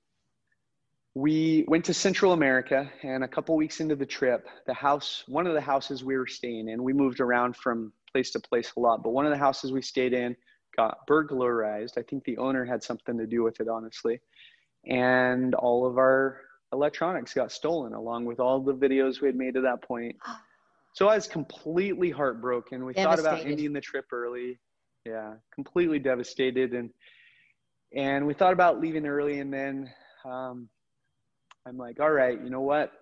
We 1.15 1.65
went 1.67 1.85
to 1.87 1.95
Central 1.95 2.33
America, 2.33 2.89
and 3.03 3.25
a 3.25 3.29
couple 3.29 3.57
weeks 3.57 3.81
into 3.81 3.97
the 3.97 4.07
trip, 4.07 4.47
the 4.67 4.75
house, 4.75 5.25
one 5.27 5.47
of 5.47 5.55
the 5.55 5.61
houses 5.61 6.05
we 6.05 6.17
were 6.17 6.29
staying 6.29 6.69
in, 6.69 6.83
we 6.85 6.93
moved 6.93 7.19
around 7.19 7.57
from 7.57 7.93
place 8.13 8.31
to 8.33 8.41
place 8.41 8.73
a 8.77 8.81
lot, 8.81 9.03
but 9.03 9.11
one 9.11 9.27
of 9.27 9.33
the 9.33 9.39
houses 9.39 9.73
we 9.73 9.83
stayed 9.83 10.13
in 10.13 10.37
got 10.77 11.07
burglarized. 11.07 11.99
I 11.99 12.03
think 12.03 12.25
the 12.25 12.39
owner 12.39 12.65
had 12.65 12.83
something 12.83 13.19
to 13.19 13.27
do 13.27 13.43
with 13.43 13.61
it, 13.61 13.69
honestly. 13.69 14.21
And 14.87 15.55
all 15.55 15.87
of 15.87 15.99
our 15.99 16.41
electronics 16.73 17.35
got 17.35 17.53
stolen, 17.53 17.93
along 17.93 18.25
with 18.25 18.41
all 18.41 18.61
the 18.61 18.75
videos 18.75 19.21
we 19.21 19.29
had 19.29 19.37
made 19.37 19.55
to 19.55 19.61
that 19.63 19.83
point. 19.83 20.17
So 20.93 21.07
I 21.07 21.15
was 21.15 21.29
completely 21.29 22.11
heartbroken. 22.11 22.85
We 22.85 22.95
thought 22.95 23.21
about 23.21 23.47
ending 23.47 23.73
the 23.73 23.81
trip 23.81 24.07
early 24.11 24.59
yeah 25.05 25.35
completely 25.55 25.99
devastated 25.99 26.75
and 26.75 26.91
and 27.95 28.27
we 28.27 28.35
thought 28.35 28.53
about 28.53 28.81
leaving 28.81 29.07
early 29.07 29.41
and 29.41 29.53
then 29.53 29.91
um, 30.25 30.69
i'm 31.67 31.77
like 31.77 32.01
all 32.01 32.11
right 32.11 32.41
you 32.43 32.51
know 32.51 32.61
what 32.61 32.93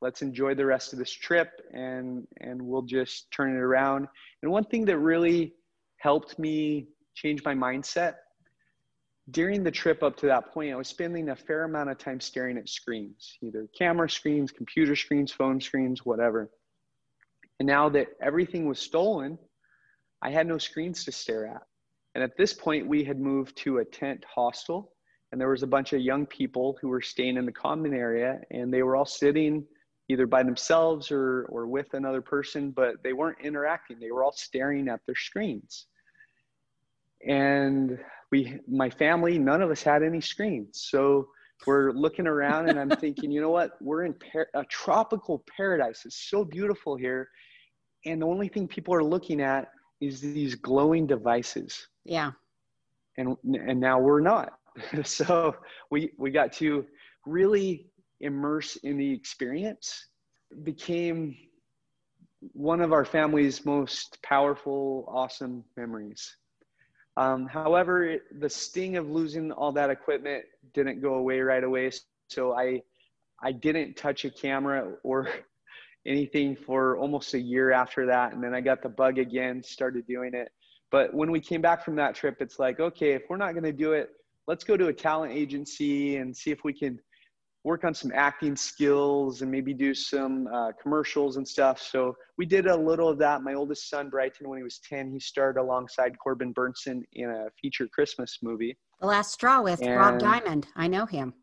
let's 0.00 0.22
enjoy 0.22 0.54
the 0.54 0.64
rest 0.64 0.92
of 0.92 0.98
this 0.98 1.10
trip 1.10 1.60
and 1.72 2.26
and 2.40 2.60
we'll 2.60 2.82
just 2.82 3.30
turn 3.30 3.54
it 3.54 3.60
around 3.60 4.06
and 4.42 4.50
one 4.50 4.64
thing 4.64 4.84
that 4.84 4.98
really 4.98 5.54
helped 5.98 6.38
me 6.38 6.88
change 7.14 7.44
my 7.44 7.54
mindset 7.54 8.14
during 9.30 9.62
the 9.62 9.70
trip 9.70 10.02
up 10.02 10.16
to 10.16 10.26
that 10.26 10.52
point 10.52 10.72
i 10.72 10.76
was 10.76 10.88
spending 10.88 11.28
a 11.28 11.36
fair 11.36 11.64
amount 11.64 11.90
of 11.90 11.98
time 11.98 12.20
staring 12.20 12.56
at 12.56 12.68
screens 12.68 13.36
either 13.42 13.66
camera 13.76 14.08
screens 14.08 14.50
computer 14.50 14.96
screens 14.96 15.30
phone 15.30 15.60
screens 15.60 16.04
whatever 16.04 16.50
and 17.58 17.66
now 17.66 17.88
that 17.88 18.08
everything 18.22 18.66
was 18.66 18.78
stolen 18.78 19.38
I 20.22 20.30
had 20.30 20.46
no 20.46 20.58
screens 20.58 21.04
to 21.04 21.12
stare 21.12 21.46
at. 21.46 21.62
And 22.14 22.22
at 22.22 22.36
this 22.36 22.52
point, 22.52 22.86
we 22.86 23.04
had 23.04 23.20
moved 23.20 23.56
to 23.58 23.78
a 23.78 23.84
tent 23.84 24.24
hostel, 24.24 24.92
and 25.30 25.40
there 25.40 25.48
was 25.48 25.62
a 25.62 25.66
bunch 25.66 25.92
of 25.92 26.00
young 26.00 26.26
people 26.26 26.76
who 26.80 26.88
were 26.88 27.00
staying 27.00 27.36
in 27.36 27.46
the 27.46 27.52
common 27.52 27.94
area, 27.94 28.40
and 28.50 28.72
they 28.72 28.82
were 28.82 28.96
all 28.96 29.06
sitting 29.06 29.64
either 30.10 30.26
by 30.26 30.42
themselves 30.42 31.12
or, 31.12 31.46
or 31.50 31.68
with 31.68 31.94
another 31.94 32.20
person, 32.20 32.72
but 32.72 33.00
they 33.04 33.12
weren't 33.12 33.38
interacting. 33.40 34.00
They 34.00 34.10
were 34.10 34.24
all 34.24 34.32
staring 34.32 34.88
at 34.88 35.00
their 35.06 35.14
screens. 35.14 35.86
And 37.26 37.96
we, 38.32 38.58
my 38.66 38.90
family, 38.90 39.38
none 39.38 39.62
of 39.62 39.70
us 39.70 39.82
had 39.84 40.02
any 40.02 40.20
screens. 40.20 40.86
So 40.90 41.28
we're 41.64 41.92
looking 41.92 42.26
around, 42.26 42.68
and 42.68 42.80
I'm 42.80 42.90
thinking, 42.90 43.30
you 43.34 43.40
know 43.40 43.50
what? 43.50 43.80
We're 43.80 44.04
in 44.04 44.14
par- 44.14 44.48
a 44.54 44.64
tropical 44.64 45.44
paradise. 45.56 46.02
It's 46.04 46.28
so 46.28 46.44
beautiful 46.44 46.96
here. 46.96 47.28
And 48.04 48.22
the 48.22 48.26
only 48.26 48.48
thing 48.48 48.66
people 48.66 48.94
are 48.94 49.04
looking 49.04 49.40
at 49.40 49.70
is 50.00 50.20
these 50.20 50.56
glowing 50.56 51.06
devices. 51.06 51.86
Yeah. 52.04 52.32
And 53.16 53.36
and 53.44 53.78
now 53.78 54.00
we're 54.00 54.20
not. 54.20 54.54
so 55.04 55.54
we 55.90 56.12
we 56.18 56.30
got 56.30 56.52
to 56.54 56.86
really 57.26 57.89
immerse 58.20 58.76
in 58.76 58.96
the 58.96 59.12
experience. 59.12 60.06
Became 60.62 61.36
one 62.52 62.80
of 62.80 62.92
our 62.92 63.04
family's 63.04 63.64
most 63.64 64.18
powerful, 64.22 65.04
awesome 65.08 65.64
memories. 65.76 66.36
Um, 67.16 67.46
however, 67.46 68.04
it, 68.04 68.40
the 68.40 68.48
sting 68.48 68.96
of 68.96 69.10
losing 69.10 69.52
all 69.52 69.72
that 69.72 69.90
equipment 69.90 70.44
didn't 70.72 71.02
go 71.02 71.14
away 71.14 71.40
right 71.40 71.62
away. 71.62 71.90
So 72.28 72.54
I, 72.54 72.82
I 73.42 73.52
didn't 73.52 73.96
touch 73.96 74.24
a 74.24 74.30
camera 74.30 74.94
or 75.02 75.28
anything 76.06 76.56
for 76.56 76.96
almost 76.96 77.34
a 77.34 77.40
year 77.40 77.72
after 77.72 78.06
that. 78.06 78.32
And 78.32 78.42
then 78.42 78.54
I 78.54 78.60
got 78.60 78.82
the 78.82 78.88
bug 78.88 79.18
again, 79.18 79.62
started 79.62 80.06
doing 80.06 80.34
it. 80.34 80.48
But 80.90 81.12
when 81.14 81.30
we 81.30 81.40
came 81.40 81.60
back 81.60 81.84
from 81.84 81.96
that 81.96 82.14
trip, 82.14 82.38
it's 82.40 82.58
like, 82.58 82.80
okay, 82.80 83.12
if 83.12 83.22
we're 83.28 83.36
not 83.36 83.52
going 83.52 83.64
to 83.64 83.72
do 83.72 83.92
it, 83.92 84.10
let's 84.46 84.64
go 84.64 84.76
to 84.76 84.88
a 84.88 84.92
talent 84.92 85.32
agency 85.32 86.16
and 86.16 86.36
see 86.36 86.50
if 86.50 86.64
we 86.64 86.72
can 86.72 86.98
work 87.64 87.84
on 87.84 87.92
some 87.92 88.10
acting 88.14 88.56
skills 88.56 89.42
and 89.42 89.50
maybe 89.50 89.74
do 89.74 89.92
some 89.92 90.46
uh, 90.52 90.72
commercials 90.80 91.36
and 91.36 91.46
stuff. 91.46 91.80
So 91.80 92.16
we 92.38 92.46
did 92.46 92.66
a 92.66 92.76
little 92.76 93.08
of 93.08 93.18
that. 93.18 93.42
My 93.42 93.54
oldest 93.54 93.90
son, 93.90 94.08
Brighton, 94.08 94.48
when 94.48 94.58
he 94.58 94.62
was 94.62 94.80
10, 94.88 95.10
he 95.10 95.20
starred 95.20 95.58
alongside 95.58 96.18
Corbin 96.18 96.54
Bernsen 96.54 97.02
in 97.12 97.30
a 97.30 97.48
feature 97.60 97.86
Christmas 97.88 98.38
movie. 98.42 98.78
The 99.00 99.06
Last 99.06 99.32
Straw 99.32 99.60
with 99.62 99.82
and, 99.82 99.94
Rob 99.94 100.18
Diamond. 100.18 100.68
I 100.74 100.86
know 100.86 101.04
him. 101.04 101.34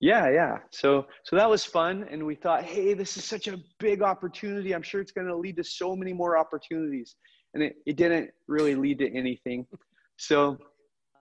Yeah, 0.00 0.30
yeah. 0.30 0.58
So 0.70 1.06
so 1.24 1.36
that 1.36 1.48
was 1.48 1.64
fun 1.64 2.06
and 2.10 2.26
we 2.26 2.34
thought, 2.34 2.64
"Hey, 2.64 2.92
this 2.92 3.16
is 3.16 3.24
such 3.24 3.46
a 3.46 3.58
big 3.78 4.02
opportunity. 4.02 4.74
I'm 4.74 4.82
sure 4.82 5.00
it's 5.00 5.12
going 5.12 5.28
to 5.28 5.36
lead 5.36 5.56
to 5.56 5.64
so 5.64 5.94
many 5.94 6.12
more 6.12 6.36
opportunities." 6.36 7.14
And 7.54 7.62
it, 7.62 7.76
it 7.86 7.96
didn't 7.96 8.30
really 8.48 8.74
lead 8.74 8.98
to 8.98 9.16
anything. 9.16 9.64
So 10.16 10.58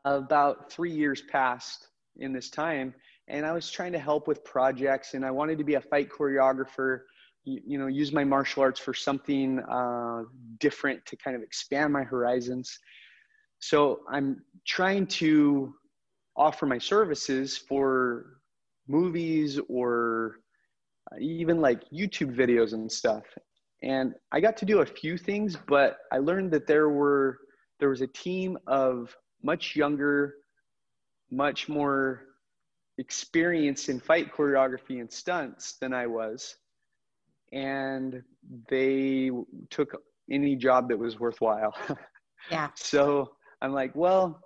about 0.06 0.72
3 0.72 0.92
years 0.92 1.22
passed 1.22 1.90
in 2.18 2.34
this 2.34 2.50
time 2.50 2.96
and 3.32 3.46
I 3.46 3.54
was 3.54 3.72
trying 3.72 3.94
to 3.94 4.00
help 4.00 4.28
with 4.28 4.44
projects 4.44 5.14
and 5.14 5.26
I 5.26 5.32
wanted 5.32 5.58
to 5.58 5.64
be 5.64 5.76
a 5.76 5.82
fight 5.82 6.10
choreographer, 6.10 7.00
you, 7.46 7.62
you 7.66 7.78
know, 7.80 7.88
use 7.88 8.12
my 8.12 8.26
martial 8.26 8.62
arts 8.62 8.80
for 8.80 8.94
something 8.94 9.60
uh, 9.60 10.24
different 10.60 11.04
to 11.06 11.16
kind 11.16 11.36
of 11.36 11.42
expand 11.42 11.94
my 11.94 12.04
horizons. 12.04 12.78
So 13.60 14.02
I'm 14.12 14.44
trying 14.68 15.08
to 15.08 15.74
offer 16.36 16.66
my 16.66 16.78
services 16.78 17.58
for 17.58 18.38
movies 18.88 19.60
or 19.70 20.40
even 21.20 21.62
like 21.62 21.90
YouTube 21.90 22.36
videos 22.36 22.74
and 22.74 22.92
stuff. 22.92 23.24
And 23.82 24.14
I 24.32 24.42
got 24.42 24.58
to 24.58 24.66
do 24.66 24.80
a 24.80 24.86
few 24.86 25.18
things, 25.18 25.58
but 25.68 26.00
I 26.12 26.18
learned 26.18 26.52
that 26.52 26.68
there 26.68 26.90
were 26.90 27.40
there 27.80 27.90
was 27.90 28.02
a 28.02 28.08
team 28.08 28.60
of 28.68 29.16
much 29.42 29.76
younger, 29.76 30.36
much 31.32 31.68
more 31.68 32.26
experienced 33.02 33.90
in 33.90 34.00
fight 34.00 34.32
choreography 34.32 35.02
and 35.02 35.12
stunts 35.12 35.74
than 35.82 35.92
I 35.92 36.06
was. 36.06 36.56
And 37.52 38.22
they 38.70 39.32
took 39.72 40.02
any 40.30 40.56
job 40.56 40.88
that 40.90 40.98
was 40.98 41.20
worthwhile. 41.20 41.74
yeah. 42.52 42.70
So 42.76 43.32
I'm 43.62 43.74
like, 43.74 43.94
well, 43.96 44.40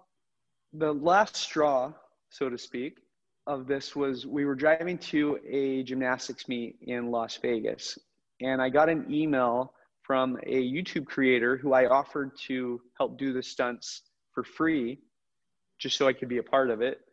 the 0.73 0.93
last 0.93 1.35
straw, 1.35 1.91
so 2.29 2.49
to 2.49 2.57
speak, 2.57 2.97
of 3.45 3.67
this 3.67 3.95
was 3.95 4.25
we 4.25 4.45
were 4.45 4.55
driving 4.55 4.97
to 4.97 5.37
a 5.47 5.83
gymnastics 5.83 6.47
meet 6.47 6.77
in 6.81 7.11
Las 7.11 7.37
Vegas. 7.41 7.99
And 8.41 8.61
I 8.61 8.69
got 8.69 8.89
an 8.89 9.05
email 9.13 9.73
from 10.01 10.37
a 10.43 10.71
YouTube 10.71 11.05
creator 11.05 11.57
who 11.57 11.73
I 11.73 11.87
offered 11.87 12.31
to 12.47 12.81
help 12.97 13.19
do 13.19 13.33
the 13.33 13.43
stunts 13.43 14.01
for 14.31 14.43
free, 14.43 14.99
just 15.77 15.97
so 15.97 16.07
I 16.07 16.13
could 16.13 16.29
be 16.29 16.37
a 16.37 16.43
part 16.43 16.69
of 16.69 16.81
it 16.81 17.04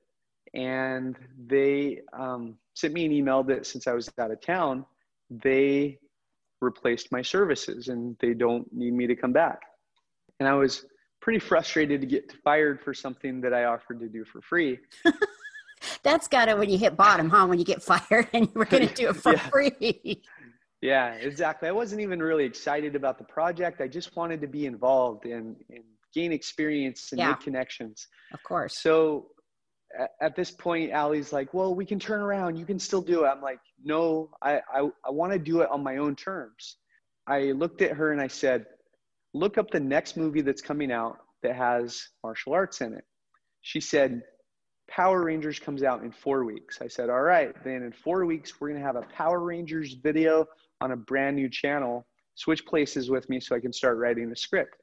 and 0.55 1.17
they 1.47 2.01
um, 2.13 2.57
sent 2.75 2.93
me 2.95 3.07
an 3.07 3.13
email 3.13 3.43
that 3.45 3.67
since 3.67 3.87
I 3.87 3.93
was 3.93 4.11
out 4.19 4.31
of 4.31 4.41
town, 4.41 4.85
they 5.31 5.99
replaced 6.61 7.11
my 7.11 7.23
services 7.23 7.89
and 7.89 8.17
they 8.21 8.35
don't 8.35 8.71
need 8.73 8.93
me 8.93 9.07
to 9.07 9.17
come 9.17 9.33
back. 9.33 9.61
And 10.41 10.49
I 10.49 10.55
was 10.55 10.85
pretty 11.21 11.39
frustrated 11.39 12.01
to 12.01 12.07
get 12.07 12.33
fired 12.45 12.81
for 12.83 12.93
something 12.93 13.41
that 13.41 13.55
I 13.55 13.65
offered 13.65 14.01
to 14.01 14.09
do 14.09 14.25
for 14.25 14.41
free. 14.43 14.79
That's 16.03 16.29
got 16.29 16.47
to 16.47 16.55
when 16.55 16.69
you 16.69 16.79
hit 16.79 16.97
bottom, 16.97 17.29
huh? 17.31 17.47
When 17.47 17.59
you 17.59 17.65
get 17.65 17.83
fired 17.83 18.29
and 18.33 18.47
you 18.47 18.53
were 18.55 18.65
going 18.65 18.89
to 18.89 18.95
do 18.95 19.09
it 19.09 19.17
for 19.17 19.33
yeah. 19.35 19.49
free. 19.49 20.23
yeah, 20.81 21.15
exactly. 21.15 21.69
I 21.69 21.73
wasn't 21.73 22.01
even 22.03 22.23
really 22.23 22.45
excited 22.45 22.95
about 22.95 23.19
the 23.19 23.25
project. 23.25 23.81
I 23.81 23.89
just 23.89 24.15
wanted 24.17 24.41
to 24.43 24.47
be 24.47 24.67
involved 24.67 25.25
and, 25.27 25.57
and 25.71 25.85
gain 26.13 26.33
experience 26.33 27.13
and 27.13 27.19
yeah. 27.19 27.31
make 27.31 27.41
connections. 27.41 28.09
Of 28.33 28.43
course. 28.43 28.79
So 28.79 29.29
at 30.21 30.37
this 30.37 30.51
point, 30.51 30.91
Allie's 30.91 31.33
like, 31.33 31.53
well, 31.53 31.75
we 31.75 31.85
can 31.85 31.99
turn 31.99 32.21
around. 32.21 32.57
You 32.57 32.65
can 32.65 32.79
still 32.79 33.03
do 33.03 33.25
it. 33.25 33.29
I'm 33.29 33.43
like, 33.43 33.61
no, 33.85 34.31
I, 34.43 34.61
I, 34.73 34.89
I 35.05 35.11
want 35.11 35.33
to 35.33 35.39
do 35.39 35.61
it 35.61 35.71
on 35.71 35.83
my 35.83 35.99
own 35.99 36.17
terms. 36.17 36.77
I 37.27 37.53
looked 37.53 37.83
at 37.83 37.93
her 37.93 38.13
and 38.13 38.21
I 38.21 38.27
said, 38.27 38.67
look 39.35 39.59
up 39.59 39.71
the 39.71 39.81
next 39.81 40.17
movie 40.17 40.41
that's 40.41 40.63
coming 40.63 40.91
out 40.91 41.19
that 41.43 41.57
has 41.57 42.03
martial 42.23 42.53
arts 42.53 42.81
in 42.81 42.95
it. 42.95 43.05
She 43.61 43.81
said, 43.81 44.23
Power 44.91 45.25
Rangers 45.25 45.59
comes 45.59 45.83
out 45.83 46.03
in 46.03 46.11
four 46.11 46.45
weeks. 46.45 46.81
I 46.83 46.89
said, 46.89 47.09
all 47.09 47.23
right, 47.23 47.55
then 47.65 47.83
in 47.83 47.93
four 47.93 48.27
weeks, 48.27 48.61
we're 48.61 48.69
going 48.69 48.81
to 48.81 48.87
have 48.87 48.97
a 48.97 49.03
Power 49.03 49.41
Rangers 49.41 49.95
video 49.95 50.47
on 50.81 50.93
a 50.93 50.97
brand 50.97 51.37
new 51.37 51.49
channel. 51.49 52.07
Switch 52.35 52.65
places 52.67 53.11
with 53.11 53.29
me 53.29 53.41
so 53.41 53.55
I 53.55 53.61
can 53.61 53.73
start 53.73 53.99
writing 53.99 54.29
the 54.29 54.37
script. 54.37 54.77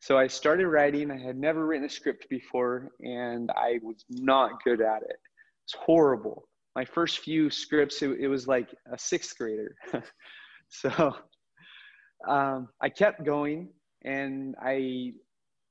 So 0.00 0.16
I 0.16 0.28
started 0.28 0.68
writing. 0.68 1.10
I 1.10 1.18
had 1.18 1.36
never 1.36 1.66
written 1.66 1.86
a 1.86 1.90
script 1.90 2.28
before, 2.30 2.90
and 3.00 3.50
I 3.50 3.80
was 3.82 4.04
not 4.08 4.62
good 4.62 4.80
at 4.80 5.02
it. 5.02 5.16
It's 5.64 5.74
horrible. 5.74 6.48
My 6.76 6.84
first 6.84 7.18
few 7.18 7.50
scripts, 7.50 8.00
it, 8.02 8.10
it 8.20 8.28
was 8.28 8.46
like 8.46 8.68
a 8.92 8.98
sixth 8.98 9.36
grader. 9.36 9.74
so 10.68 11.16
um, 12.28 12.68
I 12.80 12.88
kept 12.88 13.24
going, 13.24 13.70
and 14.04 14.54
I 14.62 15.12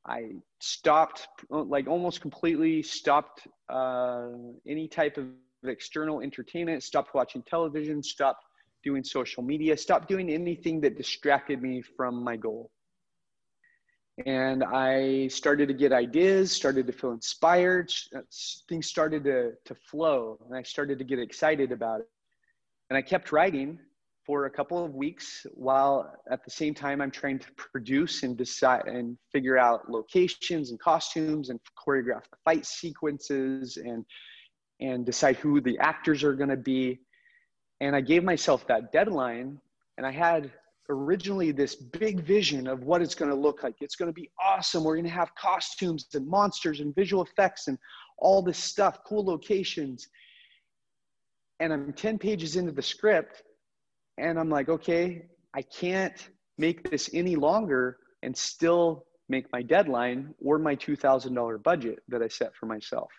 I 0.05 0.31
stopped, 0.59 1.27
like 1.49 1.87
almost 1.87 2.21
completely 2.21 2.83
stopped 2.83 3.47
uh, 3.69 4.27
any 4.67 4.89
type 4.89 5.17
of 5.17 5.27
external 5.65 6.21
entertainment. 6.21 6.83
Stopped 6.83 7.13
watching 7.13 7.43
television. 7.43 8.03
Stopped 8.03 8.43
doing 8.83 9.05
social 9.05 9.41
media. 9.41 9.77
Stopped 9.77 10.09
doing 10.09 10.29
anything 10.29 10.81
that 10.81 10.97
distracted 10.97 11.61
me 11.61 11.81
from 11.81 12.21
my 12.21 12.35
goal 12.35 12.71
and 14.25 14.63
I 14.63 15.27
started 15.27 15.67
to 15.67 15.73
get 15.73 15.93
ideas, 15.93 16.51
started 16.51 16.87
to 16.87 16.93
feel 16.93 17.11
inspired. 17.11 17.93
Uh, 18.15 18.21
things 18.67 18.87
started 18.87 19.23
to, 19.25 19.51
to 19.65 19.75
flow, 19.75 20.39
and 20.47 20.57
I 20.57 20.63
started 20.63 20.97
to 20.97 21.05
get 21.05 21.19
excited 21.19 21.71
about 21.71 21.99
it. 22.01 22.09
And 22.89 22.97
I 22.97 23.01
kept 23.01 23.31
writing 23.31 23.77
for 24.25 24.45
a 24.45 24.49
couple 24.49 24.83
of 24.83 24.95
weeks 24.95 25.45
while 25.53 26.13
at 26.29 26.43
the 26.43 26.51
same 26.51 26.73
time 26.73 26.99
I'm 26.99 27.11
trying 27.11 27.39
to 27.39 27.47
produce 27.55 28.23
and 28.23 28.35
decide 28.35 28.87
and 28.87 29.17
figure 29.31 29.57
out 29.57 29.89
locations 29.89 30.71
and 30.71 30.79
costumes 30.79 31.49
and 31.49 31.59
choreograph 31.77 32.23
the 32.29 32.37
fight 32.43 32.65
sequences 32.65 33.77
and 33.77 34.03
and 34.79 35.05
decide 35.05 35.37
who 35.37 35.59
the 35.59 35.77
actors 35.79 36.23
are 36.23 36.33
going 36.33 36.49
to 36.49 36.57
be. 36.57 36.99
And 37.79 37.95
I 37.95 38.01
gave 38.01 38.23
myself 38.23 38.67
that 38.67 38.91
deadline, 38.91 39.59
and 39.97 40.05
I 40.05 40.11
had 40.11 40.51
originally 40.89 41.51
this 41.51 41.75
big 41.75 42.21
vision 42.21 42.67
of 42.67 42.83
what 42.83 43.01
it's 43.01 43.15
going 43.15 43.31
to 43.31 43.37
look 43.37 43.63
like. 43.63 43.75
It's 43.81 43.95
going 43.95 44.09
to 44.09 44.13
be 44.13 44.29
awesome. 44.43 44.83
We're 44.83 44.95
going 44.95 45.05
to 45.05 45.11
have 45.11 45.33
costumes 45.35 46.07
and 46.13 46.27
monsters 46.27 46.79
and 46.79 46.95
visual 46.95 47.23
effects 47.23 47.67
and 47.67 47.77
all 48.17 48.41
this 48.41 48.57
stuff, 48.57 48.99
cool 49.05 49.25
locations. 49.25 50.07
And 51.59 51.73
I'm 51.73 51.93
10 51.93 52.17
pages 52.17 52.55
into 52.55 52.71
the 52.71 52.81
script 52.81 53.43
and 54.17 54.39
I'm 54.39 54.49
like, 54.49 54.69
okay, 54.69 55.25
I 55.53 55.61
can't 55.61 56.29
make 56.57 56.89
this 56.89 57.09
any 57.13 57.35
longer 57.35 57.97
and 58.23 58.35
still 58.35 59.05
make 59.29 59.51
my 59.51 59.61
deadline 59.61 60.33
or 60.43 60.57
my 60.57 60.75
$2,000 60.75 61.61
budget 61.63 61.99
that 62.07 62.21
I 62.21 62.27
set 62.27 62.55
for 62.55 62.65
myself. 62.65 63.11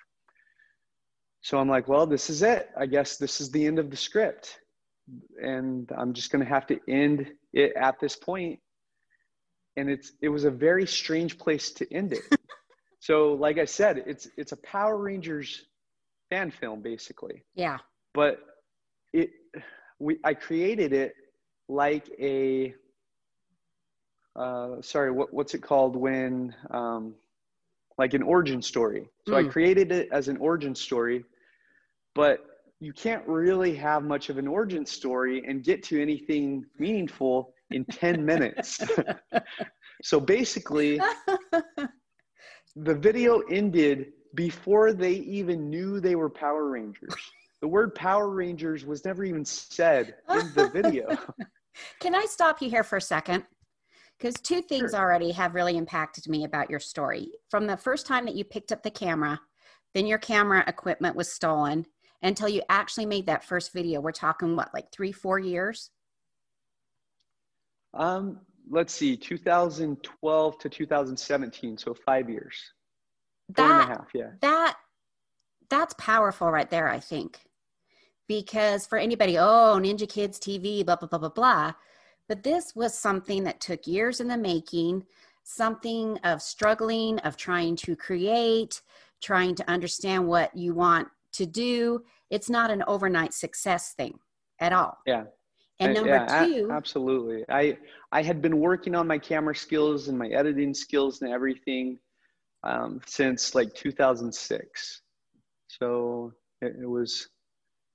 So 1.40 1.58
I'm 1.58 1.68
like, 1.68 1.86
well, 1.86 2.06
this 2.06 2.30
is 2.30 2.42
it. 2.42 2.70
I 2.76 2.86
guess 2.86 3.16
this 3.16 3.40
is 3.40 3.50
the 3.50 3.64
end 3.64 3.78
of 3.78 3.90
the 3.90 3.96
script. 3.96 4.58
And 5.42 5.90
I'm 5.96 6.12
just 6.12 6.30
going 6.30 6.44
to 6.44 6.50
have 6.50 6.66
to 6.66 6.80
end 6.88 7.30
it 7.52 7.72
at 7.76 7.98
this 8.00 8.16
point 8.16 8.58
and 9.76 9.88
it's 9.88 10.12
it 10.20 10.28
was 10.28 10.44
a 10.44 10.50
very 10.50 10.86
strange 10.86 11.38
place 11.38 11.70
to 11.70 11.92
end 11.92 12.12
it 12.12 12.22
so 13.00 13.34
like 13.34 13.58
i 13.58 13.64
said 13.64 14.02
it's 14.06 14.28
it's 14.36 14.52
a 14.52 14.56
power 14.58 14.96
rangers 14.96 15.64
fan 16.30 16.50
film 16.50 16.82
basically 16.82 17.44
yeah 17.54 17.78
but 18.12 18.40
it 19.12 19.30
we 19.98 20.18
i 20.24 20.34
created 20.34 20.92
it 20.92 21.14
like 21.68 22.10
a 22.20 22.74
uh, 24.36 24.80
sorry 24.82 25.10
what, 25.10 25.34
what's 25.34 25.54
it 25.54 25.62
called 25.62 25.96
when 25.96 26.54
um, 26.70 27.12
like 27.98 28.14
an 28.14 28.22
origin 28.22 28.62
story 28.62 29.08
so 29.26 29.32
mm. 29.32 29.38
i 29.38 29.42
hmm. 29.42 29.48
created 29.48 29.90
it 29.90 30.08
as 30.12 30.28
an 30.28 30.36
origin 30.36 30.74
story 30.74 31.24
but 32.14 32.44
you 32.80 32.92
can't 32.92 33.26
really 33.26 33.74
have 33.74 34.04
much 34.04 34.28
of 34.30 34.38
an 34.38 34.46
origin 34.46 34.86
story 34.86 35.42
and 35.46 35.64
get 35.64 35.82
to 35.84 36.00
anything 36.00 36.64
meaningful 36.78 37.52
in 37.70 37.84
10 37.86 38.24
minutes. 38.24 38.80
so 40.02 40.20
basically, 40.20 41.00
the 42.76 42.94
video 42.94 43.40
ended 43.50 44.12
before 44.34 44.92
they 44.92 45.14
even 45.14 45.68
knew 45.68 46.00
they 46.00 46.14
were 46.14 46.30
Power 46.30 46.70
Rangers. 46.70 47.14
The 47.60 47.68
word 47.68 47.94
Power 47.94 48.30
Rangers 48.30 48.84
was 48.84 49.04
never 49.04 49.24
even 49.24 49.44
said 49.44 50.14
in 50.30 50.52
the 50.54 50.70
video. 50.72 51.08
Can 52.00 52.14
I 52.14 52.24
stop 52.26 52.62
you 52.62 52.70
here 52.70 52.84
for 52.84 52.96
a 52.96 53.00
second? 53.02 53.44
Because 54.16 54.34
two 54.34 54.62
things 54.62 54.92
sure. 54.92 55.00
already 55.00 55.32
have 55.32 55.54
really 55.54 55.76
impacted 55.76 56.28
me 56.28 56.44
about 56.44 56.70
your 56.70 56.80
story. 56.80 57.30
From 57.50 57.66
the 57.66 57.76
first 57.76 58.06
time 58.06 58.24
that 58.26 58.34
you 58.34 58.44
picked 58.44 58.72
up 58.72 58.82
the 58.82 58.90
camera, 58.90 59.40
then 59.94 60.06
your 60.06 60.18
camera 60.18 60.64
equipment 60.66 61.16
was 61.16 61.32
stolen 61.32 61.86
until 62.22 62.48
you 62.48 62.62
actually 62.68 63.06
made 63.06 63.26
that 63.26 63.44
first 63.44 63.72
video. 63.72 64.00
We're 64.00 64.12
talking 64.12 64.56
what, 64.56 64.72
like 64.74 64.90
three, 64.90 65.12
four 65.12 65.38
years? 65.38 65.90
Um, 67.94 68.40
let's 68.70 68.92
see, 68.92 69.16
2012 69.16 70.58
to 70.58 70.68
2017, 70.68 71.78
so 71.78 71.94
five 71.94 72.28
years. 72.28 72.54
Four 73.54 73.66
that, 73.66 73.82
and 73.82 73.90
a 73.90 73.94
half, 73.94 74.08
yeah. 74.14 74.30
That 74.40 74.76
that's 75.70 75.94
powerful 75.98 76.50
right 76.50 76.68
there, 76.70 76.88
I 76.88 77.00
think. 77.00 77.40
Because 78.26 78.86
for 78.86 78.98
anybody, 78.98 79.38
oh, 79.38 79.78
Ninja 79.80 80.08
Kids 80.08 80.38
TV, 80.38 80.84
blah, 80.84 80.96
blah, 80.96 81.08
blah, 81.08 81.18
blah, 81.18 81.28
blah. 81.28 81.72
But 82.26 82.42
this 82.42 82.74
was 82.74 82.96
something 82.96 83.44
that 83.44 83.60
took 83.60 83.86
years 83.86 84.20
in 84.20 84.28
the 84.28 84.36
making, 84.36 85.04
something 85.44 86.18
of 86.24 86.42
struggling, 86.42 87.18
of 87.20 87.36
trying 87.38 87.76
to 87.76 87.96
create, 87.96 88.82
trying 89.22 89.54
to 89.54 89.70
understand 89.70 90.26
what 90.26 90.54
you 90.54 90.74
want 90.74 91.08
to 91.32 91.46
do. 91.46 92.04
It's 92.30 92.50
not 92.50 92.70
an 92.70 92.82
overnight 92.86 93.34
success 93.34 93.92
thing 93.94 94.18
at 94.60 94.72
all. 94.72 94.98
Yeah. 95.06 95.24
And 95.80 95.94
number 95.94 96.10
yeah, 96.10 96.44
two, 96.44 96.68
a- 96.70 96.72
absolutely. 96.72 97.44
I 97.48 97.78
I 98.10 98.22
had 98.22 98.42
been 98.42 98.58
working 98.58 98.94
on 98.94 99.06
my 99.06 99.18
camera 99.18 99.54
skills 99.54 100.08
and 100.08 100.18
my 100.18 100.28
editing 100.28 100.74
skills 100.74 101.22
and 101.22 101.32
everything 101.32 101.98
um, 102.64 103.00
since 103.06 103.54
like 103.54 103.72
2006. 103.74 105.02
So 105.68 106.32
it, 106.60 106.76
it 106.82 106.86
was 106.88 107.28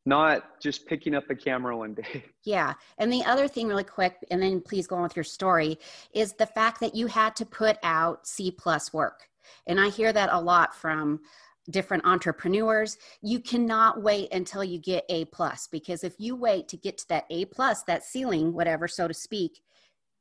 not 0.05 0.61
just 0.61 0.85
picking 0.85 1.15
up 1.15 1.29
a 1.29 1.35
camera 1.35 1.77
one 1.77 1.93
day. 1.93 2.25
Yeah. 2.45 2.73
And 2.97 3.11
the 3.11 3.23
other 3.23 3.47
thing, 3.47 3.69
really 3.69 3.85
quick, 3.85 4.17
and 4.29 4.41
then 4.41 4.59
please 4.59 4.85
go 4.85 4.97
on 4.97 5.03
with 5.03 5.15
your 5.15 5.23
story, 5.23 5.79
is 6.13 6.33
the 6.33 6.45
fact 6.45 6.81
that 6.81 6.93
you 6.93 7.07
had 7.07 7.37
to 7.37 7.45
put 7.45 7.77
out 7.83 8.27
C 8.27 8.51
plus 8.51 8.91
work. 8.91 9.29
And 9.65 9.79
I 9.79 9.87
hear 9.87 10.11
that 10.11 10.29
a 10.29 10.41
lot 10.41 10.75
from 10.75 11.21
different 11.69 12.05
entrepreneurs. 12.05 12.97
You 13.21 13.39
cannot 13.39 14.01
wait 14.01 14.33
until 14.33 14.63
you 14.63 14.79
get 14.79 15.05
A 15.09 15.25
plus 15.25 15.67
because 15.67 16.03
if 16.03 16.15
you 16.17 16.35
wait 16.35 16.67
to 16.69 16.77
get 16.77 16.97
to 16.99 17.07
that 17.09 17.25
A 17.29 17.45
plus, 17.45 17.83
that 17.83 18.03
ceiling, 18.03 18.53
whatever, 18.53 18.87
so 18.87 19.07
to 19.07 19.13
speak, 19.13 19.61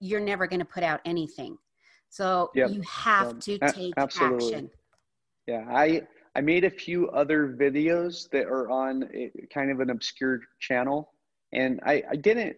you're 0.00 0.20
never 0.20 0.46
going 0.46 0.60
to 0.60 0.64
put 0.66 0.82
out 0.82 1.00
anything. 1.04 1.58
So 2.08 2.50
Yep. 2.54 2.70
you 2.70 2.82
have 2.82 3.28
Um, 3.28 3.40
to 3.40 3.58
take 3.58 3.94
absolutely. 3.96 4.54
action. 4.54 4.70
Yeah, 5.46 5.64
I 5.68 6.02
I 6.34 6.40
made 6.40 6.64
a 6.64 6.70
few 6.70 7.08
other 7.10 7.48
videos 7.48 8.28
that 8.30 8.46
are 8.46 8.70
on 8.70 9.08
a, 9.12 9.30
kind 9.52 9.70
of 9.70 9.80
an 9.80 9.90
obscure 9.90 10.40
channel, 10.60 11.12
and 11.52 11.80
I, 11.84 12.02
I 12.10 12.16
didn't 12.16 12.56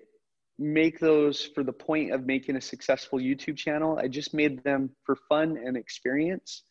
make 0.59 1.01
those 1.01 1.45
for 1.55 1.65
the 1.65 1.73
point 1.73 2.13
of 2.13 2.25
making 2.27 2.57
a 2.57 2.61
successful 2.61 3.19
YouTube 3.19 3.57
channel. 3.57 3.99
I 3.99 4.07
just 4.07 4.33
made 4.35 4.63
them 4.63 4.91
for 5.05 5.17
fun 5.29 5.57
and 5.57 5.77
experience, 5.77 6.63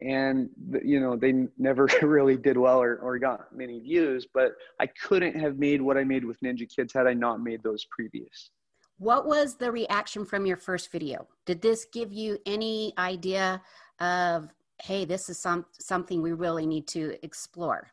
and 0.00 0.48
you 0.82 1.00
know 1.00 1.16
they 1.16 1.46
never 1.58 1.88
really 2.02 2.36
did 2.36 2.56
well 2.56 2.80
or, 2.80 2.96
or 2.96 3.18
got 3.18 3.54
many 3.54 3.80
views. 3.80 4.26
But 4.32 4.52
I 4.80 4.86
couldn't 4.86 5.38
have 5.38 5.58
made 5.58 5.82
what 5.82 5.96
I 5.96 6.04
made 6.04 6.24
with 6.24 6.40
Ninja 6.40 6.68
Kids 6.68 6.92
had 6.92 7.06
I 7.06 7.14
not 7.14 7.42
made 7.42 7.62
those 7.62 7.84
previous. 7.90 8.50
What 8.98 9.26
was 9.26 9.56
the 9.56 9.70
reaction 9.70 10.24
from 10.24 10.44
your 10.44 10.56
first 10.56 10.90
video? 10.90 11.26
Did 11.46 11.62
this 11.62 11.86
give 11.92 12.12
you 12.12 12.38
any 12.46 12.92
idea 12.98 13.62
of, 14.00 14.48
hey, 14.82 15.04
this 15.04 15.28
is 15.28 15.38
some 15.38 15.66
something 15.78 16.20
we 16.20 16.32
really 16.32 16.66
need 16.66 16.86
to 16.88 17.14
explore? 17.22 17.90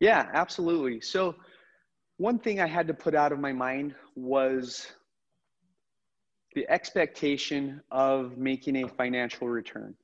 Yeah, 0.00 0.28
absolutely. 0.32 1.00
So, 1.00 1.36
one 2.16 2.38
thing 2.38 2.60
I 2.60 2.66
had 2.66 2.86
to 2.88 2.94
put 2.94 3.14
out 3.14 3.32
of 3.32 3.38
my 3.38 3.52
mind 3.52 3.94
was 4.14 4.86
the 6.54 6.68
expectation 6.68 7.80
of 7.90 8.36
making 8.36 8.84
a 8.84 8.88
financial 8.88 9.48
return 9.48 9.94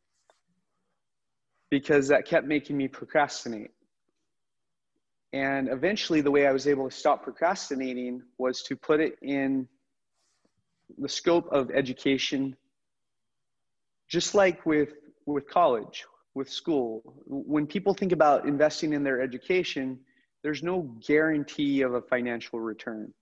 because 1.71 2.09
that 2.09 2.25
kept 2.25 2.47
making 2.47 2.77
me 2.77 2.89
procrastinate. 2.89 3.71
And 5.33 5.69
eventually, 5.69 6.23
the 6.23 6.31
way 6.31 6.47
I 6.47 6.53
was 6.53 6.67
able 6.67 6.89
to 6.89 6.97
stop 6.97 7.23
procrastinating 7.23 8.23
was 8.39 8.63
to 8.63 8.77
put 8.77 9.01
it 9.01 9.19
in 9.21 9.69
the 10.97 11.09
scope 11.09 11.49
of 11.53 11.71
education, 11.71 12.57
just 14.09 14.35
like 14.35 14.65
with, 14.65 14.95
with 15.27 15.47
college, 15.47 16.07
with 16.35 16.49
school. 16.49 17.03
When 17.27 17.67
people 17.67 17.93
think 17.93 18.13
about 18.13 18.47
investing 18.47 18.95
in 18.95 19.05
their 19.05 19.21
education, 19.21 20.01
there's 20.43 20.63
no 20.63 20.83
guarantee 21.07 21.83
of 21.83 21.93
a 21.93 22.01
financial 22.01 22.59
return. 22.61 23.13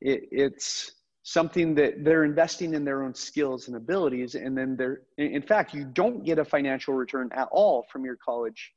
It, 0.00 0.28
it's 0.30 0.92
something 1.28 1.74
that 1.74 2.02
they're 2.04 2.24
investing 2.24 2.72
in 2.72 2.86
their 2.86 3.02
own 3.02 3.14
skills 3.14 3.68
and 3.68 3.76
abilities, 3.76 4.34
and 4.34 4.56
then 4.56 4.76
they're, 4.76 5.02
in 5.18 5.42
fact, 5.42 5.74
you 5.74 5.84
don't 5.84 6.24
get 6.24 6.38
a 6.38 6.44
financial 6.44 6.94
return 6.94 7.28
at 7.34 7.48
all 7.52 7.84
from 7.92 8.02
your 8.02 8.16
college 8.16 8.72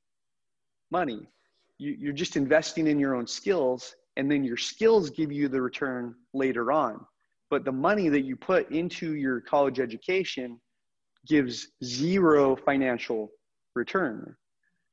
money. 0.91 1.29
You, 1.77 1.95
you're 1.97 2.11
just 2.11 2.35
investing 2.35 2.87
in 2.87 2.99
your 2.99 3.15
own 3.15 3.25
skills, 3.25 3.95
and 4.17 4.29
then 4.29 4.43
your 4.43 4.57
skills 4.57 5.09
give 5.09 5.31
you 5.31 5.47
the 5.47 5.61
return 5.61 6.13
later 6.33 6.73
on. 6.73 7.05
But 7.49 7.63
the 7.63 7.71
money 7.71 8.09
that 8.09 8.23
you 8.25 8.35
put 8.35 8.69
into 8.69 9.15
your 9.15 9.39
college 9.39 9.79
education 9.79 10.59
gives 11.25 11.69
zero 11.85 12.57
financial 12.57 13.31
return. 13.75 14.35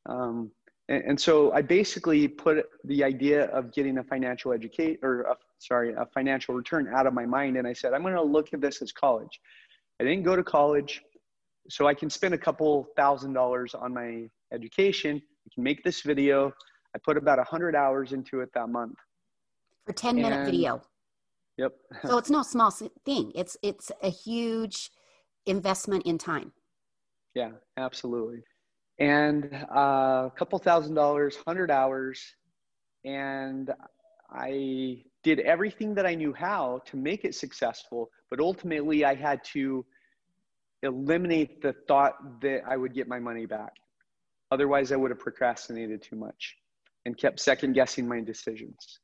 Um, 0.07 0.53
and, 0.89 1.03
and 1.09 1.21
so 1.21 1.51
I 1.51 1.63
basically 1.63 2.29
put 2.29 2.65
the 2.85 3.03
idea 3.03 3.47
of 3.47 3.73
getting 3.73 3.99
a 3.99 4.05
financial 4.05 4.53
educate 4.53 5.01
or 5.03 5.23
a, 5.23 5.37
sorry, 5.59 5.93
a 5.93 6.07
financial 6.07 6.55
return 6.55 6.89
out 6.95 7.07
of 7.07 7.15
my 7.15 7.27
mind. 7.27 7.57
And 7.57 7.67
I 7.67 7.73
said, 7.73 7.93
I'm 7.93 8.03
going 8.03 8.15
to 8.15 8.23
look 8.23 8.53
at 8.53 8.61
this 8.61 8.83
as 8.83 8.93
college. 8.93 9.41
I 10.01 10.05
didn't 10.05 10.23
go 10.23 10.37
to 10.37 10.45
college, 10.45 11.03
so 11.69 11.87
I 11.87 11.95
can 11.95 12.09
spend 12.09 12.35
a 12.35 12.39
couple 12.39 12.87
thousand 12.97 13.33
dollars 13.33 13.75
on 13.75 13.93
my 13.93 14.29
education. 14.53 15.17
I 15.17 15.49
can 15.55 15.65
make 15.65 15.83
this 15.83 16.03
video. 16.03 16.53
I 16.95 16.99
put 17.05 17.17
about 17.17 17.39
a 17.39 17.45
hundred 17.45 17.75
hours 17.75 18.13
into 18.13 18.41
it 18.41 18.51
that 18.55 18.69
month. 18.69 18.95
For 19.87 19.93
10 19.93 20.17
minute 20.17 20.47
video. 20.47 20.83
Yep. 21.57 21.73
So 22.07 22.19
it's 22.19 22.31
no 22.31 22.43
small 22.43 22.71
thing. 23.05 23.33
It's 23.35 23.57
it's 23.63 23.91
a 24.03 24.11
huge 24.11 24.91
investment 25.47 26.07
in 26.07 26.17
time. 26.19 26.53
Yeah, 27.35 27.51
absolutely. 27.77 28.43
And 29.01 29.53
uh, 29.75 30.29
a 30.29 30.33
couple 30.37 30.59
thousand 30.59 30.95
dollars, 30.95 31.37
hundred 31.47 31.71
hours, 31.71 32.21
and 33.05 33.71
I 34.31 35.03
did 35.29 35.41
everything 35.41 35.95
that 35.95 36.07
I 36.07 36.15
knew 36.15 36.33
how 36.33 36.81
to 36.87 36.97
make 36.97 37.27
it 37.27 37.35
successful. 37.35 38.11
But 38.31 38.41
ultimately, 38.41 39.05
I 39.05 39.15
had 39.15 39.45
to 39.53 39.85
eliminate 40.83 41.61
the 41.61 41.75
thought 41.87 42.15
that 42.41 42.63
I 42.67 42.77
would 42.79 42.95
get 42.95 43.09
my 43.09 43.19
money 43.19 43.45
back. 43.45 43.73
Otherwise, 44.51 44.91
I 44.91 44.97
would 44.97 45.11
have 45.11 45.19
procrastinated 45.19 46.03
too 46.03 46.17
much 46.17 46.57
and 47.05 47.19
kept 47.19 47.41
second 47.41 47.75
guessing 47.75 48.09
my 48.09 48.21
decisions. 48.21 49.01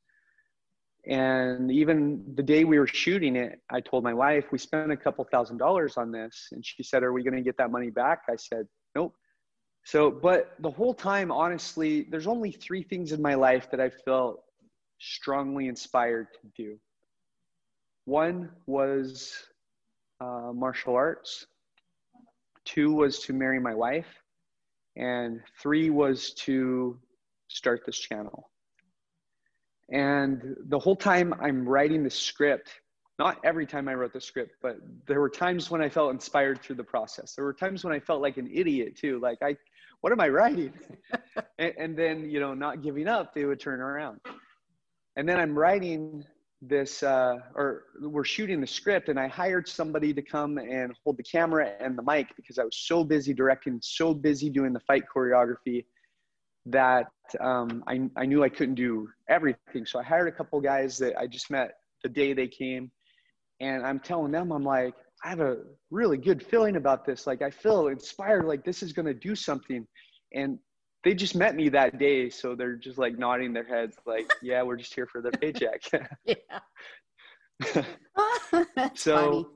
And 1.07 1.71
even 1.71 2.25
the 2.35 2.43
day 2.43 2.65
we 2.65 2.79
were 2.79 2.87
shooting 2.87 3.37
it, 3.37 3.61
I 3.69 3.81
told 3.81 4.03
my 4.03 4.15
wife, 4.15 4.47
we 4.51 4.57
spent 4.57 4.91
a 4.91 4.97
couple 4.97 5.23
thousand 5.31 5.59
dollars 5.59 5.99
on 5.99 6.11
this. 6.11 6.49
And 6.53 6.65
she 6.65 6.83
said, 6.83 7.03
Are 7.03 7.13
we 7.13 7.23
going 7.23 7.37
to 7.37 7.43
get 7.43 7.59
that 7.59 7.71
money 7.71 7.91
back? 7.91 8.23
I 8.31 8.37
said, 8.37 8.67
Nope. 8.95 9.13
So, 9.85 10.11
but 10.11 10.55
the 10.61 10.71
whole 10.71 10.95
time, 10.95 11.31
honestly, 11.31 12.07
there's 12.11 12.27
only 12.27 12.51
three 12.51 12.83
things 12.83 13.13
in 13.13 13.21
my 13.21 13.35
life 13.35 13.71
that 13.71 13.81
I 13.81 13.91
felt 13.91 14.43
strongly 15.05 15.69
inspired 15.69 16.29
to 16.33 16.49
do. 16.57 16.79
One 18.07 18.51
was 18.67 19.35
uh, 20.21 20.53
martial 20.53 20.95
arts, 20.95 21.47
two 22.65 22.93
was 22.93 23.19
to 23.21 23.33
marry 23.33 23.61
my 23.61 23.75
wife, 23.75 24.09
and 24.97 25.41
three 25.61 25.91
was 25.91 26.33
to 26.35 26.99
start 27.49 27.83
this 27.85 27.99
channel. 27.99 28.51
And 29.91 30.57
the 30.69 30.79
whole 30.79 30.97
time 30.97 31.35
I'm 31.41 31.69
writing 31.69 32.03
the 32.03 32.11
script, 32.11 32.71
not 33.19 33.39
every 33.45 33.67
time 33.67 33.89
I 33.89 33.95
wrote 33.95 34.13
the 34.13 34.21
script, 34.21 34.57
but 34.63 34.77
there 35.07 35.21
were 35.21 35.29
times 35.29 35.71
when 35.71 35.83
I 35.83 35.89
felt 35.89 36.13
inspired 36.13 36.63
through 36.63 36.77
the 36.77 36.85
process. 36.85 37.35
There 37.35 37.45
were 37.45 37.53
times 37.53 37.85
when 37.85 37.93
I 37.93 38.01
felt 38.01 38.23
like 38.23 38.39
an 38.39 38.51
idiot 38.53 38.97
too. 38.97 39.21
Like, 39.21 39.39
I, 39.43 39.57
what 40.01 40.13
am 40.13 40.21
I 40.21 40.29
writing? 40.29 40.73
and, 41.59 41.73
and 41.79 41.99
then, 41.99 42.31
you 42.31 42.41
know, 42.41 42.55
not 42.55 42.83
giving 42.83 43.07
up, 43.07 43.35
they 43.35 43.45
would 43.45 43.61
turn 43.61 43.81
around. 43.81 44.21
And 45.17 45.29
then 45.29 45.39
I'm 45.39 45.57
writing 45.57 46.25
this, 46.61 47.03
uh, 47.03 47.39
or 47.55 47.85
we're 48.01 48.25
shooting 48.25 48.61
the 48.61 48.67
script, 48.67 49.09
and 49.09 49.19
I 49.19 49.29
hired 49.29 49.69
somebody 49.69 50.13
to 50.15 50.23
come 50.23 50.59
and 50.59 50.95
hold 51.05 51.19
the 51.19 51.23
camera 51.23 51.73
and 51.79 51.97
the 51.97 52.03
mic 52.03 52.35
because 52.37 52.59
I 52.59 52.65
was 52.65 52.77
so 52.77 53.05
busy 53.05 53.35
directing, 53.35 53.79
so 53.83 54.15
busy 54.15 54.51
doing 54.51 54.73
the 54.73 54.81
fight 54.81 55.05
choreography 55.15 55.85
that 56.67 57.13
um, 57.41 57.85
I, 57.87 58.09
I 58.17 58.25
knew 58.27 58.43
I 58.43 58.49
couldn't 58.49 58.77
do 58.77 59.09
everything. 59.29 59.85
So 59.85 59.99
I 59.99 60.03
hired 60.03 60.29
a 60.29 60.33
couple 60.33 60.61
guys 60.61 60.97
that 60.99 61.17
I 61.19 61.27
just 61.27 61.51
met 61.51 61.75
the 62.03 62.09
day 62.09 62.33
they 62.33 62.49
came. 62.49 62.91
And 63.61 63.85
I'm 63.85 64.01
telling 64.01 64.33
them, 64.33 64.51
I'm 64.51 64.65
like, 64.65 64.95
I 65.25 65.29
have 65.29 65.41
a 65.41 65.59
really 65.91 66.19
good 66.19 66.45
feeling 66.45 66.77
about 66.77 67.05
this. 67.05 67.27
Like, 67.27 67.43
I 67.43 67.51
feel 67.51 67.89
inspired, 67.89 68.47
like, 68.47 68.65
this 68.65 68.83
is 68.83 68.93
going 68.93 69.07
to 69.07 69.15
do 69.15 69.35
something. 69.35 69.87
And 70.33 70.59
they 71.05 71.15
just 71.15 71.35
met 71.35 71.55
me 71.55 71.69
that 71.71 71.99
day. 71.99 72.31
So 72.31 72.55
they're 72.55 72.77
just 72.77 72.99
like 72.99 73.19
nodding 73.19 73.53
their 73.53 73.65
heads, 73.67 73.97
like, 74.07 74.31
yeah, 74.43 74.63
we're 74.63 74.77
just 74.77 74.95
here 74.95 75.07
for 75.07 75.21
the 75.21 75.31
paycheck. 75.33 75.83
Yeah. 76.27 77.83
So 78.95 79.51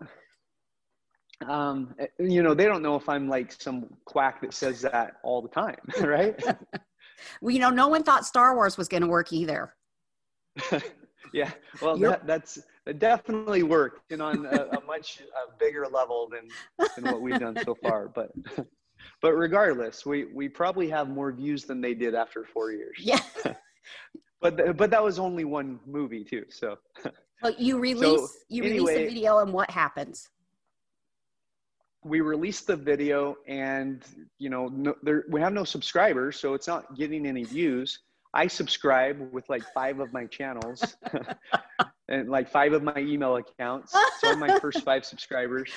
funny. 1.40 1.52
um 1.52 1.94
you 2.18 2.42
know 2.42 2.54
they 2.54 2.64
don't 2.66 2.82
know 2.82 2.94
if 2.96 3.08
i'm 3.08 3.28
like 3.28 3.52
some 3.52 3.86
quack 4.04 4.40
that 4.40 4.52
says 4.54 4.80
that 4.82 5.14
all 5.22 5.40
the 5.42 5.48
time 5.48 5.76
right 6.02 6.40
Well, 7.40 7.50
you 7.52 7.58
know, 7.58 7.70
no 7.70 7.88
one 7.88 8.04
thought 8.04 8.24
Star 8.24 8.54
Wars 8.54 8.76
was 8.78 8.86
going 8.88 9.02
to 9.02 9.08
work 9.08 9.32
either. 9.32 9.74
yeah 11.32 11.50
well 11.82 11.96
that, 11.98 12.26
that's 12.26 12.58
it 12.86 12.98
definitely 13.00 13.62
worked 13.64 14.12
and 14.12 14.22
on 14.22 14.46
a, 14.46 14.66
a 14.78 14.80
much 14.86 15.20
a 15.20 15.58
bigger 15.58 15.86
level 15.86 16.28
than 16.30 16.48
than 16.96 17.04
what 17.12 17.20
we've 17.20 17.38
done 17.40 17.56
so 17.64 17.74
far 17.74 18.08
but 18.08 18.30
but 19.20 19.32
regardless 19.32 20.06
we 20.06 20.26
we 20.26 20.48
probably 20.48 20.88
have 20.88 21.08
more 21.08 21.32
views 21.32 21.64
than 21.64 21.80
they 21.80 21.94
did 21.94 22.14
after 22.14 22.44
four 22.44 22.72
years 22.72 22.96
Yeah. 22.98 23.20
but 24.40 24.76
but 24.76 24.90
that 24.90 25.02
was 25.02 25.18
only 25.18 25.44
one 25.44 25.80
movie 25.86 26.24
too 26.24 26.44
so 26.48 26.76
Well, 27.42 27.54
you 27.56 27.78
release 27.78 28.36
you 28.48 28.62
release 28.64 28.88
anyway- 28.88 29.04
a 29.06 29.08
video 29.08 29.38
and 29.38 29.52
what 29.52 29.70
happens? 29.70 30.28
we 32.04 32.20
released 32.20 32.66
the 32.66 32.76
video 32.76 33.36
and 33.48 34.04
you 34.38 34.48
know 34.48 34.68
no, 34.68 34.94
there, 35.02 35.24
we 35.30 35.40
have 35.40 35.52
no 35.52 35.64
subscribers 35.64 36.38
so 36.38 36.54
it's 36.54 36.68
not 36.68 36.96
getting 36.96 37.26
any 37.26 37.42
views 37.42 38.00
i 38.34 38.46
subscribe 38.46 39.32
with 39.32 39.48
like 39.48 39.62
five 39.74 39.98
of 39.98 40.12
my 40.12 40.24
channels 40.26 40.96
and 42.08 42.28
like 42.28 42.48
five 42.48 42.72
of 42.72 42.84
my 42.84 42.96
email 42.98 43.36
accounts 43.36 43.92
so 44.20 44.30
i'm 44.30 44.38
my 44.38 44.58
first 44.60 44.82
five 44.84 45.04
subscribers 45.04 45.70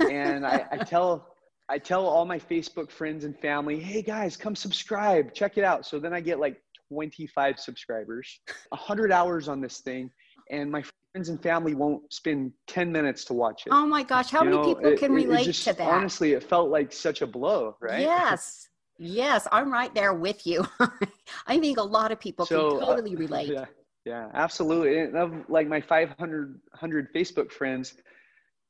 and 0.00 0.44
I, 0.44 0.66
I 0.72 0.76
tell 0.78 1.29
i 1.70 1.78
tell 1.78 2.04
all 2.06 2.24
my 2.26 2.38
facebook 2.38 2.90
friends 2.90 3.24
and 3.24 3.38
family 3.38 3.78
hey 3.80 4.02
guys 4.02 4.36
come 4.36 4.54
subscribe 4.54 5.32
check 5.32 5.56
it 5.56 5.64
out 5.64 5.86
so 5.86 5.98
then 5.98 6.12
i 6.12 6.20
get 6.20 6.38
like 6.38 6.60
25 6.88 7.58
subscribers 7.58 8.40
100 8.70 9.12
hours 9.12 9.48
on 9.48 9.60
this 9.60 9.78
thing 9.80 10.10
and 10.50 10.70
my 10.70 10.82
friends 11.14 11.28
and 11.28 11.40
family 11.42 11.74
won't 11.74 12.02
spend 12.12 12.52
10 12.66 12.90
minutes 12.90 13.24
to 13.24 13.32
watch 13.32 13.62
it 13.66 13.72
oh 13.72 13.86
my 13.86 14.02
gosh, 14.02 14.30
how 14.30 14.40
You 14.42 14.50
many 14.50 14.56
know, 14.56 14.74
people 14.74 14.90
it- 14.92 14.98
can 14.98 15.12
it- 15.16 15.22
it 15.22 15.26
relate 15.28 15.44
just- 15.44 15.64
to 15.64 15.72
that? 15.74 15.88
Honestly, 15.88 16.32
it 16.32 16.42
felt 16.42 16.70
like 16.70 16.92
such 16.92 17.22
a 17.22 17.26
blow, 17.26 17.76
right? 17.80 18.00
Yes. 18.00 18.66
Yes, 19.02 19.48
I'm 19.50 19.72
right 19.72 19.94
there 19.94 20.12
with 20.12 20.46
you. 20.46 20.66
I 21.46 21.58
think 21.58 21.78
a 21.78 21.82
lot 21.82 22.12
of 22.12 22.20
people 22.20 22.44
So, 22.44 22.72
can 22.72 22.82
uh, 22.82 22.86
totally 22.86 23.16
relate. 23.16 23.50
Yeah, 23.50 23.64
yeah, 24.04 24.28
absolutely. 24.34 24.98
And 24.98 25.16
of 25.16 25.32
like 25.48 25.68
my 25.68 25.80
500 25.80 26.60
100 26.72 27.14
Facebook 27.14 27.50
friends 27.50 27.94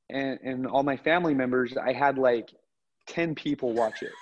and, 0.09 0.39
and 0.45 0.69
all 0.69 0.85
my 0.85 0.97
family 0.97 1.35
members, 1.35 1.77
I 1.77 1.93
had 1.93 2.17
like 2.17 2.49
10 3.07 3.35
people 3.35 3.73
watch 3.73 4.03
it 4.03 4.13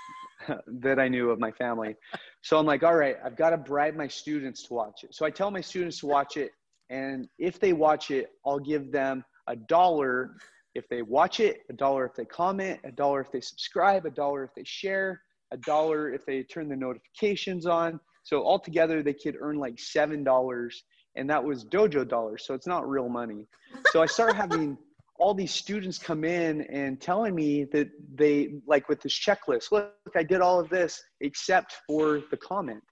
that 0.66 0.99
I 0.99 1.09
knew 1.09 1.31
of 1.31 1.39
my 1.39 1.51
family. 1.53 1.97
So 2.43 2.59
I'm 2.59 2.66
like, 2.66 2.83
all 2.83 2.97
right, 2.97 3.16
I've 3.24 3.37
got 3.37 3.51
to 3.51 3.57
bribe 3.57 3.95
my 3.95 4.09
students 4.09 4.64
to 4.64 4.74
watch 4.74 5.05
it. 5.05 5.14
So 5.14 5.26
I 5.26 5.31
tell 5.31 5.51
my 5.51 5.61
students 5.61 6.01
to 6.01 6.07
watch 6.07 6.37
it. 6.37 6.53
And 6.91 7.29
if 7.39 7.61
they 7.61 7.72
watch 7.72 8.11
it, 8.11 8.31
I'll 8.47 8.59
give 8.59 8.91
them 8.91 9.24
a 9.47 9.57
dollar 9.57 10.37
if 10.74 10.89
they 10.89 11.03
watch 11.03 11.41
it, 11.41 11.62
a 11.68 11.72
dollar 11.72 12.07
if 12.07 12.14
they 12.14 12.24
comment, 12.24 12.81
a 12.85 12.93
dollar 12.93 13.20
if 13.20 13.33
they 13.33 13.41
subscribe, 13.41 14.07
a 14.07 14.11
dollar 14.11 14.45
if 14.45 14.55
they 14.55 14.64
share, 14.64 15.20
a 15.51 15.57
dollar 15.57 16.12
if 16.12 16.24
they 16.24 16.43
turn 16.43 16.68
the 16.68 16.76
notifications 16.76 17.66
on. 17.66 17.99
So 18.22 18.45
altogether, 18.45 19.03
they 19.03 19.14
could 19.14 19.37
earn 19.41 19.59
like 19.59 19.79
seven 19.79 20.22
dollars, 20.22 20.85
and 21.16 21.29
that 21.31 21.43
was 21.43 21.64
dojo 21.64 22.07
dollars. 22.07 22.45
So 22.47 22.55
it's 22.55 22.66
not 22.66 22.89
real 22.89 23.09
money. 23.09 23.47
So 23.91 24.03
I 24.03 24.07
start 24.07 24.37
having 24.37 24.76
all 25.18 25.34
these 25.34 25.52
students 25.52 25.98
come 25.98 26.24
in 26.24 26.62
and 26.62 27.00
telling 27.00 27.34
me 27.34 27.64
that 27.64 27.88
they 28.14 28.60
like 28.66 28.88
with 28.88 29.00
this 29.00 29.18
checklist. 29.18 29.72
Look, 29.72 29.92
I 30.16 30.22
did 30.22 30.40
all 30.40 30.60
of 30.60 30.68
this 30.68 31.02
except 31.20 31.76
for 31.86 32.22
the 32.30 32.36
comment, 32.36 32.82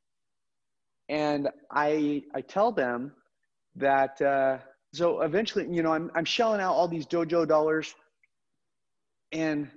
and 1.09 1.49
I 1.71 2.23
I 2.35 2.41
tell 2.41 2.73
them 2.73 3.13
that. 3.77 4.21
Uh, 4.21 4.59
so 4.93 5.21
eventually, 5.23 5.67
you 5.71 5.83
know, 5.83 5.93
I'm 5.93 6.11
I'm 6.15 6.25
shelling 6.25 6.61
out 6.61 6.75
all 6.75 6.89
these 6.89 7.07
dojo 7.07 7.47
dollars, 7.47 7.95
and 9.33 9.71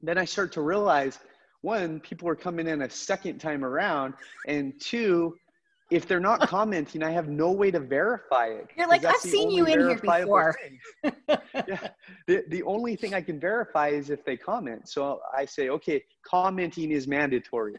then 0.00 0.16
I 0.16 0.24
start 0.24 0.52
to 0.52 0.62
realize 0.62 1.18
one, 1.62 2.00
people 2.00 2.28
are 2.28 2.36
coming 2.36 2.68
in 2.68 2.82
a 2.82 2.90
second 2.90 3.38
time 3.38 3.64
around, 3.64 4.14
and 4.46 4.80
two, 4.80 5.36
if 5.90 6.06
they're 6.06 6.20
not 6.20 6.40
commenting, 6.48 7.02
I 7.02 7.10
have 7.10 7.28
no 7.28 7.50
way 7.50 7.70
to 7.70 7.80
verify 7.80 8.46
it. 8.46 8.68
You're 8.76 8.88
like, 8.88 9.04
I've 9.04 9.16
seen 9.16 9.50
you 9.50 9.66
in 9.66 9.80
here 9.80 9.98
before. 9.98 10.56
yeah, 11.68 11.88
the, 12.26 12.44
the 12.48 12.62
only 12.62 12.96
thing 12.96 13.14
I 13.14 13.20
can 13.20 13.38
verify 13.38 13.88
is 13.88 14.10
if 14.10 14.24
they 14.24 14.36
comment. 14.36 14.88
So 14.88 15.20
I 15.36 15.44
say, 15.44 15.68
okay, 15.70 16.02
commenting 16.24 16.90
is 16.90 17.06
mandatory. 17.06 17.74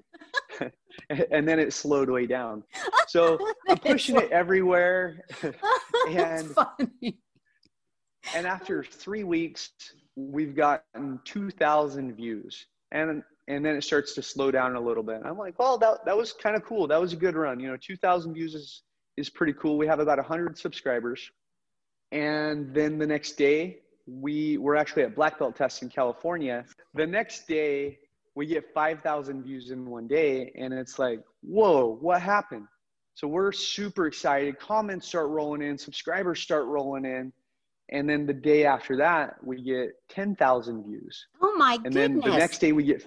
and 1.32 1.48
then 1.48 1.60
it 1.60 1.74
slowed 1.74 2.10
way 2.10 2.26
down. 2.26 2.64
So 3.08 3.40
I'm 3.70 3.78
pushing 3.78 4.18
it 4.18 4.32
everywhere. 4.32 5.26
And- 6.10 6.54
and 8.36 8.46
after 8.46 8.84
three 8.84 9.24
weeks, 9.24 9.72
we've 10.16 10.56
gotten 10.56 11.20
2,000 11.26 12.14
views. 12.16 12.68
And 12.92 13.24
and 13.48 13.66
then 13.66 13.76
it 13.76 13.84
starts 13.84 14.14
to 14.14 14.22
slow 14.22 14.52
down 14.52 14.76
a 14.76 14.80
little 14.80 15.02
bit. 15.02 15.22
I'm 15.26 15.38
like, 15.38 15.58
well, 15.58 15.80
that, 15.80 16.06
that 16.06 16.16
was 16.16 16.34
kind 16.34 16.56
of 16.56 16.64
cool. 16.64 16.86
That 16.86 17.02
was 17.02 17.14
a 17.14 17.16
good 17.16 17.36
run. 17.36 17.60
You 17.60 17.70
know, 17.70 17.78
2,000 17.78 18.36
views 18.36 18.54
is, 18.54 18.84
is 19.18 19.28
pretty 19.28 19.54
cool. 19.54 19.76
We 19.76 19.88
have 19.88 20.00
about 20.00 20.20
100 20.20 20.56
subscribers. 20.56 21.32
And 22.12 22.74
then 22.74 22.98
the 22.98 23.08
next 23.08 23.34
day, 23.34 23.80
we 24.08 24.58
were 24.58 24.76
actually 24.76 25.04
at 25.04 25.16
Black 25.16 25.38
Belt 25.38 25.56
Test 25.56 25.84
in 25.84 25.90
California. 25.90 26.66
The 26.96 27.06
next 27.06 27.48
day, 27.48 28.00
we 28.36 28.46
get 28.46 28.74
5,000 28.74 29.44
views 29.44 29.72
in 29.72 29.90
one 29.90 30.08
day. 30.08 30.52
And 30.58 30.74
it's 30.74 30.98
like, 30.98 31.22
whoa, 31.42 31.98
what 32.02 32.22
happened? 32.22 32.66
So 33.14 33.28
we're 33.28 33.52
super 33.52 34.08
excited. 34.08 34.58
Comments 34.60 35.06
start 35.06 35.28
rolling 35.30 35.62
in, 35.62 35.78
subscribers 35.78 36.40
start 36.40 36.66
rolling 36.66 37.06
in. 37.06 37.34
And 37.92 38.10
then 38.10 38.26
the 38.26 38.34
day 38.34 38.66
after 38.66 38.96
that, 38.98 39.36
we 39.44 39.62
get 39.62 39.90
10,000 40.10 40.84
views. 40.84 41.28
Oh 41.42 41.56
my 41.58 41.74
And 41.74 41.84
goodness. 41.84 42.06
And 42.06 42.24
then 42.24 42.32
the 42.32 42.38
next 42.38 42.60
day 42.60 42.72
we 42.72 42.84
get 42.84 43.04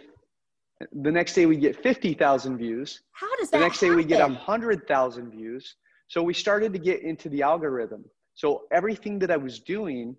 the 0.90 1.12
next 1.12 1.34
day 1.34 1.46
we 1.46 1.56
get 1.56 1.80
50,000 1.80 2.58
views. 2.58 3.02
How 3.12 3.34
does 3.36 3.50
that 3.50 3.58
The 3.58 3.64
next 3.64 3.78
day 3.78 3.90
we 3.90 4.04
get 4.04 4.18
happen? 4.18 4.34
100,000 4.34 5.30
views. 5.30 5.76
So 6.08 6.22
we 6.22 6.34
started 6.34 6.72
to 6.72 6.78
get 6.78 7.02
into 7.02 7.28
the 7.28 7.42
algorithm. 7.42 8.04
So 8.34 8.62
everything 8.70 9.18
that 9.20 9.30
I 9.30 9.36
was 9.36 9.60
doing 9.60 10.16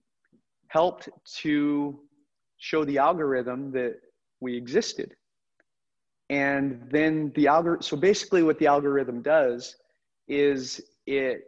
helped 0.67 1.09
to 1.41 1.99
show 2.57 2.85
the 2.85 2.97
algorithm 2.97 3.71
that 3.71 3.99
we 4.39 4.55
existed. 4.55 5.15
And 6.29 6.87
then 6.89 7.31
the 7.35 7.47
algorithm, 7.47 7.81
so 7.81 7.97
basically 7.97 8.43
what 8.43 8.59
the 8.59 8.67
algorithm 8.67 9.21
does 9.21 9.75
is 10.27 10.81
it 11.05 11.43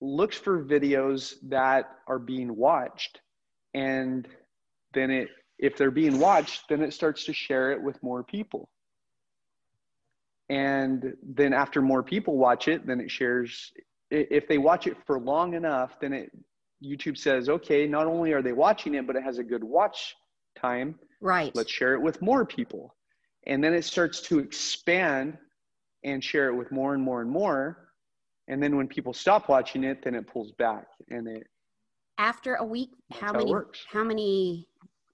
looks 0.00 0.36
for 0.36 0.64
videos 0.64 1.34
that 1.44 1.90
are 2.08 2.18
being 2.18 2.56
watched 2.56 3.20
and 3.74 4.26
then 4.92 5.10
it 5.10 5.28
if 5.58 5.76
they're 5.76 5.92
being 5.92 6.18
watched 6.18 6.68
then 6.68 6.82
it 6.82 6.92
starts 6.92 7.24
to 7.24 7.32
share 7.32 7.70
it 7.70 7.80
with 7.80 8.02
more 8.02 8.24
people 8.24 8.68
and 10.48 11.14
then 11.22 11.52
after 11.52 11.80
more 11.80 12.02
people 12.02 12.36
watch 12.36 12.66
it 12.66 12.84
then 12.84 13.00
it 13.00 13.10
shares 13.10 13.72
if 14.12 14.46
they 14.46 14.58
watch 14.58 14.86
it 14.86 14.96
for 15.06 15.18
long 15.18 15.54
enough 15.54 15.98
then 16.00 16.12
it 16.12 16.30
youtube 16.84 17.16
says 17.16 17.48
okay 17.48 17.86
not 17.86 18.06
only 18.06 18.32
are 18.32 18.42
they 18.42 18.52
watching 18.52 18.94
it 18.94 19.06
but 19.06 19.16
it 19.16 19.22
has 19.22 19.38
a 19.38 19.42
good 19.44 19.64
watch 19.64 20.14
time 20.56 20.94
right. 21.20 21.54
let's 21.54 21.70
share 21.70 21.94
it 21.94 22.00
with 22.02 22.20
more 22.20 22.44
people 22.44 22.94
and 23.46 23.62
then 23.64 23.72
it 23.74 23.84
starts 23.84 24.20
to 24.20 24.38
expand 24.38 25.36
and 26.04 26.22
share 26.22 26.48
it 26.48 26.54
with 26.54 26.70
more 26.70 26.94
and 26.94 27.02
more 27.02 27.20
and 27.22 27.30
more 27.30 27.88
and 28.48 28.62
then 28.62 28.76
when 28.76 28.86
people 28.86 29.12
stop 29.14 29.48
watching 29.48 29.82
it 29.84 30.02
then 30.04 30.14
it 30.14 30.26
pulls 30.26 30.52
back 30.52 30.86
and 31.10 31.26
it 31.26 31.46
After 32.18 32.56
a 32.56 32.64
week, 32.64 32.90
how 33.12 33.28
how 33.28 33.32
many 33.32 33.50
works. 33.50 33.78
how 33.90 34.04
many 34.04 34.68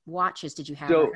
watches 0.06 0.54
did 0.54 0.68
you 0.68 0.74
have? 0.74 0.88
So- 0.90 1.12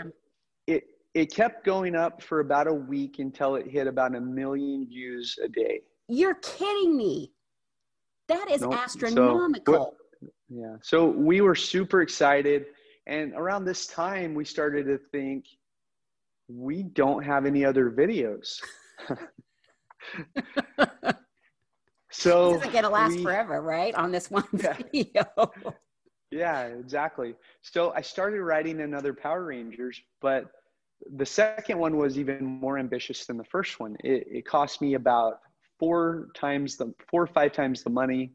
it 0.67 0.85
it 1.15 1.35
kept 1.35 1.65
going 1.65 1.95
up 1.97 2.23
for 2.23 2.41
about 2.41 2.67
a 2.69 2.73
week 2.73 3.19
until 3.19 3.57
it 3.57 3.67
hit 3.67 3.87
about 3.87 4.15
a 4.15 4.21
million 4.21 4.87
views 4.87 5.37
a 5.43 5.49
day 5.49 5.81
You're 6.09 6.37
kidding 6.37 6.97
me. 6.97 7.33
That 8.33 8.51
is 8.51 8.61
Nope. 8.63 8.73
So, 8.75 8.79
astronomical. 8.79 9.97
yeah 10.49 10.77
so 10.83 11.07
we 11.07 11.41
were 11.41 11.55
super 11.55 12.03
excited 12.03 12.67
and 13.07 13.33
around 13.35 13.65
this 13.65 13.87
time 13.87 14.35
we 14.35 14.45
started 14.45 14.85
to 14.87 14.99
think 15.15 15.45
we 16.49 16.83
don't 16.83 17.23
have 17.23 17.47
any 17.47 17.65
other 17.65 17.91
videos 17.91 18.61
so 22.11 22.53
this 22.53 22.61
isn't 22.63 22.73
gonna 22.73 22.91
last 22.91 23.17
we- 23.17 23.23
forever, 23.23 23.63
right? 23.63 23.95
On 23.95 24.11
this 24.11 24.31
one 24.31 24.45
Yeah. 24.53 24.77
video. 24.93 25.25
Yeah, 26.31 26.63
exactly. 26.67 27.35
So 27.63 27.93
I 27.95 28.01
started 28.01 28.41
writing 28.43 28.81
another 28.81 29.13
Power 29.15 29.45
Rangers, 29.45 30.01
but 30.21 30.51
the 31.17 31.27
second 31.27 31.79
one 31.79 31.97
was 31.97 32.19
even 32.19 32.45
more 32.45 32.79
ambitious 32.79 33.27
than 33.27 33.37
the 33.37 33.45
first 33.45 33.79
one. 33.81 33.97
It, 34.03 34.27
it 34.31 34.47
cost 34.47 34.81
me 34.81 34.95
about 34.95 35.41
four 35.83 36.29
times 36.33 36.77
the 36.77 36.95
four 37.11 37.25
or 37.25 37.27
five 37.27 37.51
times 37.51 37.83
the 37.83 37.91
money. 37.91 38.31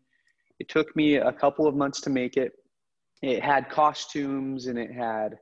It 0.59 0.67
took 0.67 0.93
me 0.97 1.15
a 1.15 1.31
couple 1.31 1.65
of 1.65 1.75
months 1.75 2.01
to 2.01 2.09
make 2.09 2.35
it. 2.35 2.51
It 3.21 3.41
had 3.41 3.69
costumes 3.69 4.67
and 4.67 4.77
it 4.77 4.91
had 4.91 5.37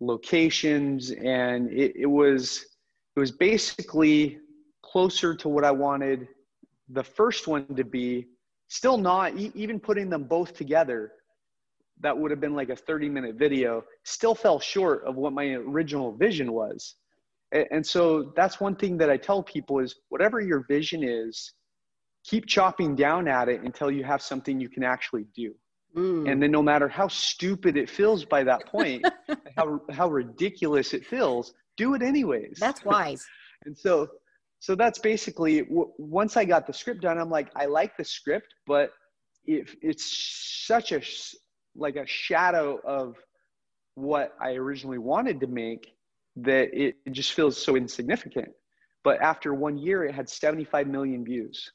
locations, 0.00 1.10
and 1.10 1.70
it, 1.72 1.96
it 1.96 2.06
was 2.06 2.66
it 3.16 3.20
was 3.20 3.32
basically 3.32 4.40
closer 4.82 5.34
to 5.34 5.48
what 5.48 5.64
I 5.64 5.70
wanted 5.70 6.28
the 6.90 7.02
first 7.02 7.46
one 7.46 7.66
to 7.76 7.84
be. 7.84 8.26
Still 8.68 8.98
not 8.98 9.34
even 9.34 9.80
putting 9.80 10.10
them 10.10 10.24
both 10.24 10.54
together 10.54 11.12
that 12.00 12.16
would 12.16 12.30
have 12.30 12.40
been 12.40 12.54
like 12.54 12.68
a 12.68 12.76
30 12.76 13.08
minute 13.08 13.36
video 13.36 13.84
still 14.04 14.34
fell 14.34 14.60
short 14.60 15.02
of 15.04 15.16
what 15.16 15.32
my 15.32 15.46
original 15.54 16.12
vision 16.12 16.52
was 16.52 16.96
and 17.70 17.86
so 17.86 18.32
that's 18.36 18.60
one 18.60 18.74
thing 18.74 18.96
that 18.96 19.10
i 19.10 19.16
tell 19.16 19.42
people 19.42 19.78
is 19.78 19.94
whatever 20.08 20.40
your 20.40 20.64
vision 20.68 21.02
is 21.02 21.52
keep 22.24 22.46
chopping 22.46 22.94
down 22.94 23.28
at 23.28 23.48
it 23.48 23.62
until 23.62 23.90
you 23.90 24.04
have 24.04 24.22
something 24.22 24.60
you 24.60 24.68
can 24.68 24.84
actually 24.84 25.26
do 25.34 25.54
Mm. 25.96 26.30
And 26.30 26.42
then 26.42 26.50
no 26.50 26.62
matter 26.62 26.88
how 26.88 27.08
stupid 27.08 27.76
it 27.76 27.88
feels 27.88 28.24
by 28.24 28.44
that 28.44 28.66
point, 28.66 29.04
how 29.56 29.80
how 29.90 30.08
ridiculous 30.08 30.94
it 30.94 31.04
feels, 31.04 31.54
do 31.76 31.94
it 31.94 32.02
anyways. 32.02 32.58
That's 32.58 32.84
wise. 32.84 33.26
and 33.66 33.76
so 33.76 34.08
so 34.60 34.74
that's 34.74 34.98
basically 34.98 35.62
w- 35.62 35.92
once 35.98 36.36
I 36.36 36.44
got 36.44 36.66
the 36.66 36.72
script 36.72 37.02
done, 37.02 37.18
I'm 37.18 37.30
like, 37.30 37.50
I 37.56 37.66
like 37.66 37.96
the 37.96 38.04
script, 38.04 38.54
but 38.66 38.92
if 39.44 39.74
it's 39.82 40.64
such 40.66 40.92
a 40.92 41.02
like 41.74 41.96
a 41.96 42.06
shadow 42.06 42.80
of 42.86 43.16
what 43.94 44.34
I 44.40 44.52
originally 44.52 44.98
wanted 44.98 45.40
to 45.40 45.46
make 45.46 45.92
that 46.36 46.68
it, 46.72 46.96
it 47.04 47.12
just 47.12 47.32
feels 47.32 47.62
so 47.62 47.76
insignificant. 47.76 48.48
But 49.04 49.20
after 49.20 49.54
one 49.54 49.76
year, 49.76 50.04
it 50.04 50.14
had 50.14 50.28
75 50.28 50.86
million 50.86 51.24
views. 51.24 51.72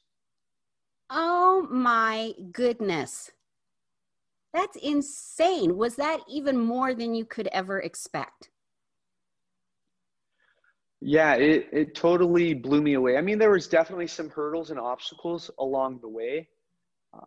Oh 1.10 1.66
my 1.70 2.32
goodness. 2.52 3.30
That's 4.54 4.76
insane. 4.76 5.76
Was 5.76 5.96
that 5.96 6.20
even 6.28 6.58
more 6.58 6.94
than 6.94 7.14
you 7.14 7.24
could 7.24 7.48
ever 7.48 7.80
expect? 7.80 8.50
Yeah, 11.00 11.34
it, 11.34 11.68
it 11.72 11.94
totally 11.94 12.54
blew 12.54 12.82
me 12.82 12.94
away. 12.94 13.16
I 13.16 13.20
mean, 13.20 13.38
there 13.38 13.50
was 13.50 13.68
definitely 13.68 14.08
some 14.08 14.30
hurdles 14.30 14.70
and 14.70 14.80
obstacles 14.80 15.50
along 15.58 16.00
the 16.00 16.08
way. 16.08 16.48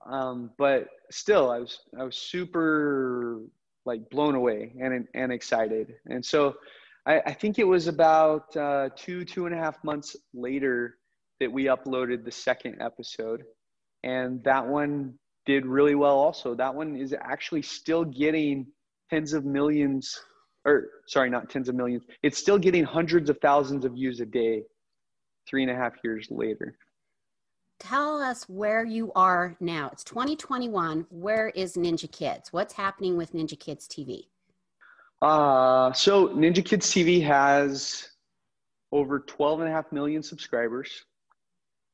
Um, 0.06 0.52
but 0.58 0.88
still, 1.10 1.50
I 1.50 1.60
was, 1.60 1.80
I 1.98 2.04
was 2.04 2.18
super 2.18 3.42
like 3.86 4.10
blown 4.10 4.36
away 4.36 4.74
and, 4.80 5.08
and 5.16 5.32
excited. 5.32 5.94
And 6.06 6.24
so 6.24 6.56
I, 7.06 7.20
I 7.26 7.34
think 7.34 7.60
it 7.60 7.64
was 7.64 7.88
about 7.88 8.56
uh, 8.56 8.89
two, 8.95 9.26
two 9.26 9.45
and 9.45 9.56
a 9.56 9.58
half 9.58 9.84
months 9.84 10.16
later 10.34 10.97
that 11.39 11.52
we 11.52 11.66
uploaded 11.66 12.24
the 12.24 12.32
second 12.32 12.82
episode. 12.82 13.43
And 14.04 14.43
that 14.43 14.66
one 14.66 15.16
did 15.45 15.66
really 15.66 15.95
well 15.95 16.18
also. 16.18 16.56
That 16.56 16.74
one 16.74 16.95
is 16.95 17.14
actually 17.20 17.64
still 17.64 18.06
getting 18.06 18.68
tens 19.10 19.34
of 19.34 19.45
millions, 19.45 20.20
or 20.66 20.88
sorry, 21.08 21.30
not 21.30 21.49
tens 21.49 21.70
of 21.70 21.76
millions. 21.76 22.04
It's 22.24 22.38
still 22.38 22.60
getting 22.60 22.84
hundreds 22.84 23.30
of 23.30 23.39
thousands 23.41 23.86
of 23.86 23.93
views 23.93 24.20
a 24.20 24.26
day, 24.26 24.64
three 25.49 25.64
and 25.64 25.72
a 25.72 25.76
half 25.76 25.93
years 26.04 26.28
later. 26.30 26.78
Tell 27.80 28.22
us 28.22 28.47
where 28.47 28.86
you 28.86 29.12
are 29.16 29.58
now. 29.60 29.89
It's 29.91 30.04
2021. 30.04 31.08
Where 31.10 31.49
is 31.49 31.74
Ninja 31.76 32.12
Kids? 32.12 32.54
What's 32.54 32.74
happening 32.74 33.18
with 33.18 33.34
Ninja 33.34 33.60
Kids 33.60 33.88
TV? 33.88 34.28
Uh, 35.22 35.94
so 35.94 36.30
Ninja 36.30 36.66
Kids 36.66 36.90
TV 36.90 37.24
has 37.24 38.10
over 38.92 39.20
12 39.20 39.62
and 39.62 39.70
a 39.70 39.72
half 39.72 39.92
million 39.92 40.24
subscribers. 40.24 41.06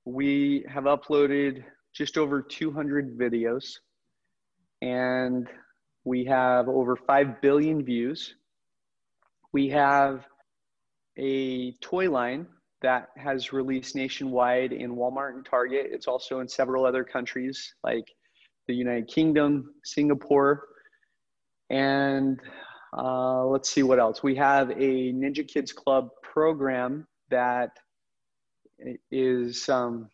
We 0.06 0.66
have 0.70 0.86
uploaded 0.86 1.64
just 1.94 2.18
over 2.18 2.42
200 2.42 3.18
videos 3.18 3.80
and 4.82 5.50
we 6.06 6.24
have 6.26 6.70
over 6.70 6.96
5 6.96 7.42
billion 7.42 7.84
views. 7.84 8.36
We 9.52 9.68
have 9.70 10.26
a 11.18 11.74
toy 11.82 12.10
line 12.10 12.48
that 12.82 13.10
has 13.18 13.52
released 13.52 13.96
nationwide 13.96 14.72
in 14.72 14.96
Walmart 14.96 15.34
and 15.34 15.46
Target. 15.46 15.88
It's 15.92 16.08
also 16.08 16.40
in 16.40 16.48
several 16.48 16.86
other 16.86 17.04
countries 17.04 17.74
like 17.84 18.08
the 18.68 18.74
United 18.74 19.08
Kingdom, 19.08 19.74
Singapore, 19.84 20.64
and 21.70 22.40
uh, 22.96 23.46
let's 23.46 23.70
see 23.70 23.84
what 23.84 24.00
else. 24.00 24.24
We 24.24 24.36
have 24.36 24.72
a 24.72 25.14
Ninja 25.14 25.48
Kids 25.48 25.72
Club 25.72 26.10
program 26.22 27.08
that 27.30 27.72
is 29.12 29.68
um, 29.70 30.10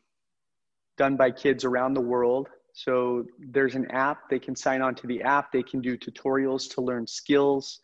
done 0.97 1.15
by 1.15 1.31
kids 1.31 1.65
around 1.65 1.93
the 1.93 2.01
world. 2.01 2.49
So 2.73 3.25
there's 3.39 3.75
an 3.75 3.89
app, 3.91 4.29
they 4.29 4.39
can 4.39 4.55
sign 4.55 4.81
on 4.81 4.95
to 4.95 5.07
the 5.07 5.21
app, 5.21 5.51
they 5.51 5.61
can 5.61 5.79
do 5.81 5.97
tutorials 5.97 6.73
to 6.73 6.81
learn 6.81 7.05
skills. 7.05 7.81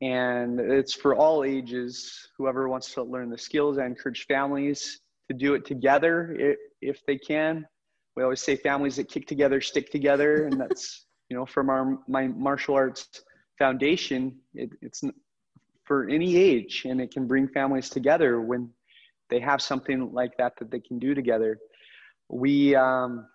And 0.00 0.58
it's 0.58 0.94
for 0.94 1.14
all 1.14 1.44
ages, 1.44 2.28
whoever 2.36 2.68
wants 2.68 2.92
to 2.94 3.02
learn 3.02 3.28
the 3.28 3.38
skills. 3.38 3.78
I 3.78 3.86
encourage 3.86 4.26
families 4.26 5.00
to 5.28 5.36
do 5.36 5.54
it 5.54 5.64
together 5.64 6.56
if 6.80 7.04
they 7.06 7.16
can. 7.16 7.66
We 8.16 8.22
always 8.22 8.40
say 8.40 8.56
families 8.56 8.96
that 8.96 9.08
kick 9.08 9.26
together 9.26 9.60
stick 9.60 9.90
together, 9.90 10.46
and 10.46 10.60
that's 10.60 11.06
you 11.28 11.36
know 11.36 11.46
from 11.46 11.68
our 11.68 11.98
my 12.06 12.28
martial 12.28 12.74
arts 12.74 13.08
foundation. 13.58 14.36
It, 14.54 14.70
it's 14.82 15.02
for 15.84 16.08
any 16.08 16.36
age, 16.36 16.86
and 16.86 17.00
it 17.00 17.12
can 17.12 17.26
bring 17.26 17.48
families 17.48 17.88
together 17.90 18.40
when 18.40 18.70
they 19.30 19.40
have 19.40 19.60
something 19.60 20.12
like 20.12 20.36
that 20.38 20.56
that 20.58 20.70
they 20.70 20.80
can 20.80 20.98
do 20.98 21.14
together 21.14 21.58
we 22.28 22.74
um, 22.74 23.26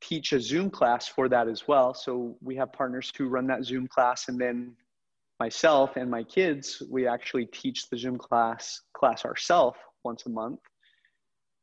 teach 0.00 0.32
a 0.32 0.40
Zoom 0.40 0.70
class 0.70 1.08
for 1.08 1.28
that 1.28 1.48
as 1.48 1.66
well. 1.68 1.94
So 1.94 2.36
we 2.42 2.56
have 2.56 2.72
partners 2.72 3.12
who 3.16 3.28
run 3.28 3.46
that 3.48 3.64
Zoom 3.64 3.86
class, 3.86 4.28
and 4.28 4.38
then 4.38 4.74
myself 5.40 5.96
and 5.96 6.10
my 6.10 6.22
kids, 6.22 6.82
we 6.90 7.06
actually 7.06 7.46
teach 7.46 7.88
the 7.88 7.98
Zoom 7.98 8.18
class 8.18 8.82
class 8.92 9.24
ourselves 9.24 9.78
once 10.04 10.26
a 10.26 10.30
month. 10.30 10.60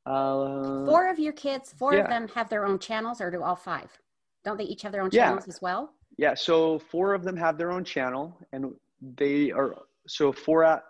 Uh, 0.06 0.86
four 0.86 1.10
of 1.10 1.20
your 1.20 1.34
kids, 1.34 1.74
four 1.78 1.94
yeah. 1.94 2.02
of 2.02 2.10
them 2.10 2.28
have 2.30 2.50
their 2.50 2.66
own 2.66 2.80
channels, 2.80 3.22
or 3.22 3.30
do 3.30 3.44
all 3.44 3.56
five? 3.56 3.90
Don't 4.44 4.58
they 4.58 4.64
each 4.64 4.82
have 4.82 4.92
their 4.92 5.04
own 5.04 5.12
channels 5.12 5.44
yeah. 5.46 5.54
as 5.54 5.62
well? 5.62 5.94
Yeah. 6.22 6.36
So 6.36 6.78
four 6.78 7.16
of 7.16 7.24
them 7.24 7.36
have 7.38 7.58
their 7.58 7.72
own 7.72 7.84
channel, 7.84 8.38
and 8.54 8.76
they 9.18 9.50
are 9.50 9.74
so 10.08 10.32
four 10.32 10.64
out, 10.64 10.84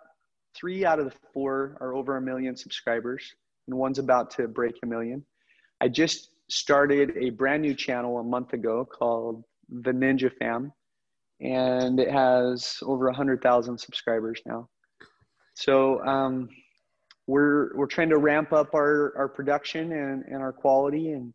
three 0.54 0.84
out 0.84 0.98
of 0.98 1.06
the 1.06 1.14
four 1.32 1.78
are 1.80 1.94
over 1.94 2.18
a 2.18 2.20
million 2.20 2.54
subscribers, 2.54 3.32
and 3.66 3.74
one's 3.74 3.98
about 3.98 4.30
to 4.32 4.46
break 4.46 4.74
a 4.82 4.86
million. 4.86 5.24
I 5.80 5.88
just 5.88 6.28
started 6.50 7.16
a 7.18 7.30
brand 7.30 7.62
new 7.62 7.72
channel 7.72 8.18
a 8.18 8.22
month 8.22 8.52
ago 8.52 8.84
called 8.84 9.42
The 9.70 9.92
Ninja 9.92 10.30
Fam, 10.38 10.70
and 11.40 11.98
it 11.98 12.10
has 12.10 12.76
over 12.82 13.06
a 13.06 13.12
100,000 13.12 13.78
subscribers 13.78 14.38
now. 14.44 14.68
So 15.54 16.04
um, 16.04 16.50
we're, 17.26 17.74
we're 17.74 17.86
trying 17.86 18.10
to 18.10 18.18
ramp 18.18 18.52
up 18.52 18.74
our, 18.74 19.14
our 19.16 19.28
production 19.28 19.92
and, 19.92 20.24
and 20.26 20.42
our 20.42 20.52
quality 20.52 21.12
and, 21.12 21.32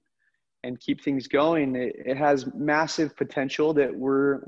and 0.64 0.80
keep 0.80 1.04
things 1.04 1.28
going. 1.28 1.76
It, 1.76 1.96
it 2.06 2.18
has 2.18 2.48
massive 2.54 3.16
potential 3.16 3.74
that 3.74 3.94
we're, 3.94 4.42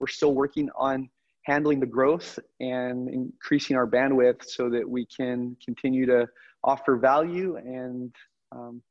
we're 0.00 0.08
still 0.08 0.34
working 0.34 0.68
on 0.76 1.08
handling 1.44 1.80
the 1.80 1.86
growth 1.86 2.38
and 2.60 3.08
increasing 3.08 3.76
our 3.76 3.86
bandwidth 3.86 4.44
so 4.44 4.70
that 4.70 4.88
we 4.88 5.06
can 5.06 5.56
continue 5.64 6.06
to 6.06 6.26
offer 6.64 6.96
value 6.96 7.56
and 7.56 8.14
um, 8.52 8.82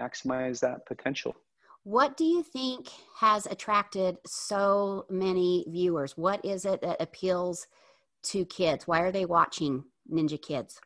maximize 0.00 0.60
that 0.60 0.84
potential. 0.86 1.34
What 1.84 2.16
do 2.16 2.24
you 2.24 2.42
think 2.42 2.88
has 3.20 3.46
attracted 3.46 4.16
so 4.26 5.06
many 5.08 5.64
viewers? 5.68 6.16
What 6.16 6.44
is 6.44 6.64
it 6.64 6.80
that 6.82 7.00
appeals 7.00 7.68
to 8.24 8.44
kids? 8.46 8.88
Why 8.88 9.02
are 9.02 9.12
they 9.12 9.24
watching 9.24 9.84
Ninja 10.12 10.40
Kids? 10.40 10.80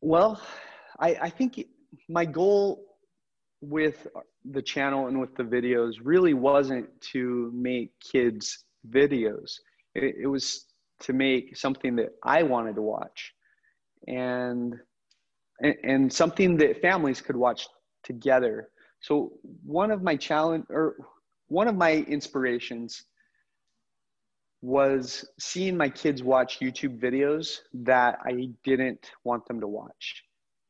Well, 0.00 0.40
I, 0.98 1.16
I 1.22 1.30
think 1.30 1.66
my 2.08 2.24
goal 2.24 2.84
with 3.60 4.06
the 4.44 4.62
channel 4.62 5.06
and 5.06 5.20
with 5.20 5.34
the 5.36 5.44
videos 5.44 5.94
really 6.02 6.34
wasn't 6.34 6.88
to 7.00 7.50
make 7.54 7.92
kids 8.00 8.64
videos. 8.90 9.52
It, 9.94 10.16
it 10.22 10.26
was 10.26 10.66
to 11.00 11.12
make 11.12 11.56
something 11.56 11.96
that 11.96 12.10
I 12.24 12.42
wanted 12.42 12.74
to 12.76 12.82
watch. 12.82 13.32
And 14.08 14.74
and, 15.60 15.74
and 15.84 16.12
something 16.12 16.56
that 16.58 16.82
families 16.82 17.20
could 17.20 17.36
watch 17.36 17.68
together. 18.02 18.68
So 19.00 19.32
one 19.64 19.90
of 19.90 20.02
my 20.02 20.16
challenge 20.16 20.66
or 20.68 20.96
one 21.48 21.68
of 21.68 21.76
my 21.76 21.96
inspirations 22.08 23.04
was 24.60 25.24
seeing 25.40 25.76
my 25.76 25.88
kids 25.88 26.22
watch 26.22 26.60
YouTube 26.60 27.00
videos 27.00 27.58
that 27.74 28.18
I 28.24 28.48
didn't 28.64 29.10
want 29.24 29.46
them 29.46 29.60
to 29.60 29.66
watch. 29.66 30.22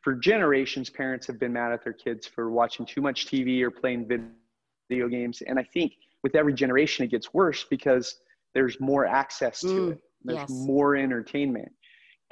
For 0.02 0.14
generations, 0.14 0.90
parents 0.90 1.26
have 1.28 1.38
been 1.38 1.52
mad 1.52 1.72
at 1.72 1.84
their 1.84 1.92
kids 1.92 2.26
for 2.26 2.50
watching 2.50 2.84
too 2.84 3.00
much 3.00 3.26
TV 3.26 3.62
or 3.62 3.70
playing 3.70 4.08
video 4.88 5.08
games. 5.08 5.42
And 5.46 5.58
I 5.58 5.62
think 5.62 5.94
with 6.22 6.34
every 6.34 6.52
generation, 6.54 7.04
it 7.04 7.10
gets 7.10 7.32
worse 7.32 7.64
because 7.64 8.16
there's 8.54 8.80
more 8.80 9.06
access 9.06 9.60
to 9.60 9.66
mm, 9.66 9.92
it, 9.92 10.00
there's 10.24 10.38
yes. 10.40 10.50
more 10.50 10.96
entertainment 10.96 11.72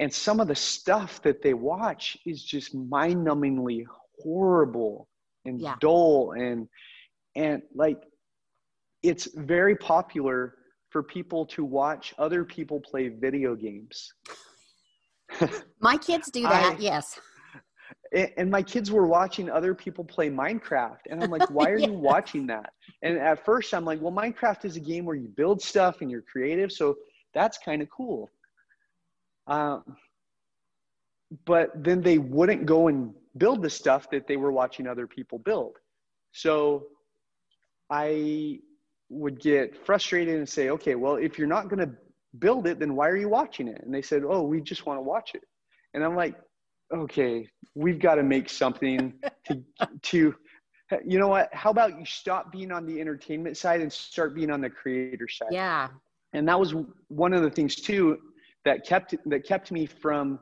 and 0.01 0.11
some 0.11 0.39
of 0.39 0.47
the 0.47 0.55
stuff 0.55 1.21
that 1.21 1.43
they 1.43 1.53
watch 1.53 2.17
is 2.25 2.43
just 2.43 2.73
mind-numbingly 2.73 3.85
horrible 4.19 5.07
and 5.45 5.61
yeah. 5.61 5.75
dull 5.79 6.33
and 6.35 6.67
and 7.35 7.61
like 7.75 8.01
it's 9.03 9.25
very 9.35 9.75
popular 9.75 10.55
for 10.89 11.03
people 11.03 11.45
to 11.45 11.63
watch 11.63 12.13
other 12.17 12.43
people 12.43 12.81
play 12.81 13.09
video 13.09 13.55
games 13.55 14.11
my 15.79 15.97
kids 15.97 16.31
do 16.31 16.41
that 16.41 16.75
I, 16.77 16.79
yes 16.79 17.19
and 18.13 18.51
my 18.51 18.61
kids 18.61 18.91
were 18.91 19.05
watching 19.05 19.49
other 19.49 19.73
people 19.73 20.03
play 20.03 20.29
minecraft 20.29 20.99
and 21.09 21.23
i'm 21.23 21.31
like 21.31 21.49
why 21.49 21.69
are 21.69 21.77
yeah. 21.77 21.87
you 21.87 21.93
watching 21.93 22.45
that 22.45 22.73
and 23.03 23.17
at 23.17 23.43
first 23.45 23.73
i'm 23.73 23.85
like 23.85 24.01
well 24.01 24.11
minecraft 24.11 24.65
is 24.65 24.75
a 24.75 24.79
game 24.79 25.05
where 25.05 25.15
you 25.15 25.27
build 25.29 25.61
stuff 25.61 26.01
and 26.01 26.11
you're 26.11 26.21
creative 26.21 26.71
so 26.71 26.95
that's 27.33 27.57
kind 27.57 27.81
of 27.81 27.89
cool 27.89 28.29
um, 29.47 29.83
but 31.45 31.71
then 31.75 32.01
they 32.01 32.17
wouldn't 32.17 32.65
go 32.65 32.87
and 32.87 33.13
build 33.37 33.61
the 33.61 33.69
stuff 33.69 34.09
that 34.11 34.27
they 34.27 34.37
were 34.37 34.51
watching 34.51 34.87
other 34.87 35.07
people 35.07 35.39
build. 35.39 35.77
So 36.33 36.87
I 37.89 38.59
would 39.09 39.39
get 39.39 39.85
frustrated 39.85 40.35
and 40.35 40.47
say, 40.47 40.69
okay, 40.69 40.95
well, 40.95 41.15
if 41.15 41.37
you're 41.37 41.47
not 41.47 41.69
going 41.69 41.85
to 41.85 41.93
build 42.39 42.67
it, 42.67 42.79
then 42.79 42.95
why 42.95 43.07
are 43.09 43.17
you 43.17 43.29
watching 43.29 43.67
it? 43.67 43.81
And 43.83 43.93
they 43.93 44.01
said, 44.01 44.23
oh, 44.25 44.43
we 44.43 44.61
just 44.61 44.85
want 44.85 44.97
to 44.97 45.01
watch 45.01 45.31
it. 45.35 45.43
And 45.93 46.03
I'm 46.03 46.15
like, 46.15 46.35
okay, 46.93 47.47
we've 47.75 47.99
got 47.99 48.15
to 48.15 48.23
make 48.23 48.49
something 48.49 49.13
to, 49.47 49.63
to, 50.01 50.35
you 51.05 51.19
know 51.19 51.27
what? 51.27 51.49
How 51.53 51.69
about 51.69 51.97
you 51.97 52.05
stop 52.05 52.51
being 52.51 52.71
on 52.71 52.85
the 52.85 52.99
entertainment 52.99 53.57
side 53.57 53.81
and 53.81 53.91
start 53.91 54.35
being 54.35 54.51
on 54.51 54.61
the 54.61 54.69
creator 54.69 55.27
side? 55.27 55.49
Yeah. 55.51 55.89
And 56.33 56.47
that 56.47 56.59
was 56.59 56.73
one 57.07 57.33
of 57.33 57.41
the 57.41 57.49
things 57.49 57.75
too 57.75 58.17
that 58.65 58.85
kept 58.85 59.15
that 59.25 59.45
kept 59.45 59.71
me 59.71 59.85
from 59.85 60.39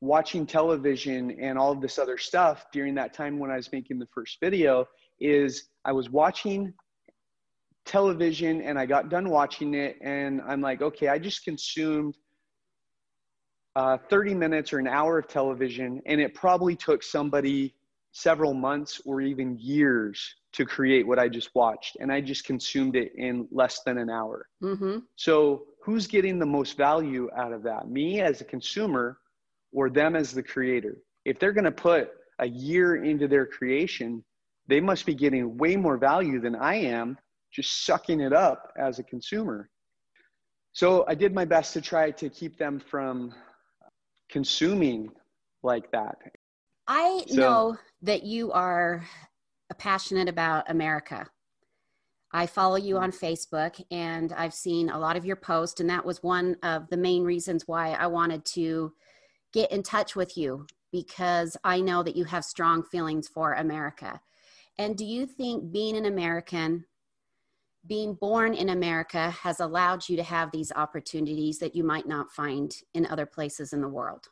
watching 0.00 0.46
television 0.46 1.30
and 1.40 1.58
all 1.58 1.72
of 1.72 1.80
this 1.80 1.98
other 1.98 2.16
stuff 2.16 2.64
during 2.72 2.94
that 2.94 3.12
time 3.12 3.38
when 3.38 3.50
I 3.50 3.56
was 3.56 3.70
making 3.70 3.98
the 3.98 4.06
first 4.14 4.38
video 4.40 4.86
is 5.20 5.68
I 5.84 5.92
was 5.92 6.08
watching 6.08 6.72
television 7.84 8.62
and 8.62 8.78
I 8.78 8.86
got 8.86 9.10
done 9.10 9.28
watching 9.28 9.74
it 9.74 9.98
and 10.00 10.40
I'm 10.46 10.60
like, 10.60 10.80
okay, 10.80 11.08
I 11.08 11.18
just 11.18 11.44
consumed 11.44 12.16
uh, 13.76 13.96
30 14.08 14.34
minutes 14.34 14.72
or 14.72 14.78
an 14.78 14.88
hour 14.88 15.18
of 15.18 15.28
television 15.28 16.02
and 16.06 16.20
it 16.20 16.34
probably 16.34 16.74
took 16.74 17.02
somebody 17.02 17.74
several 18.12 18.52
months 18.52 19.00
or 19.04 19.20
even 19.20 19.56
years 19.58 20.34
to 20.52 20.64
create 20.66 21.06
what 21.06 21.18
I 21.18 21.28
just 21.28 21.54
watched 21.54 21.96
and 22.00 22.12
I 22.12 22.20
just 22.20 22.44
consumed 22.44 22.96
it 22.96 23.12
in 23.16 23.46
less 23.52 23.82
than 23.84 23.98
an 23.98 24.10
hour. 24.10 24.48
Mm-hmm. 24.62 24.98
So 25.14 25.66
who's 25.82 26.06
getting 26.06 26.38
the 26.38 26.46
most 26.46 26.76
value 26.76 27.30
out 27.36 27.52
of 27.52 27.62
that? 27.62 27.88
Me 27.88 28.20
as 28.20 28.40
a 28.40 28.44
consumer 28.44 29.18
or 29.72 29.88
them 29.88 30.16
as 30.16 30.32
the 30.32 30.42
creator? 30.42 30.98
If 31.24 31.38
they're 31.38 31.52
going 31.52 31.64
to 31.64 31.70
put 31.70 32.10
a 32.40 32.48
year 32.48 33.04
into 33.04 33.28
their 33.28 33.46
creation, 33.46 34.24
they 34.66 34.80
must 34.80 35.06
be 35.06 35.14
getting 35.14 35.56
way 35.56 35.76
more 35.76 35.96
value 35.96 36.40
than 36.40 36.56
I 36.56 36.76
am 36.76 37.18
just 37.52 37.84
sucking 37.84 38.20
it 38.20 38.32
up 38.32 38.72
as 38.76 38.98
a 38.98 39.02
consumer. 39.02 39.68
So 40.72 41.04
I 41.08 41.14
did 41.14 41.34
my 41.34 41.44
best 41.44 41.72
to 41.74 41.80
try 41.80 42.10
to 42.12 42.28
keep 42.28 42.56
them 42.56 42.80
from 42.80 43.34
consuming 44.30 45.10
like 45.62 45.90
that. 45.92 46.16
I 46.86 47.24
so, 47.26 47.36
know 47.36 47.78
that 48.02 48.22
you 48.22 48.52
are 48.52 49.04
passionate 49.78 50.28
about 50.28 50.70
America. 50.70 51.26
I 52.32 52.46
follow 52.46 52.76
you 52.76 52.96
on 52.96 53.10
Facebook 53.10 53.82
and 53.90 54.32
I've 54.32 54.54
seen 54.54 54.88
a 54.90 54.98
lot 54.98 55.16
of 55.16 55.24
your 55.24 55.36
posts, 55.36 55.80
and 55.80 55.90
that 55.90 56.04
was 56.04 56.22
one 56.22 56.56
of 56.62 56.88
the 56.88 56.96
main 56.96 57.24
reasons 57.24 57.66
why 57.66 57.90
I 57.92 58.06
wanted 58.06 58.44
to 58.46 58.92
get 59.52 59.72
in 59.72 59.82
touch 59.82 60.14
with 60.14 60.36
you 60.36 60.66
because 60.92 61.56
I 61.64 61.80
know 61.80 62.02
that 62.02 62.16
you 62.16 62.24
have 62.24 62.44
strong 62.44 62.82
feelings 62.84 63.28
for 63.28 63.54
America. 63.54 64.20
And 64.78 64.96
do 64.96 65.04
you 65.04 65.26
think 65.26 65.72
being 65.72 65.96
an 65.96 66.06
American, 66.06 66.84
being 67.86 68.14
born 68.14 68.54
in 68.54 68.70
America, 68.70 69.30
has 69.30 69.60
allowed 69.60 70.08
you 70.08 70.16
to 70.16 70.22
have 70.22 70.50
these 70.50 70.72
opportunities 70.76 71.58
that 71.58 71.74
you 71.74 71.82
might 71.82 72.06
not 72.06 72.30
find 72.30 72.74
in 72.94 73.06
other 73.06 73.26
places 73.26 73.72
in 73.72 73.80
the 73.80 73.88
world? 73.88 74.26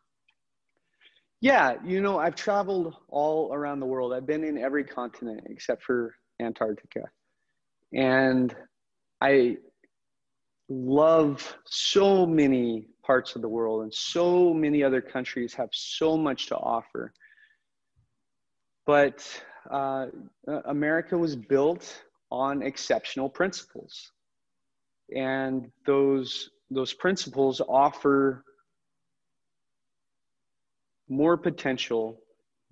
Yeah, 1.40 1.74
you 1.84 2.01
know, 2.01 2.18
I've 2.18 2.34
traveled 2.34 2.96
all 3.09 3.53
around 3.53 3.80
the 3.80 3.86
world. 3.86 4.12
I've 4.12 4.26
been 4.26 4.44
in 4.44 4.59
every 4.59 4.84
continent 4.84 5.46
except 5.49 5.82
for 5.84 6.14
Antarctica. 6.40 7.05
And 7.94 8.55
I 9.20 9.57
love 10.68 11.57
so 11.66 12.26
many 12.26 12.88
parts 13.03 13.36
of 13.36 13.42
the 13.42 13.49
world 13.49 13.82
and 13.82 13.94
so 13.94 14.53
many 14.53 14.82
other 14.82 15.01
countries 15.01 15.55
have 15.55 15.70
so 15.72 16.16
much 16.16 16.46
to 16.49 16.57
offer. 16.57 17.12
But 18.84 19.26
uh, 19.70 20.07
America 20.66 21.16
was 21.16 21.36
built 21.36 22.03
on 22.30 22.62
exceptional 22.62 23.28
principles. 23.28 24.12
And 25.14 25.70
those, 25.86 26.50
those 26.70 26.92
principles 26.92 27.60
offer 27.66 28.44
more 31.08 31.36
potential 31.36 32.20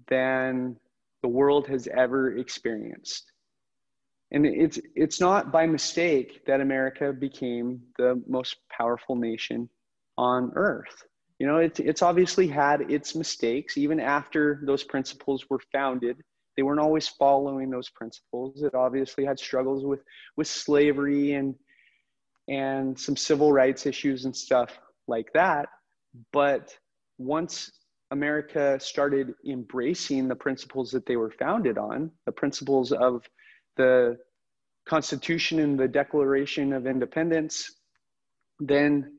than 0.08 0.76
the 1.22 1.28
world 1.28 1.66
has 1.68 1.88
ever 1.88 2.36
experienced. 2.36 3.32
And 4.32 4.44
it's, 4.44 4.78
it's 4.94 5.20
not 5.20 5.52
by 5.52 5.66
mistake 5.66 6.44
that 6.46 6.60
America 6.60 7.12
became 7.12 7.80
the 7.96 8.22
most 8.28 8.56
powerful 8.68 9.16
nation 9.16 9.68
on 10.18 10.52
earth. 10.54 11.04
You 11.38 11.46
know, 11.46 11.58
it's, 11.58 11.80
it's 11.80 12.02
obviously 12.02 12.48
had 12.48 12.90
its 12.90 13.14
mistakes. 13.14 13.76
Even 13.76 14.00
after 14.00 14.60
those 14.64 14.82
principles 14.82 15.44
were 15.48 15.60
founded, 15.72 16.22
they 16.56 16.62
weren't 16.62 16.80
always 16.80 17.06
following 17.06 17.70
those 17.70 17.90
principles. 17.90 18.62
It 18.62 18.74
obviously 18.74 19.24
had 19.24 19.38
struggles 19.38 19.84
with, 19.84 20.00
with 20.36 20.48
slavery 20.48 21.34
and, 21.34 21.54
and 22.48 22.98
some 22.98 23.16
civil 23.16 23.52
rights 23.52 23.86
issues 23.86 24.24
and 24.24 24.34
stuff 24.34 24.78
like 25.06 25.32
that. 25.34 25.68
But 26.32 26.76
once 27.18 27.70
America 28.10 28.78
started 28.80 29.34
embracing 29.46 30.28
the 30.28 30.36
principles 30.36 30.90
that 30.92 31.06
they 31.06 31.16
were 31.16 31.30
founded 31.30 31.76
on, 31.76 32.10
the 32.24 32.32
principles 32.32 32.92
of 32.92 33.22
the 33.76 34.16
Constitution 34.86 35.58
and 35.58 35.78
the 35.78 35.88
Declaration 35.88 36.72
of 36.72 36.86
Independence, 36.86 37.72
then 38.60 39.18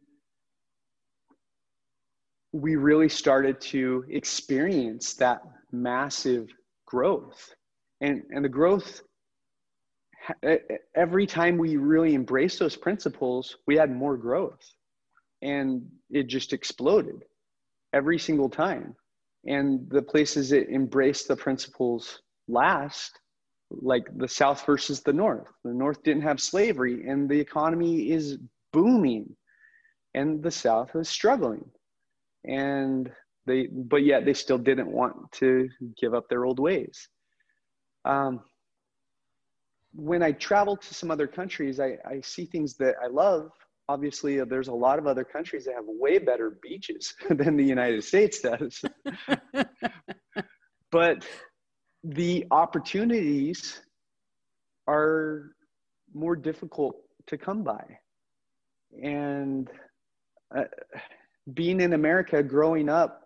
we 2.53 2.75
really 2.77 3.09
started 3.09 3.59
to 3.59 4.05
experience 4.09 5.13
that 5.15 5.41
massive 5.71 6.47
growth. 6.88 7.53
And, 8.01 8.23
and 8.31 8.43
the 8.43 8.49
growth, 8.49 9.01
every 10.95 11.27
time 11.27 11.57
we 11.57 11.77
really 11.77 12.15
embraced 12.15 12.57
those 12.57 12.75
principles, 12.75 13.57
we 13.67 13.75
had 13.75 13.95
more 13.95 14.17
growth. 14.17 14.63
And 15.41 15.85
it 16.09 16.27
just 16.27 16.53
exploded 16.53 17.23
every 17.93 18.17
single 18.17 18.49
time. 18.49 18.95
And 19.45 19.88
the 19.89 20.01
places 20.01 20.49
that 20.49 20.69
embraced 20.69 21.27
the 21.27 21.35
principles 21.35 22.21
last, 22.47 23.19
like 23.69 24.05
the 24.17 24.27
South 24.27 24.65
versus 24.65 25.01
the 25.01 25.13
North, 25.13 25.47
the 25.63 25.73
North 25.73 26.01
didn't 26.03 26.23
have 26.23 26.41
slavery, 26.41 27.07
and 27.07 27.29
the 27.29 27.39
economy 27.39 28.11
is 28.11 28.38
booming, 28.73 29.35
and 30.13 30.41
the 30.41 30.51
South 30.51 30.95
is 30.95 31.07
struggling. 31.09 31.69
And 32.45 33.11
they, 33.48 33.68
but 33.68 34.04
yet 34.04 34.26
they 34.26 34.34
still 34.34 34.58
didn't 34.58 34.91
want 34.91 35.32
to 35.34 35.70
give 36.00 36.14
up 36.14 36.30
their 36.30 36.45
old 36.45 36.60
ways. 36.60 37.10
Um, 38.06 38.41
when 39.93 40.22
I 40.22 40.34
travel 40.34 40.78
to 40.78 40.93
some 40.93 41.10
other 41.10 41.28
countries, 41.28 41.80
I, 41.80 41.98
I 42.06 42.22
see 42.22 42.45
things 42.45 42.76
that 42.76 42.95
I 43.04 43.08
love 43.08 43.50
obviously 43.89 44.39
uh, 44.39 44.45
there's 44.45 44.68
a 44.68 44.74
lot 44.74 45.00
of 45.00 45.08
other 45.08 45.24
countries 45.24 45.66
that 45.66 45.76
have 45.76 45.86
way 45.88 46.18
better 46.18 46.60
beaches 46.62 47.14
than 47.30 47.58
the 47.58 47.64
United 47.64 48.04
States 48.04 48.41
does. 48.41 48.84
but 50.91 51.26
the 52.04 52.45
opportunities 52.52 53.82
are 54.88 55.52
more 56.14 56.36
difficult 56.36 56.95
to 57.28 57.38
come 57.38 57.64
by. 57.64 57.84
And 59.04 59.70
uh, 60.56 60.64
being 61.54 61.82
in 61.82 61.93
America, 61.93 62.41
growing 62.41 62.88
up 62.88 63.24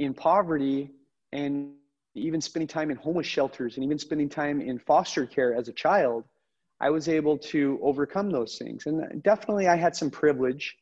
in 0.00 0.14
poverty, 0.14 0.90
and 1.32 1.72
even 2.14 2.40
spending 2.40 2.66
time 2.66 2.90
in 2.90 2.96
homeless 2.96 3.26
shelters 3.26 3.76
and 3.76 3.84
even 3.84 3.98
spending 3.98 4.28
time 4.28 4.60
in 4.60 4.78
foster 4.78 5.26
care 5.26 5.54
as 5.54 5.68
a 5.68 5.72
child, 5.72 6.24
I 6.80 6.88
was 6.88 7.08
able 7.08 7.36
to 7.52 7.78
overcome 7.82 8.30
those 8.30 8.56
things. 8.56 8.86
And 8.86 9.22
definitely, 9.22 9.68
I 9.68 9.76
had 9.76 9.94
some 9.94 10.10
privilege 10.10 10.74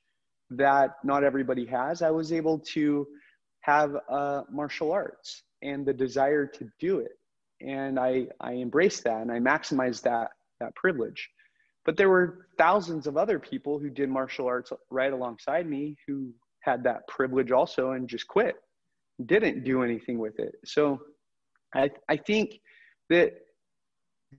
that 0.51 0.95
not 1.03 1.25
everybody 1.25 1.67
has. 1.67 2.01
I 2.01 2.11
was 2.11 2.33
able 2.33 2.61
to 2.75 3.07
have 3.63 3.97
uh, 4.09 4.43
martial 4.51 4.93
arts 4.93 5.43
and 5.63 5.85
the 5.85 5.93
desire 5.93 6.47
to 6.47 6.71
do 6.79 7.01
it. 7.01 7.13
And 7.61 7.99
I, 7.99 8.29
I 8.41 8.53
embraced 8.53 9.03
that 9.05 9.21
and 9.21 9.33
I 9.33 9.41
maximized 9.41 10.03
that, 10.03 10.31
that 10.61 10.77
privilege. 10.77 11.29
But 11.85 11.97
there 11.97 12.09
were 12.09 12.47
thousands 12.57 13.09
of 13.09 13.17
other 13.17 13.41
people 13.41 13.81
who 13.81 13.91
did 13.91 14.09
martial 14.09 14.47
arts 14.47 14.73
right 14.91 15.13
alongside 15.13 15.69
me 15.69 15.97
who 16.07 16.33
had 16.61 16.85
that 16.85 17.09
privilege 17.09 17.51
also 17.51 17.93
and 17.93 18.09
just 18.09 18.29
quit, 18.29 18.55
didn't 19.27 19.65
do 19.65 19.83
anything 19.83 20.19
with 20.19 20.39
it. 20.39 20.55
So 20.65 21.01
I, 21.75 21.91
I 22.09 22.17
think 22.17 22.61
that 23.11 23.33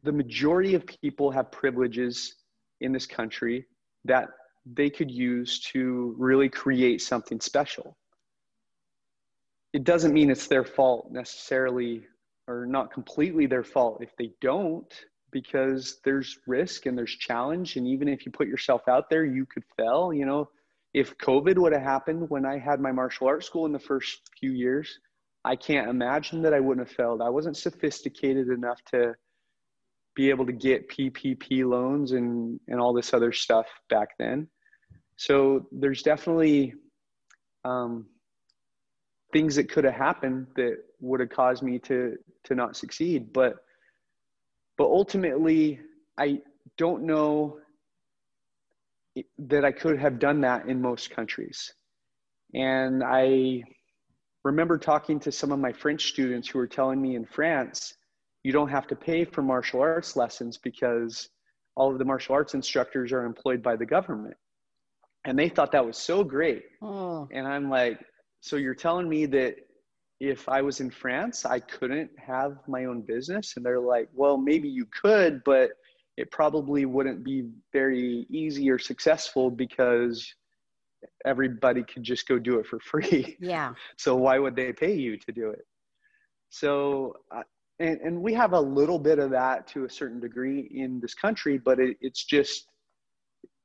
the 0.04 0.12
majority 0.12 0.76
of 0.76 0.86
people 0.86 1.32
have 1.32 1.52
privileges 1.52 2.36
in 2.82 2.92
this 2.92 3.06
country 3.06 3.66
that 4.06 4.30
they 4.66 4.90
could 4.90 5.12
use 5.12 5.60
to 5.60 6.16
really 6.18 6.50
create 6.50 7.02
something 7.02 7.40
special. 7.40 7.98
It 9.74 9.84
doesn't 9.84 10.14
mean 10.14 10.30
it's 10.30 10.48
their 10.48 10.64
fault 10.64 11.12
necessarily, 11.12 12.06
or 12.48 12.66
not 12.66 12.92
completely 12.92 13.46
their 13.46 13.64
fault 13.64 14.02
if 14.02 14.16
they 14.18 14.32
don't, 14.42 14.92
because 15.32 16.00
there's 16.04 16.40
risk 16.48 16.86
and 16.86 16.98
there's 16.98 17.16
challenge. 17.16 17.76
And 17.76 17.88
even 17.88 18.08
if 18.08 18.26
you 18.26 18.32
put 18.32 18.48
yourself 18.48 18.88
out 18.88 19.10
there, 19.10 19.26
you 19.26 19.46
could 19.46 19.64
fail. 19.78 20.14
You 20.14 20.26
know, 20.26 20.50
if 20.94 21.18
COVID 21.18 21.58
would 21.58 21.74
have 21.74 21.82
happened 21.82 22.30
when 22.30 22.46
I 22.46 22.58
had 22.58 22.80
my 22.80 22.92
martial 22.92 23.28
arts 23.28 23.46
school 23.46 23.66
in 23.66 23.72
the 23.72 23.80
first 23.80 24.22
few 24.40 24.52
years, 24.52 25.00
I 25.46 25.56
can't 25.56 25.90
imagine 25.90 26.42
that 26.42 26.54
I 26.54 26.60
wouldn't 26.60 26.88
have 26.88 26.96
failed. 26.96 27.22
I 27.22 27.30
wasn't 27.30 27.58
sophisticated 27.58 28.50
enough 28.50 28.84
to 28.92 29.14
be 30.16 30.30
able 30.30 30.46
to 30.46 30.52
get 30.52 30.90
PPP 30.90 31.66
loans 31.66 32.12
and 32.12 32.60
and 32.68 32.80
all 32.80 32.94
this 32.94 33.14
other 33.14 33.32
stuff 33.32 33.68
back 33.90 34.10
then. 34.18 34.48
So 35.16 35.68
there's 35.72 36.02
definitely 36.02 36.74
um, 37.64 38.06
things 39.32 39.56
that 39.56 39.70
could 39.70 39.84
have 39.84 39.94
happened 39.94 40.48
that 40.56 40.78
would 41.00 41.20
have 41.20 41.30
caused 41.30 41.64
me 41.64 41.80
to 41.80 42.18
to 42.46 42.56
not 42.56 42.76
succeed. 42.76 43.32
But 43.32 43.58
but 44.78 44.86
ultimately, 44.86 45.80
I 46.18 46.42
don't 46.78 47.04
know 47.04 47.60
that 49.38 49.66
I 49.66 49.72
could 49.72 50.00
have 50.00 50.20
done 50.20 50.42
that 50.42 50.68
in 50.68 50.82
most 50.82 51.10
countries. 51.12 51.74
And 52.54 53.04
I 53.04 53.64
remember 54.44 54.78
talking 54.78 55.20
to 55.22 55.32
some 55.32 55.52
of 55.52 55.60
my 55.60 55.74
French 55.74 56.08
students 56.08 56.48
who 56.48 56.60
were 56.60 56.68
telling 56.68 57.02
me 57.02 57.16
in 57.16 57.26
France, 57.26 57.94
you 58.44 58.52
don't 58.52 58.70
have 58.70 58.88
to 58.88 58.96
pay 58.96 59.26
for 59.26 59.42
martial 59.42 59.82
arts 59.82 60.16
lessons 60.16 60.58
because 60.58 61.30
all 61.76 61.92
of 61.92 62.00
the 62.00 62.06
martial 62.06 62.36
arts 62.36 62.54
instructors 62.54 63.12
are 63.12 63.26
employed 63.26 63.62
by 63.62 63.76
the 63.76 63.86
government. 63.86 64.36
And 65.26 65.38
they 65.38 65.50
thought 65.50 65.74
that 65.74 65.86
was 65.86 65.98
so 65.98 66.24
great. 66.24 66.64
Oh. 66.82 67.28
And 67.32 67.46
I'm 67.46 67.70
like, 67.70 68.00
so 68.42 68.56
you're 68.56 68.76
telling 68.76 69.10
me 69.10 69.26
that 69.28 69.56
if 70.20 70.48
I 70.50 70.62
was 70.62 70.80
in 70.80 70.90
France, 70.90 71.46
I 71.46 71.60
couldn't 71.60 72.12
have 72.18 72.58
my 72.68 72.86
own 72.86 73.02
business? 73.02 73.54
And 73.56 73.66
they're 73.66 73.80
like, 73.80 74.10
well, 74.14 74.38
maybe 74.38 74.70
you 74.70 74.86
could, 74.86 75.44
but 75.44 75.72
it 76.20 76.30
probably 76.32 76.86
wouldn't 76.86 77.24
be 77.24 77.50
very 77.72 78.28
easy 78.30 78.70
or 78.70 78.78
successful 78.78 79.50
because 79.50 80.34
everybody 81.26 81.82
could 81.82 82.04
just 82.04 82.28
go 82.28 82.38
do 82.38 82.60
it 82.60 82.68
for 82.68 82.78
free. 82.92 83.38
Yeah. 83.40 83.74
so 83.96 84.18
why 84.18 84.38
would 84.38 84.56
they 84.56 84.74
pay 84.74 84.94
you 84.94 85.18
to 85.18 85.32
do 85.32 85.50
it? 85.50 85.66
So, 86.50 87.14
uh, 87.32 87.44
and, 87.80 88.02
and 88.02 88.22
we 88.22 88.34
have 88.34 88.52
a 88.52 88.60
little 88.60 89.00
bit 89.00 89.18
of 89.18 89.30
that 89.32 89.66
to 89.68 89.86
a 89.86 89.90
certain 89.90 90.20
degree 90.20 90.70
in 90.74 91.00
this 91.00 91.14
country, 91.14 91.58
but 91.58 91.80
it, 91.80 91.96
it's 92.02 92.26
just, 92.26 92.68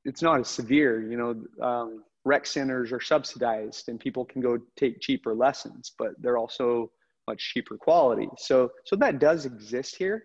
it's 0.04 0.22
not 0.22 0.38
as 0.38 0.48
severe, 0.48 1.02
you 1.02 1.16
know, 1.16 1.66
um, 1.66 2.04
rec 2.24 2.46
centers 2.46 2.92
are 2.92 3.00
subsidized 3.00 3.88
and 3.88 3.98
people 3.98 4.24
can 4.24 4.40
go 4.40 4.58
take 4.76 5.00
cheaper 5.00 5.34
lessons, 5.34 5.92
but 5.98 6.10
they're 6.20 6.38
also 6.38 6.88
much 7.26 7.52
cheaper 7.52 7.76
quality. 7.76 8.28
So, 8.38 8.70
so 8.84 8.94
that 8.96 9.18
does 9.18 9.44
exist 9.44 9.96
here 9.96 10.22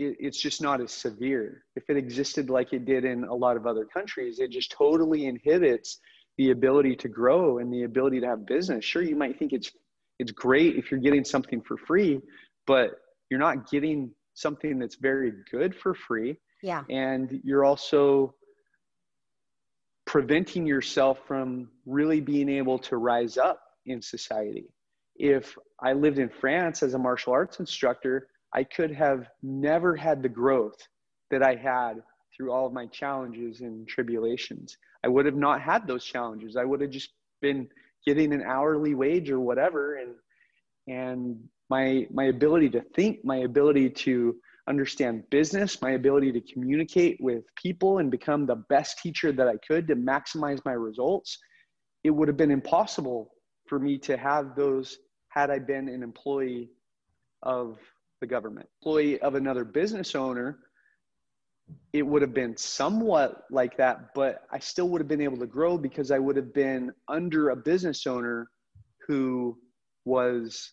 it, 0.00 0.16
it's 0.18 0.40
just 0.40 0.62
not 0.62 0.80
as 0.80 0.92
severe. 0.92 1.64
If 1.76 1.84
it 1.88 1.96
existed 1.96 2.50
like 2.50 2.72
it 2.72 2.84
did 2.84 3.04
in 3.04 3.24
a 3.24 3.34
lot 3.34 3.56
of 3.56 3.66
other 3.66 3.84
countries, 3.84 4.38
it 4.38 4.50
just 4.50 4.72
totally 4.72 5.26
inhibits 5.26 5.98
the 6.38 6.50
ability 6.50 6.96
to 6.96 7.08
grow 7.08 7.58
and 7.58 7.72
the 7.72 7.82
ability 7.84 8.20
to 8.20 8.26
have 8.26 8.46
business. 8.46 8.84
Sure, 8.84 9.02
you 9.02 9.16
might 9.16 9.38
think 9.38 9.52
it's 9.52 9.70
it's 10.18 10.32
great 10.32 10.76
if 10.76 10.90
you're 10.90 11.00
getting 11.00 11.24
something 11.24 11.62
for 11.62 11.76
free, 11.76 12.20
but 12.66 12.90
you're 13.30 13.40
not 13.40 13.70
getting 13.70 14.10
something 14.34 14.78
that's 14.78 14.96
very 14.96 15.32
good 15.50 15.74
for 15.74 15.94
free. 15.94 16.36
Yeah. 16.62 16.82
And 16.90 17.40
you're 17.42 17.64
also 17.64 18.34
preventing 20.06 20.66
yourself 20.66 21.20
from 21.26 21.68
really 21.86 22.20
being 22.20 22.50
able 22.50 22.78
to 22.80 22.98
rise 22.98 23.38
up 23.38 23.62
in 23.86 24.02
society. 24.02 24.66
If 25.16 25.56
I 25.82 25.94
lived 25.94 26.18
in 26.18 26.28
France 26.28 26.82
as 26.82 26.92
a 26.92 26.98
martial 26.98 27.32
arts 27.32 27.60
instructor, 27.60 28.28
I 28.54 28.64
could 28.64 28.90
have 28.90 29.28
never 29.42 29.94
had 29.96 30.22
the 30.22 30.28
growth 30.28 30.76
that 31.30 31.42
I 31.42 31.54
had 31.54 32.02
through 32.36 32.52
all 32.52 32.66
of 32.66 32.72
my 32.72 32.86
challenges 32.86 33.60
and 33.60 33.86
tribulations. 33.86 34.76
I 35.04 35.08
would 35.08 35.26
have 35.26 35.36
not 35.36 35.60
had 35.60 35.86
those 35.86 36.04
challenges. 36.04 36.56
I 36.56 36.64
would 36.64 36.80
have 36.80 36.90
just 36.90 37.10
been 37.40 37.68
getting 38.06 38.32
an 38.32 38.42
hourly 38.42 38.94
wage 38.94 39.30
or 39.30 39.40
whatever 39.40 39.96
and 39.96 40.14
and 40.88 41.38
my 41.68 42.06
my 42.12 42.24
ability 42.24 42.70
to 42.70 42.80
think, 42.94 43.24
my 43.24 43.38
ability 43.38 43.90
to 43.90 44.36
understand 44.68 45.28
business, 45.30 45.80
my 45.82 45.92
ability 45.92 46.32
to 46.32 46.40
communicate 46.40 47.18
with 47.20 47.44
people 47.56 47.98
and 47.98 48.10
become 48.10 48.46
the 48.46 48.56
best 48.68 48.98
teacher 48.98 49.32
that 49.32 49.48
I 49.48 49.56
could 49.66 49.86
to 49.88 49.96
maximize 49.96 50.64
my 50.64 50.72
results, 50.72 51.38
it 52.04 52.10
would 52.10 52.28
have 52.28 52.36
been 52.36 52.50
impossible 52.50 53.30
for 53.66 53.78
me 53.78 53.98
to 53.98 54.16
have 54.16 54.56
those 54.56 54.98
had 55.28 55.50
I 55.50 55.58
been 55.58 55.88
an 55.88 56.02
employee 56.02 56.70
of 57.42 57.78
the 58.20 58.26
government. 58.26 58.68
Employee 58.82 59.20
of 59.20 59.34
another 59.34 59.64
business 59.64 60.14
owner, 60.14 60.58
it 61.92 62.02
would 62.02 62.22
have 62.22 62.34
been 62.34 62.56
somewhat 62.56 63.44
like 63.50 63.76
that, 63.76 64.14
but 64.14 64.42
I 64.50 64.58
still 64.58 64.88
would 64.90 65.00
have 65.00 65.08
been 65.08 65.20
able 65.20 65.38
to 65.38 65.46
grow 65.46 65.78
because 65.78 66.10
I 66.10 66.18
would 66.18 66.36
have 66.36 66.52
been 66.52 66.92
under 67.08 67.50
a 67.50 67.56
business 67.56 68.06
owner 68.06 68.48
who 69.06 69.58
was 70.04 70.72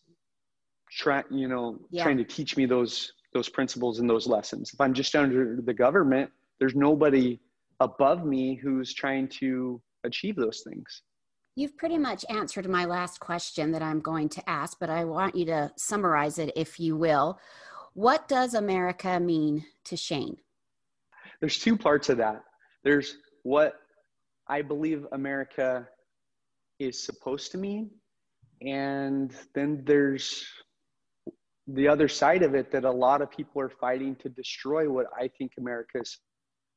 trying, 0.92 1.24
you 1.32 1.48
know, 1.48 1.80
yeah. 1.92 2.04
trying 2.04 2.18
to 2.18 2.24
teach 2.24 2.58
me 2.58 2.66
those 2.66 3.14
those 3.34 3.50
principles 3.50 4.00
and 4.00 4.10
those 4.10 4.26
lessons. 4.26 4.72
If 4.74 4.82
I'm 4.82 4.94
just 4.94 5.16
under 5.16 5.60
the 5.62 5.74
government, 5.74 6.32
there's 6.60 6.76
nobody 6.76 7.40
above 7.80 8.26
me 8.26 8.56
who's 8.56 8.94
trying 8.94 9.28
to 9.40 9.82
achieve 10.04 10.36
those 10.36 10.64
things. 10.68 11.04
You've 11.58 11.76
pretty 11.76 11.98
much 11.98 12.24
answered 12.30 12.70
my 12.70 12.86
last 12.86 13.20
question 13.20 13.72
that 13.72 13.82
I'm 13.82 14.00
going 14.00 14.30
to 14.30 14.48
ask, 14.48 14.78
but 14.80 14.92
I 14.92 15.06
want 15.06 15.36
you 15.36 15.44
to 15.46 15.72
summarize 15.76 16.38
it 16.38 16.52
if 16.56 16.80
you 16.80 16.96
will. 16.96 17.40
What 17.96 18.28
does 18.28 18.54
America 18.54 19.20
mean 19.20 19.66
to 19.86 19.98
Shane? 19.98 20.38
There's 21.40 21.58
two 21.58 21.76
parts 21.76 22.10
of 22.10 22.18
that. 22.18 22.44
There's 22.84 23.18
what 23.42 23.74
I 24.48 24.62
believe 24.62 25.08
America 25.14 25.88
is 26.78 27.04
supposed 27.04 27.52
to 27.54 27.58
mean, 27.58 27.90
and 28.62 29.34
then 29.56 29.82
there's 29.84 30.46
the 31.66 31.88
other 31.88 32.08
side 32.08 32.44
of 32.44 32.54
it 32.54 32.72
that 32.72 32.86
a 32.86 32.92
lot 32.92 33.24
of 33.24 33.32
people 33.32 33.60
are 33.64 33.72
fighting 33.82 34.16
to 34.18 34.30
destroy 34.30 34.88
what 34.88 35.08
I 35.20 35.28
think 35.40 35.54
America 35.58 36.02
is 36.02 36.20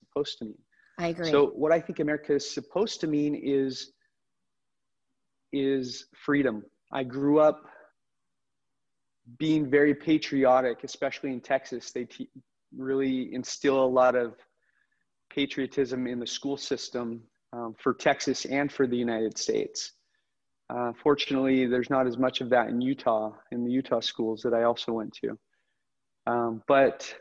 supposed 0.03 0.39
to 0.39 0.47
mean. 0.47 0.63
I 0.99 1.09
agree. 1.09 1.31
So, 1.31 1.49
what 1.49 1.71
I 1.71 1.81
think 1.81 2.01
America 2.01 2.35
is 2.35 2.51
supposed 2.51 3.03
to 3.03 3.07
mean 3.07 3.35
is 3.35 3.93
is 5.53 6.07
freedom. 6.15 6.65
I 6.93 7.05
grew 7.05 7.41
up 7.41 7.63
being 9.39 9.71
very 9.71 9.95
patriotic, 9.95 10.85
especially 10.85 11.31
in 11.31 11.41
Texas. 11.41 11.93
They 11.93 12.05
te- 12.05 12.31
really 12.77 13.33
instill 13.33 13.85
a 13.85 13.87
lot 13.87 14.17
of 14.17 14.35
patriotism 15.31 16.07
in 16.07 16.19
the 16.19 16.27
school 16.27 16.57
system 16.57 17.23
um, 17.53 17.75
for 17.79 17.95
Texas 17.95 18.45
and 18.45 18.71
for 18.71 18.87
the 18.87 18.97
United 18.97 19.39
States. 19.39 19.93
Uh, 20.69 20.93
fortunately, 21.03 21.67
there's 21.67 21.91
not 21.91 22.07
as 22.07 22.17
much 22.17 22.41
of 22.41 22.49
that 22.51 22.69
in 22.69 22.81
Utah, 22.81 23.33
in 23.51 23.65
the 23.65 23.71
Utah 23.71 24.01
schools 24.01 24.43
that 24.43 24.55
I 24.55 24.63
also 24.65 24.93
went 24.93 25.13
to. 25.15 25.39
Um, 26.27 26.63
but 26.69 27.13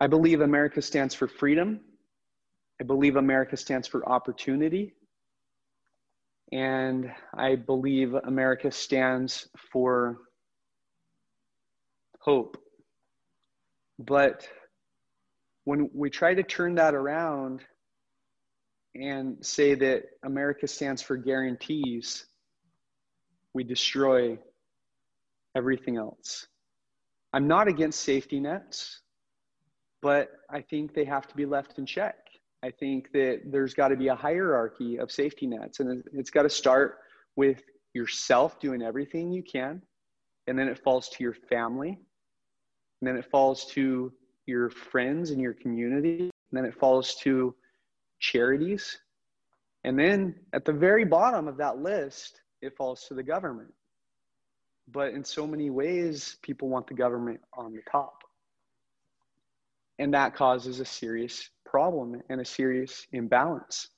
I 0.00 0.06
believe 0.06 0.40
America 0.40 0.82
stands 0.82 1.14
for 1.14 1.28
freedom. 1.28 1.80
I 2.80 2.84
believe 2.84 3.16
America 3.16 3.56
stands 3.56 3.86
for 3.86 4.08
opportunity. 4.08 4.94
And 6.52 7.12
I 7.32 7.56
believe 7.56 8.14
America 8.14 8.70
stands 8.70 9.48
for 9.72 10.18
hope. 12.18 12.56
But 13.98 14.48
when 15.64 15.90
we 15.94 16.10
try 16.10 16.34
to 16.34 16.42
turn 16.42 16.74
that 16.76 16.94
around 16.94 17.60
and 18.94 19.44
say 19.44 19.74
that 19.74 20.04
America 20.24 20.66
stands 20.66 21.02
for 21.02 21.16
guarantees, 21.16 22.26
we 23.54 23.62
destroy 23.62 24.38
everything 25.54 25.96
else. 25.96 26.46
I'm 27.32 27.46
not 27.46 27.68
against 27.68 28.00
safety 28.00 28.40
nets, 28.40 29.02
but 30.02 30.30
I 30.50 30.62
think 30.62 30.94
they 30.94 31.04
have 31.04 31.28
to 31.28 31.36
be 31.36 31.46
left 31.46 31.78
in 31.78 31.86
check. 31.86 32.16
I 32.62 32.70
think 32.70 33.10
that 33.12 33.42
there's 33.46 33.74
got 33.74 33.88
to 33.88 33.96
be 33.96 34.08
a 34.08 34.14
hierarchy 34.14 34.98
of 34.98 35.10
safety 35.10 35.46
nets, 35.46 35.80
and 35.80 36.02
it's 36.12 36.30
got 36.30 36.42
to 36.42 36.50
start 36.50 36.98
with 37.36 37.62
yourself 37.94 38.60
doing 38.60 38.82
everything 38.82 39.32
you 39.32 39.42
can, 39.42 39.82
and 40.46 40.58
then 40.58 40.68
it 40.68 40.78
falls 40.78 41.08
to 41.10 41.24
your 41.24 41.34
family, 41.48 41.98
and 43.00 43.08
then 43.08 43.16
it 43.16 43.24
falls 43.30 43.64
to 43.66 44.12
your 44.46 44.70
friends 44.70 45.30
and 45.30 45.40
your 45.40 45.54
community, 45.54 46.22
and 46.22 46.30
then 46.52 46.64
it 46.64 46.74
falls 46.78 47.14
to 47.16 47.54
charities, 48.18 48.98
and 49.84 49.98
then 49.98 50.34
at 50.52 50.64
the 50.66 50.72
very 50.72 51.04
bottom 51.04 51.48
of 51.48 51.56
that 51.56 51.78
list, 51.78 52.42
it 52.60 52.76
falls 52.76 53.04
to 53.04 53.14
the 53.14 53.22
government. 53.22 53.72
But 54.92 55.14
in 55.14 55.24
so 55.24 55.46
many 55.46 55.70
ways, 55.70 56.36
people 56.42 56.68
want 56.68 56.86
the 56.86 56.94
government 56.94 57.40
on 57.54 57.72
the 57.72 57.80
top. 57.90 58.22
And 60.00 60.14
that 60.14 60.34
causes 60.34 60.80
a 60.80 60.84
serious 60.86 61.50
problem 61.66 62.22
and 62.30 62.40
a 62.40 62.44
serious 62.44 63.06
imbalance. 63.12 63.88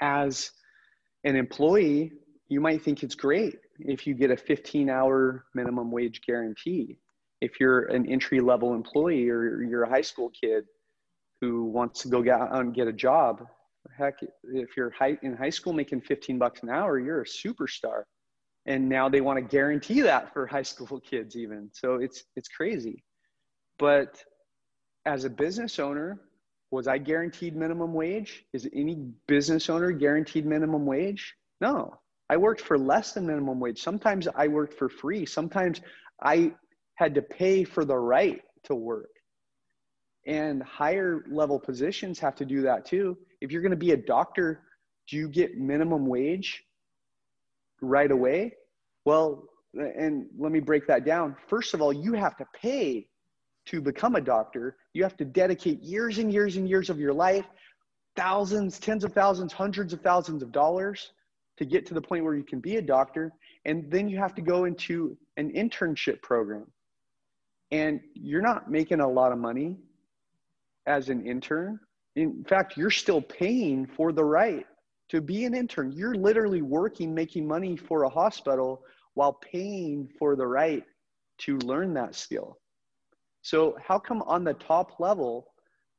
As 0.00 0.52
an 1.24 1.34
employee, 1.34 2.12
you 2.48 2.60
might 2.60 2.82
think 2.82 3.02
it's 3.02 3.16
great 3.16 3.56
if 3.80 4.06
you 4.06 4.14
get 4.14 4.30
a 4.30 4.36
15 4.36 4.88
hour 4.88 5.46
minimum 5.52 5.90
wage 5.90 6.20
guarantee. 6.24 7.00
If 7.40 7.58
you're 7.58 7.86
an 7.86 8.08
entry 8.08 8.40
level 8.40 8.72
employee 8.72 9.28
or 9.28 9.62
you're 9.62 9.82
a 9.82 9.88
high 9.88 10.00
school 10.00 10.30
kid 10.30 10.64
who 11.40 11.64
wants 11.64 12.02
to 12.02 12.08
go 12.08 12.22
get 12.22 12.40
out 12.40 12.54
and 12.60 12.72
get 12.72 12.86
a 12.86 12.92
job, 12.92 13.44
heck, 13.98 14.14
if 14.44 14.76
you're 14.76 14.90
high, 14.90 15.18
in 15.22 15.36
high 15.36 15.50
school 15.50 15.72
making 15.72 16.02
15 16.02 16.38
bucks 16.38 16.62
an 16.62 16.68
hour, 16.68 17.00
you're 17.00 17.22
a 17.22 17.26
superstar. 17.26 18.04
And 18.66 18.88
now 18.88 19.08
they 19.08 19.22
want 19.22 19.38
to 19.38 19.42
guarantee 19.42 20.02
that 20.02 20.32
for 20.32 20.46
high 20.46 20.62
school 20.62 21.00
kids 21.00 21.34
even. 21.34 21.68
So 21.72 21.96
it's, 21.96 22.22
it's 22.36 22.48
crazy. 22.48 23.02
But 23.76 24.22
as 25.06 25.24
a 25.24 25.30
business 25.30 25.78
owner, 25.78 26.20
was 26.70 26.86
I 26.86 26.98
guaranteed 26.98 27.56
minimum 27.56 27.92
wage? 27.92 28.44
Is 28.52 28.68
any 28.72 28.96
business 29.26 29.68
owner 29.68 29.90
guaranteed 29.90 30.46
minimum 30.46 30.86
wage? 30.86 31.34
No. 31.60 31.98
I 32.28 32.36
worked 32.36 32.60
for 32.60 32.78
less 32.78 33.12
than 33.12 33.26
minimum 33.26 33.58
wage. 33.58 33.82
Sometimes 33.82 34.28
I 34.34 34.46
worked 34.46 34.74
for 34.74 34.88
free. 34.88 35.26
Sometimes 35.26 35.80
I 36.22 36.52
had 36.94 37.14
to 37.16 37.22
pay 37.22 37.64
for 37.64 37.84
the 37.84 37.96
right 37.96 38.40
to 38.64 38.74
work. 38.74 39.10
And 40.26 40.62
higher 40.62 41.24
level 41.28 41.58
positions 41.58 42.20
have 42.20 42.36
to 42.36 42.44
do 42.44 42.62
that 42.62 42.84
too. 42.84 43.18
If 43.40 43.50
you're 43.50 43.62
going 43.62 43.70
to 43.70 43.76
be 43.76 43.92
a 43.92 43.96
doctor, 43.96 44.62
do 45.08 45.16
you 45.16 45.28
get 45.28 45.58
minimum 45.58 46.06
wage 46.06 46.62
right 47.80 48.10
away? 48.10 48.52
Well, 49.04 49.48
and 49.74 50.26
let 50.38 50.52
me 50.52 50.60
break 50.60 50.86
that 50.86 51.04
down. 51.04 51.36
First 51.48 51.74
of 51.74 51.82
all, 51.82 51.92
you 51.92 52.12
have 52.12 52.36
to 52.36 52.44
pay 52.54 53.08
to 53.70 53.80
become 53.80 54.16
a 54.16 54.20
doctor. 54.20 54.76
You 54.94 55.04
have 55.04 55.16
to 55.18 55.24
dedicate 55.24 55.80
years 55.80 56.18
and 56.18 56.32
years 56.32 56.56
and 56.56 56.68
years 56.68 56.90
of 56.90 56.98
your 56.98 57.12
life, 57.12 57.44
thousands, 58.16 58.80
tens 58.80 59.04
of 59.04 59.12
thousands, 59.12 59.52
hundreds 59.52 59.92
of 59.92 60.00
thousands 60.00 60.42
of 60.42 60.50
dollars 60.50 61.12
to 61.56 61.64
get 61.64 61.86
to 61.86 61.94
the 61.94 62.00
point 62.00 62.24
where 62.24 62.34
you 62.34 62.42
can 62.42 62.58
be 62.58 62.76
a 62.76 62.82
doctor. 62.82 63.32
And 63.64 63.88
then 63.88 64.08
you 64.08 64.18
have 64.18 64.34
to 64.34 64.42
go 64.42 64.64
into 64.64 65.16
an 65.36 65.52
internship 65.52 66.20
program. 66.20 66.66
And 67.70 68.00
you're 68.14 68.42
not 68.42 68.68
making 68.68 69.00
a 69.00 69.08
lot 69.08 69.30
of 69.30 69.38
money 69.38 69.76
as 70.86 71.08
an 71.08 71.24
intern. 71.24 71.78
In 72.16 72.44
fact, 72.48 72.76
you're 72.76 72.90
still 72.90 73.22
paying 73.22 73.86
for 73.86 74.10
the 74.10 74.24
right 74.24 74.66
to 75.10 75.20
be 75.20 75.44
an 75.44 75.54
intern. 75.54 75.92
You're 75.92 76.16
literally 76.16 76.62
working, 76.62 77.14
making 77.14 77.46
money 77.46 77.76
for 77.76 78.02
a 78.02 78.08
hospital 78.08 78.82
while 79.14 79.34
paying 79.34 80.08
for 80.18 80.34
the 80.34 80.46
right 80.46 80.82
to 81.38 81.58
learn 81.58 81.94
that 81.94 82.16
skill. 82.16 82.58
So, 83.42 83.76
how 83.82 83.98
come 83.98 84.22
on 84.22 84.44
the 84.44 84.54
top 84.54 85.00
level 85.00 85.46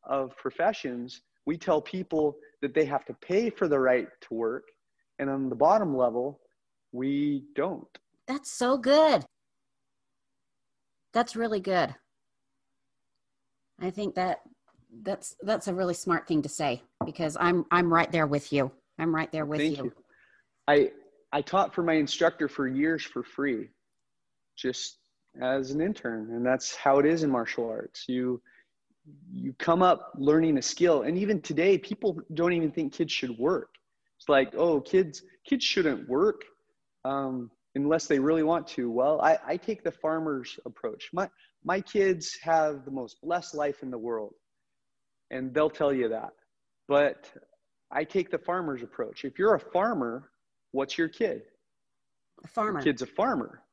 of 0.04 0.36
professions, 0.38 1.22
we 1.46 1.58
tell 1.58 1.82
people 1.82 2.38
that 2.62 2.74
they 2.74 2.86
have 2.86 3.06
to 3.06 3.14
pay 3.16 3.50
for 3.50 3.68
the 3.68 3.80
right 3.80 4.08
to 4.22 4.34
work, 4.34 4.66
and 5.20 5.30
on 5.30 5.50
the 5.50 5.56
bottom 5.56 5.96
level, 5.96 6.40
we 6.92 7.46
don't? 7.56 7.88
That's 8.28 8.52
so 8.52 8.78
good. 8.78 9.26
That's 11.14 11.36
really 11.36 11.60
good. 11.60 11.96
I 13.80 13.90
think 13.90 14.16
that 14.16 14.42
that's 15.04 15.36
that's 15.42 15.68
a 15.68 15.74
really 15.74 15.94
smart 15.94 16.28
thing 16.28 16.42
to 16.44 16.50
say 16.50 16.84
because 17.06 17.36
I'm 17.40 17.66
I'm 17.72 17.92
right 17.92 18.12
there 18.12 18.28
with 18.28 18.54
you. 18.54 18.72
I'm 19.00 19.14
right 19.14 19.32
there 19.32 19.46
with 19.46 19.62
Thank 19.62 19.78
you. 19.78 19.84
you. 19.86 19.94
I 20.68 20.92
I 21.32 21.42
taught 21.42 21.74
for 21.74 21.82
my 21.84 21.94
instructor 21.94 22.48
for 22.48 22.68
years 22.68 23.04
for 23.04 23.24
free, 23.24 23.70
just 24.58 24.98
as 25.40 25.72
an 25.72 25.82
intern, 25.82 26.32
and 26.32 26.46
that's 26.46 26.76
how 26.76 27.00
it 27.00 27.06
is 27.06 27.24
in 27.24 27.30
martial 27.30 27.70
arts. 27.70 28.06
You 28.08 28.42
you 29.32 29.54
come 29.54 29.82
up 29.82 30.14
learning 30.18 30.58
a 30.58 30.62
skill, 30.62 31.04
and 31.04 31.18
even 31.18 31.42
today, 31.42 31.78
people 31.78 32.20
don't 32.34 32.54
even 32.54 32.72
think 32.72 32.94
kids 32.94 33.12
should 33.12 33.38
work. 33.38 33.70
It's 34.18 34.30
like, 34.30 34.54
oh, 34.56 34.82
kids 34.82 35.24
kids 35.46 35.64
shouldn't 35.64 36.08
work 36.08 36.44
um, 37.06 37.50
unless 37.76 38.08
they 38.08 38.20
really 38.20 38.44
want 38.44 38.68
to. 38.68 38.92
Well, 38.92 39.20
I, 39.22 39.38
I 39.46 39.58
take 39.58 39.84
the 39.84 39.92
farmer's 39.92 40.60
approach. 40.66 41.10
My 41.14 41.30
my 41.64 41.82
kids 41.82 42.38
have 42.42 42.86
the 42.86 42.92
most 42.92 43.22
blessed 43.22 43.56
life 43.56 43.84
in 43.84 43.92
the 43.92 43.98
world, 43.98 44.34
and 45.30 45.54
they'll 45.54 45.70
tell 45.70 45.94
you 45.94 46.10
that. 46.10 46.34
But 46.88 47.32
I 47.92 48.04
take 48.04 48.32
the 48.32 48.38
farmer's 48.38 48.84
approach. 48.84 49.26
If 49.26 49.40
you're 49.40 49.56
a 49.56 49.60
farmer, 49.60 50.32
what's 50.72 50.98
your 50.98 51.08
kid? 51.08 51.44
A 52.44 52.48
farmer. 52.48 52.80
Your 52.80 52.84
kid's 52.84 53.02
a 53.02 53.08
farmer. 53.08 53.64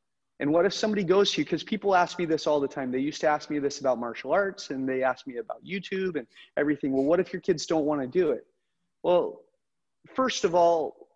And 0.41 0.53
what 0.53 0.65
if 0.65 0.73
somebody 0.73 1.03
goes 1.03 1.33
to 1.33 1.41
you? 1.41 1.45
Because 1.45 1.65
people 1.65 1.97
ask 1.97 2.19
me 2.19 2.25
this 2.25 2.47
all 2.47 2.61
the 2.61 2.69
time. 2.69 2.93
They 2.93 3.01
used 3.01 3.21
to 3.23 3.29
ask 3.29 3.51
me 3.51 3.59
this 3.59 3.81
about 3.81 3.99
martial 3.99 4.33
arts 4.33 4.71
and 4.71 4.89
they 4.89 5.03
ask 5.03 5.27
me 5.27 5.39
about 5.39 5.65
YouTube 5.65 6.17
and 6.17 6.27
everything. 6.57 6.93
Well, 6.93 7.05
what 7.05 7.19
if 7.19 7.33
your 7.33 7.43
kids 7.43 7.67
don't 7.67 7.85
want 7.85 8.01
to 8.01 8.07
do 8.07 8.31
it? 8.31 8.47
Well, 9.03 9.41
first 10.15 10.45
of 10.45 10.55
all, 10.55 11.09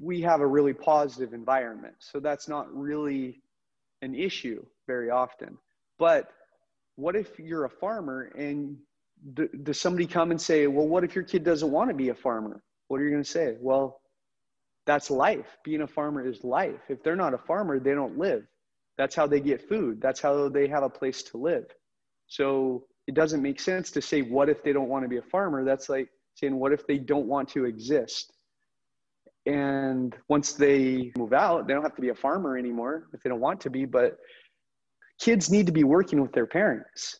we 0.00 0.20
have 0.20 0.42
a 0.42 0.46
really 0.46 0.74
positive 0.74 1.32
environment. 1.32 1.94
So 2.00 2.20
that's 2.20 2.48
not 2.48 2.72
really 2.74 3.40
an 4.02 4.14
issue 4.14 4.64
very 4.86 5.10
often. 5.10 5.56
But 5.98 6.30
what 6.96 7.16
if 7.16 7.38
you're 7.38 7.64
a 7.64 7.70
farmer 7.70 8.30
and 8.36 8.76
does 9.62 9.80
somebody 9.80 10.06
come 10.06 10.30
and 10.30 10.40
say, 10.40 10.66
well, 10.66 10.86
what 10.86 11.02
if 11.02 11.14
your 11.14 11.24
kid 11.24 11.44
doesn't 11.44 11.70
want 11.70 11.88
to 11.88 11.94
be 11.94 12.10
a 12.10 12.14
farmer? 12.14 12.62
What 12.88 13.00
are 13.00 13.04
you 13.04 13.10
going 13.10 13.22
to 13.22 13.28
say? 13.28 13.56
Well, 13.58 14.00
that's 14.84 15.10
life. 15.10 15.56
Being 15.64 15.80
a 15.80 15.86
farmer 15.86 16.26
is 16.26 16.44
life. 16.44 16.80
If 16.90 17.02
they're 17.02 17.16
not 17.16 17.32
a 17.32 17.38
farmer, 17.38 17.80
they 17.80 17.94
don't 17.94 18.18
live. 18.18 18.46
That's 18.98 19.14
how 19.14 19.26
they 19.26 19.40
get 19.40 19.68
food. 19.68 20.00
That's 20.00 20.20
how 20.20 20.48
they 20.48 20.68
have 20.68 20.82
a 20.82 20.88
place 20.88 21.22
to 21.24 21.36
live. 21.36 21.66
So 22.26 22.86
it 23.06 23.14
doesn't 23.14 23.42
make 23.42 23.60
sense 23.60 23.90
to 23.92 24.02
say, 24.02 24.22
what 24.22 24.48
if 24.48 24.62
they 24.62 24.72
don't 24.72 24.88
want 24.88 25.04
to 25.04 25.08
be 25.08 25.18
a 25.18 25.22
farmer? 25.22 25.64
That's 25.64 25.88
like 25.88 26.08
saying, 26.34 26.56
what 26.56 26.72
if 26.72 26.86
they 26.86 26.98
don't 26.98 27.26
want 27.26 27.48
to 27.50 27.64
exist? 27.64 28.32
And 29.44 30.16
once 30.28 30.54
they 30.54 31.12
move 31.16 31.32
out, 31.32 31.66
they 31.66 31.74
don't 31.74 31.82
have 31.82 31.94
to 31.94 32.02
be 32.02 32.08
a 32.08 32.14
farmer 32.14 32.58
anymore 32.58 33.08
if 33.12 33.22
they 33.22 33.30
don't 33.30 33.40
want 33.40 33.60
to 33.60 33.70
be. 33.70 33.84
But 33.84 34.16
kids 35.20 35.50
need 35.50 35.66
to 35.66 35.72
be 35.72 35.84
working 35.84 36.20
with 36.20 36.32
their 36.32 36.46
parents, 36.46 37.18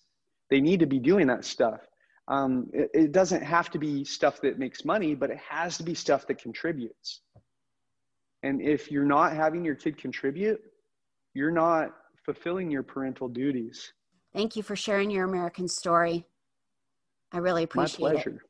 they 0.51 0.61
need 0.61 0.81
to 0.81 0.87
be 0.87 0.99
doing 0.99 1.29
that 1.29 1.45
stuff. 1.45 1.81
Um, 2.29 2.69
it, 2.73 2.91
it 2.93 3.13
doesn't 3.13 3.43
have 3.43 3.71
to 3.71 3.79
be 3.79 4.03
stuff 4.05 4.41
that 4.41 4.59
makes 4.59 4.85
money, 4.85 5.15
but 5.15 5.31
it 5.31 5.39
has 5.49 5.77
to 5.79 5.85
be 5.85 5.95
stuff 5.95 6.27
that 6.27 6.43
contributes. 6.43 7.21
And 8.43 8.61
if 8.61 8.91
you're 8.91 9.05
not 9.05 9.33
having 9.33 9.65
your 9.65 9.77
kid 9.77 9.97
contribute, 9.97 10.61
you're 11.37 11.51
not 11.51 11.95
fulfilling 12.25 12.71
your 12.71 12.83
parental 12.83 13.29
duties. 13.29 13.93
Thank 14.33 14.57
you 14.57 14.63
for 14.63 14.75
sharing 14.75 15.11
your 15.11 15.27
American 15.27 15.69
story. 15.69 16.25
I 17.31 17.39
really 17.39 17.65
appreciate 17.65 17.99
it. 17.99 18.03
My 18.03 18.13
pleasure. 18.13 18.43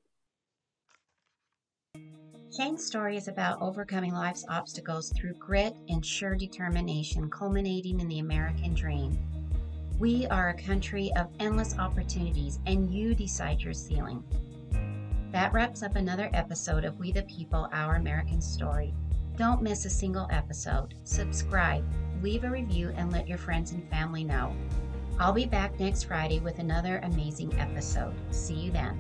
it. 1.95 2.01
Shane's 2.57 2.87
story 2.87 3.17
is 3.17 3.27
about 3.27 3.61
overcoming 3.61 4.15
life's 4.15 4.45
obstacles 4.49 5.13
through 5.17 5.35
grit 5.35 5.75
and 5.89 6.07
sure 6.07 6.37
determination, 6.37 7.29
culminating 7.29 7.99
in 7.99 8.07
the 8.07 8.21
American 8.21 8.73
dream. 8.73 9.19
We 9.99 10.27
are 10.29 10.51
a 10.51 10.63
country 10.63 11.11
of 11.17 11.27
endless 11.41 11.77
opportunities, 11.79 12.61
and 12.67 12.95
you 12.95 13.17
decide 13.17 13.61
your 13.61 13.75
ceiling. 13.75 14.23
That 15.33 15.53
wraps 15.53 15.83
up 15.83 15.97
another 15.97 16.31
episode 16.33 16.85
of 16.85 16.99
We 17.01 17.11
the 17.11 17.25
People, 17.25 17.69
Our 17.73 17.97
American 17.97 18.41
Story. 18.41 18.95
Don't 19.37 19.61
miss 19.61 19.85
a 19.85 19.91
single 19.91 20.29
episode. 20.31 20.95
Subscribe, 21.05 21.85
leave 22.23 22.45
a 22.45 22.51
review, 22.51 22.93
and 22.97 23.13
let 23.13 23.29
your 23.29 23.39
friends 23.39 23.73
and 23.73 23.89
family 23.89 24.25
know. 24.25 24.55
I'll 25.19 25.33
be 25.33 25.47
back 25.47 25.79
next 25.81 26.05
Friday 26.05 26.41
with 26.41 26.59
another 26.59 27.01
amazing 27.03 27.59
episode. 27.59 28.15
See 28.31 28.55
you 28.55 28.71
then. 28.71 28.99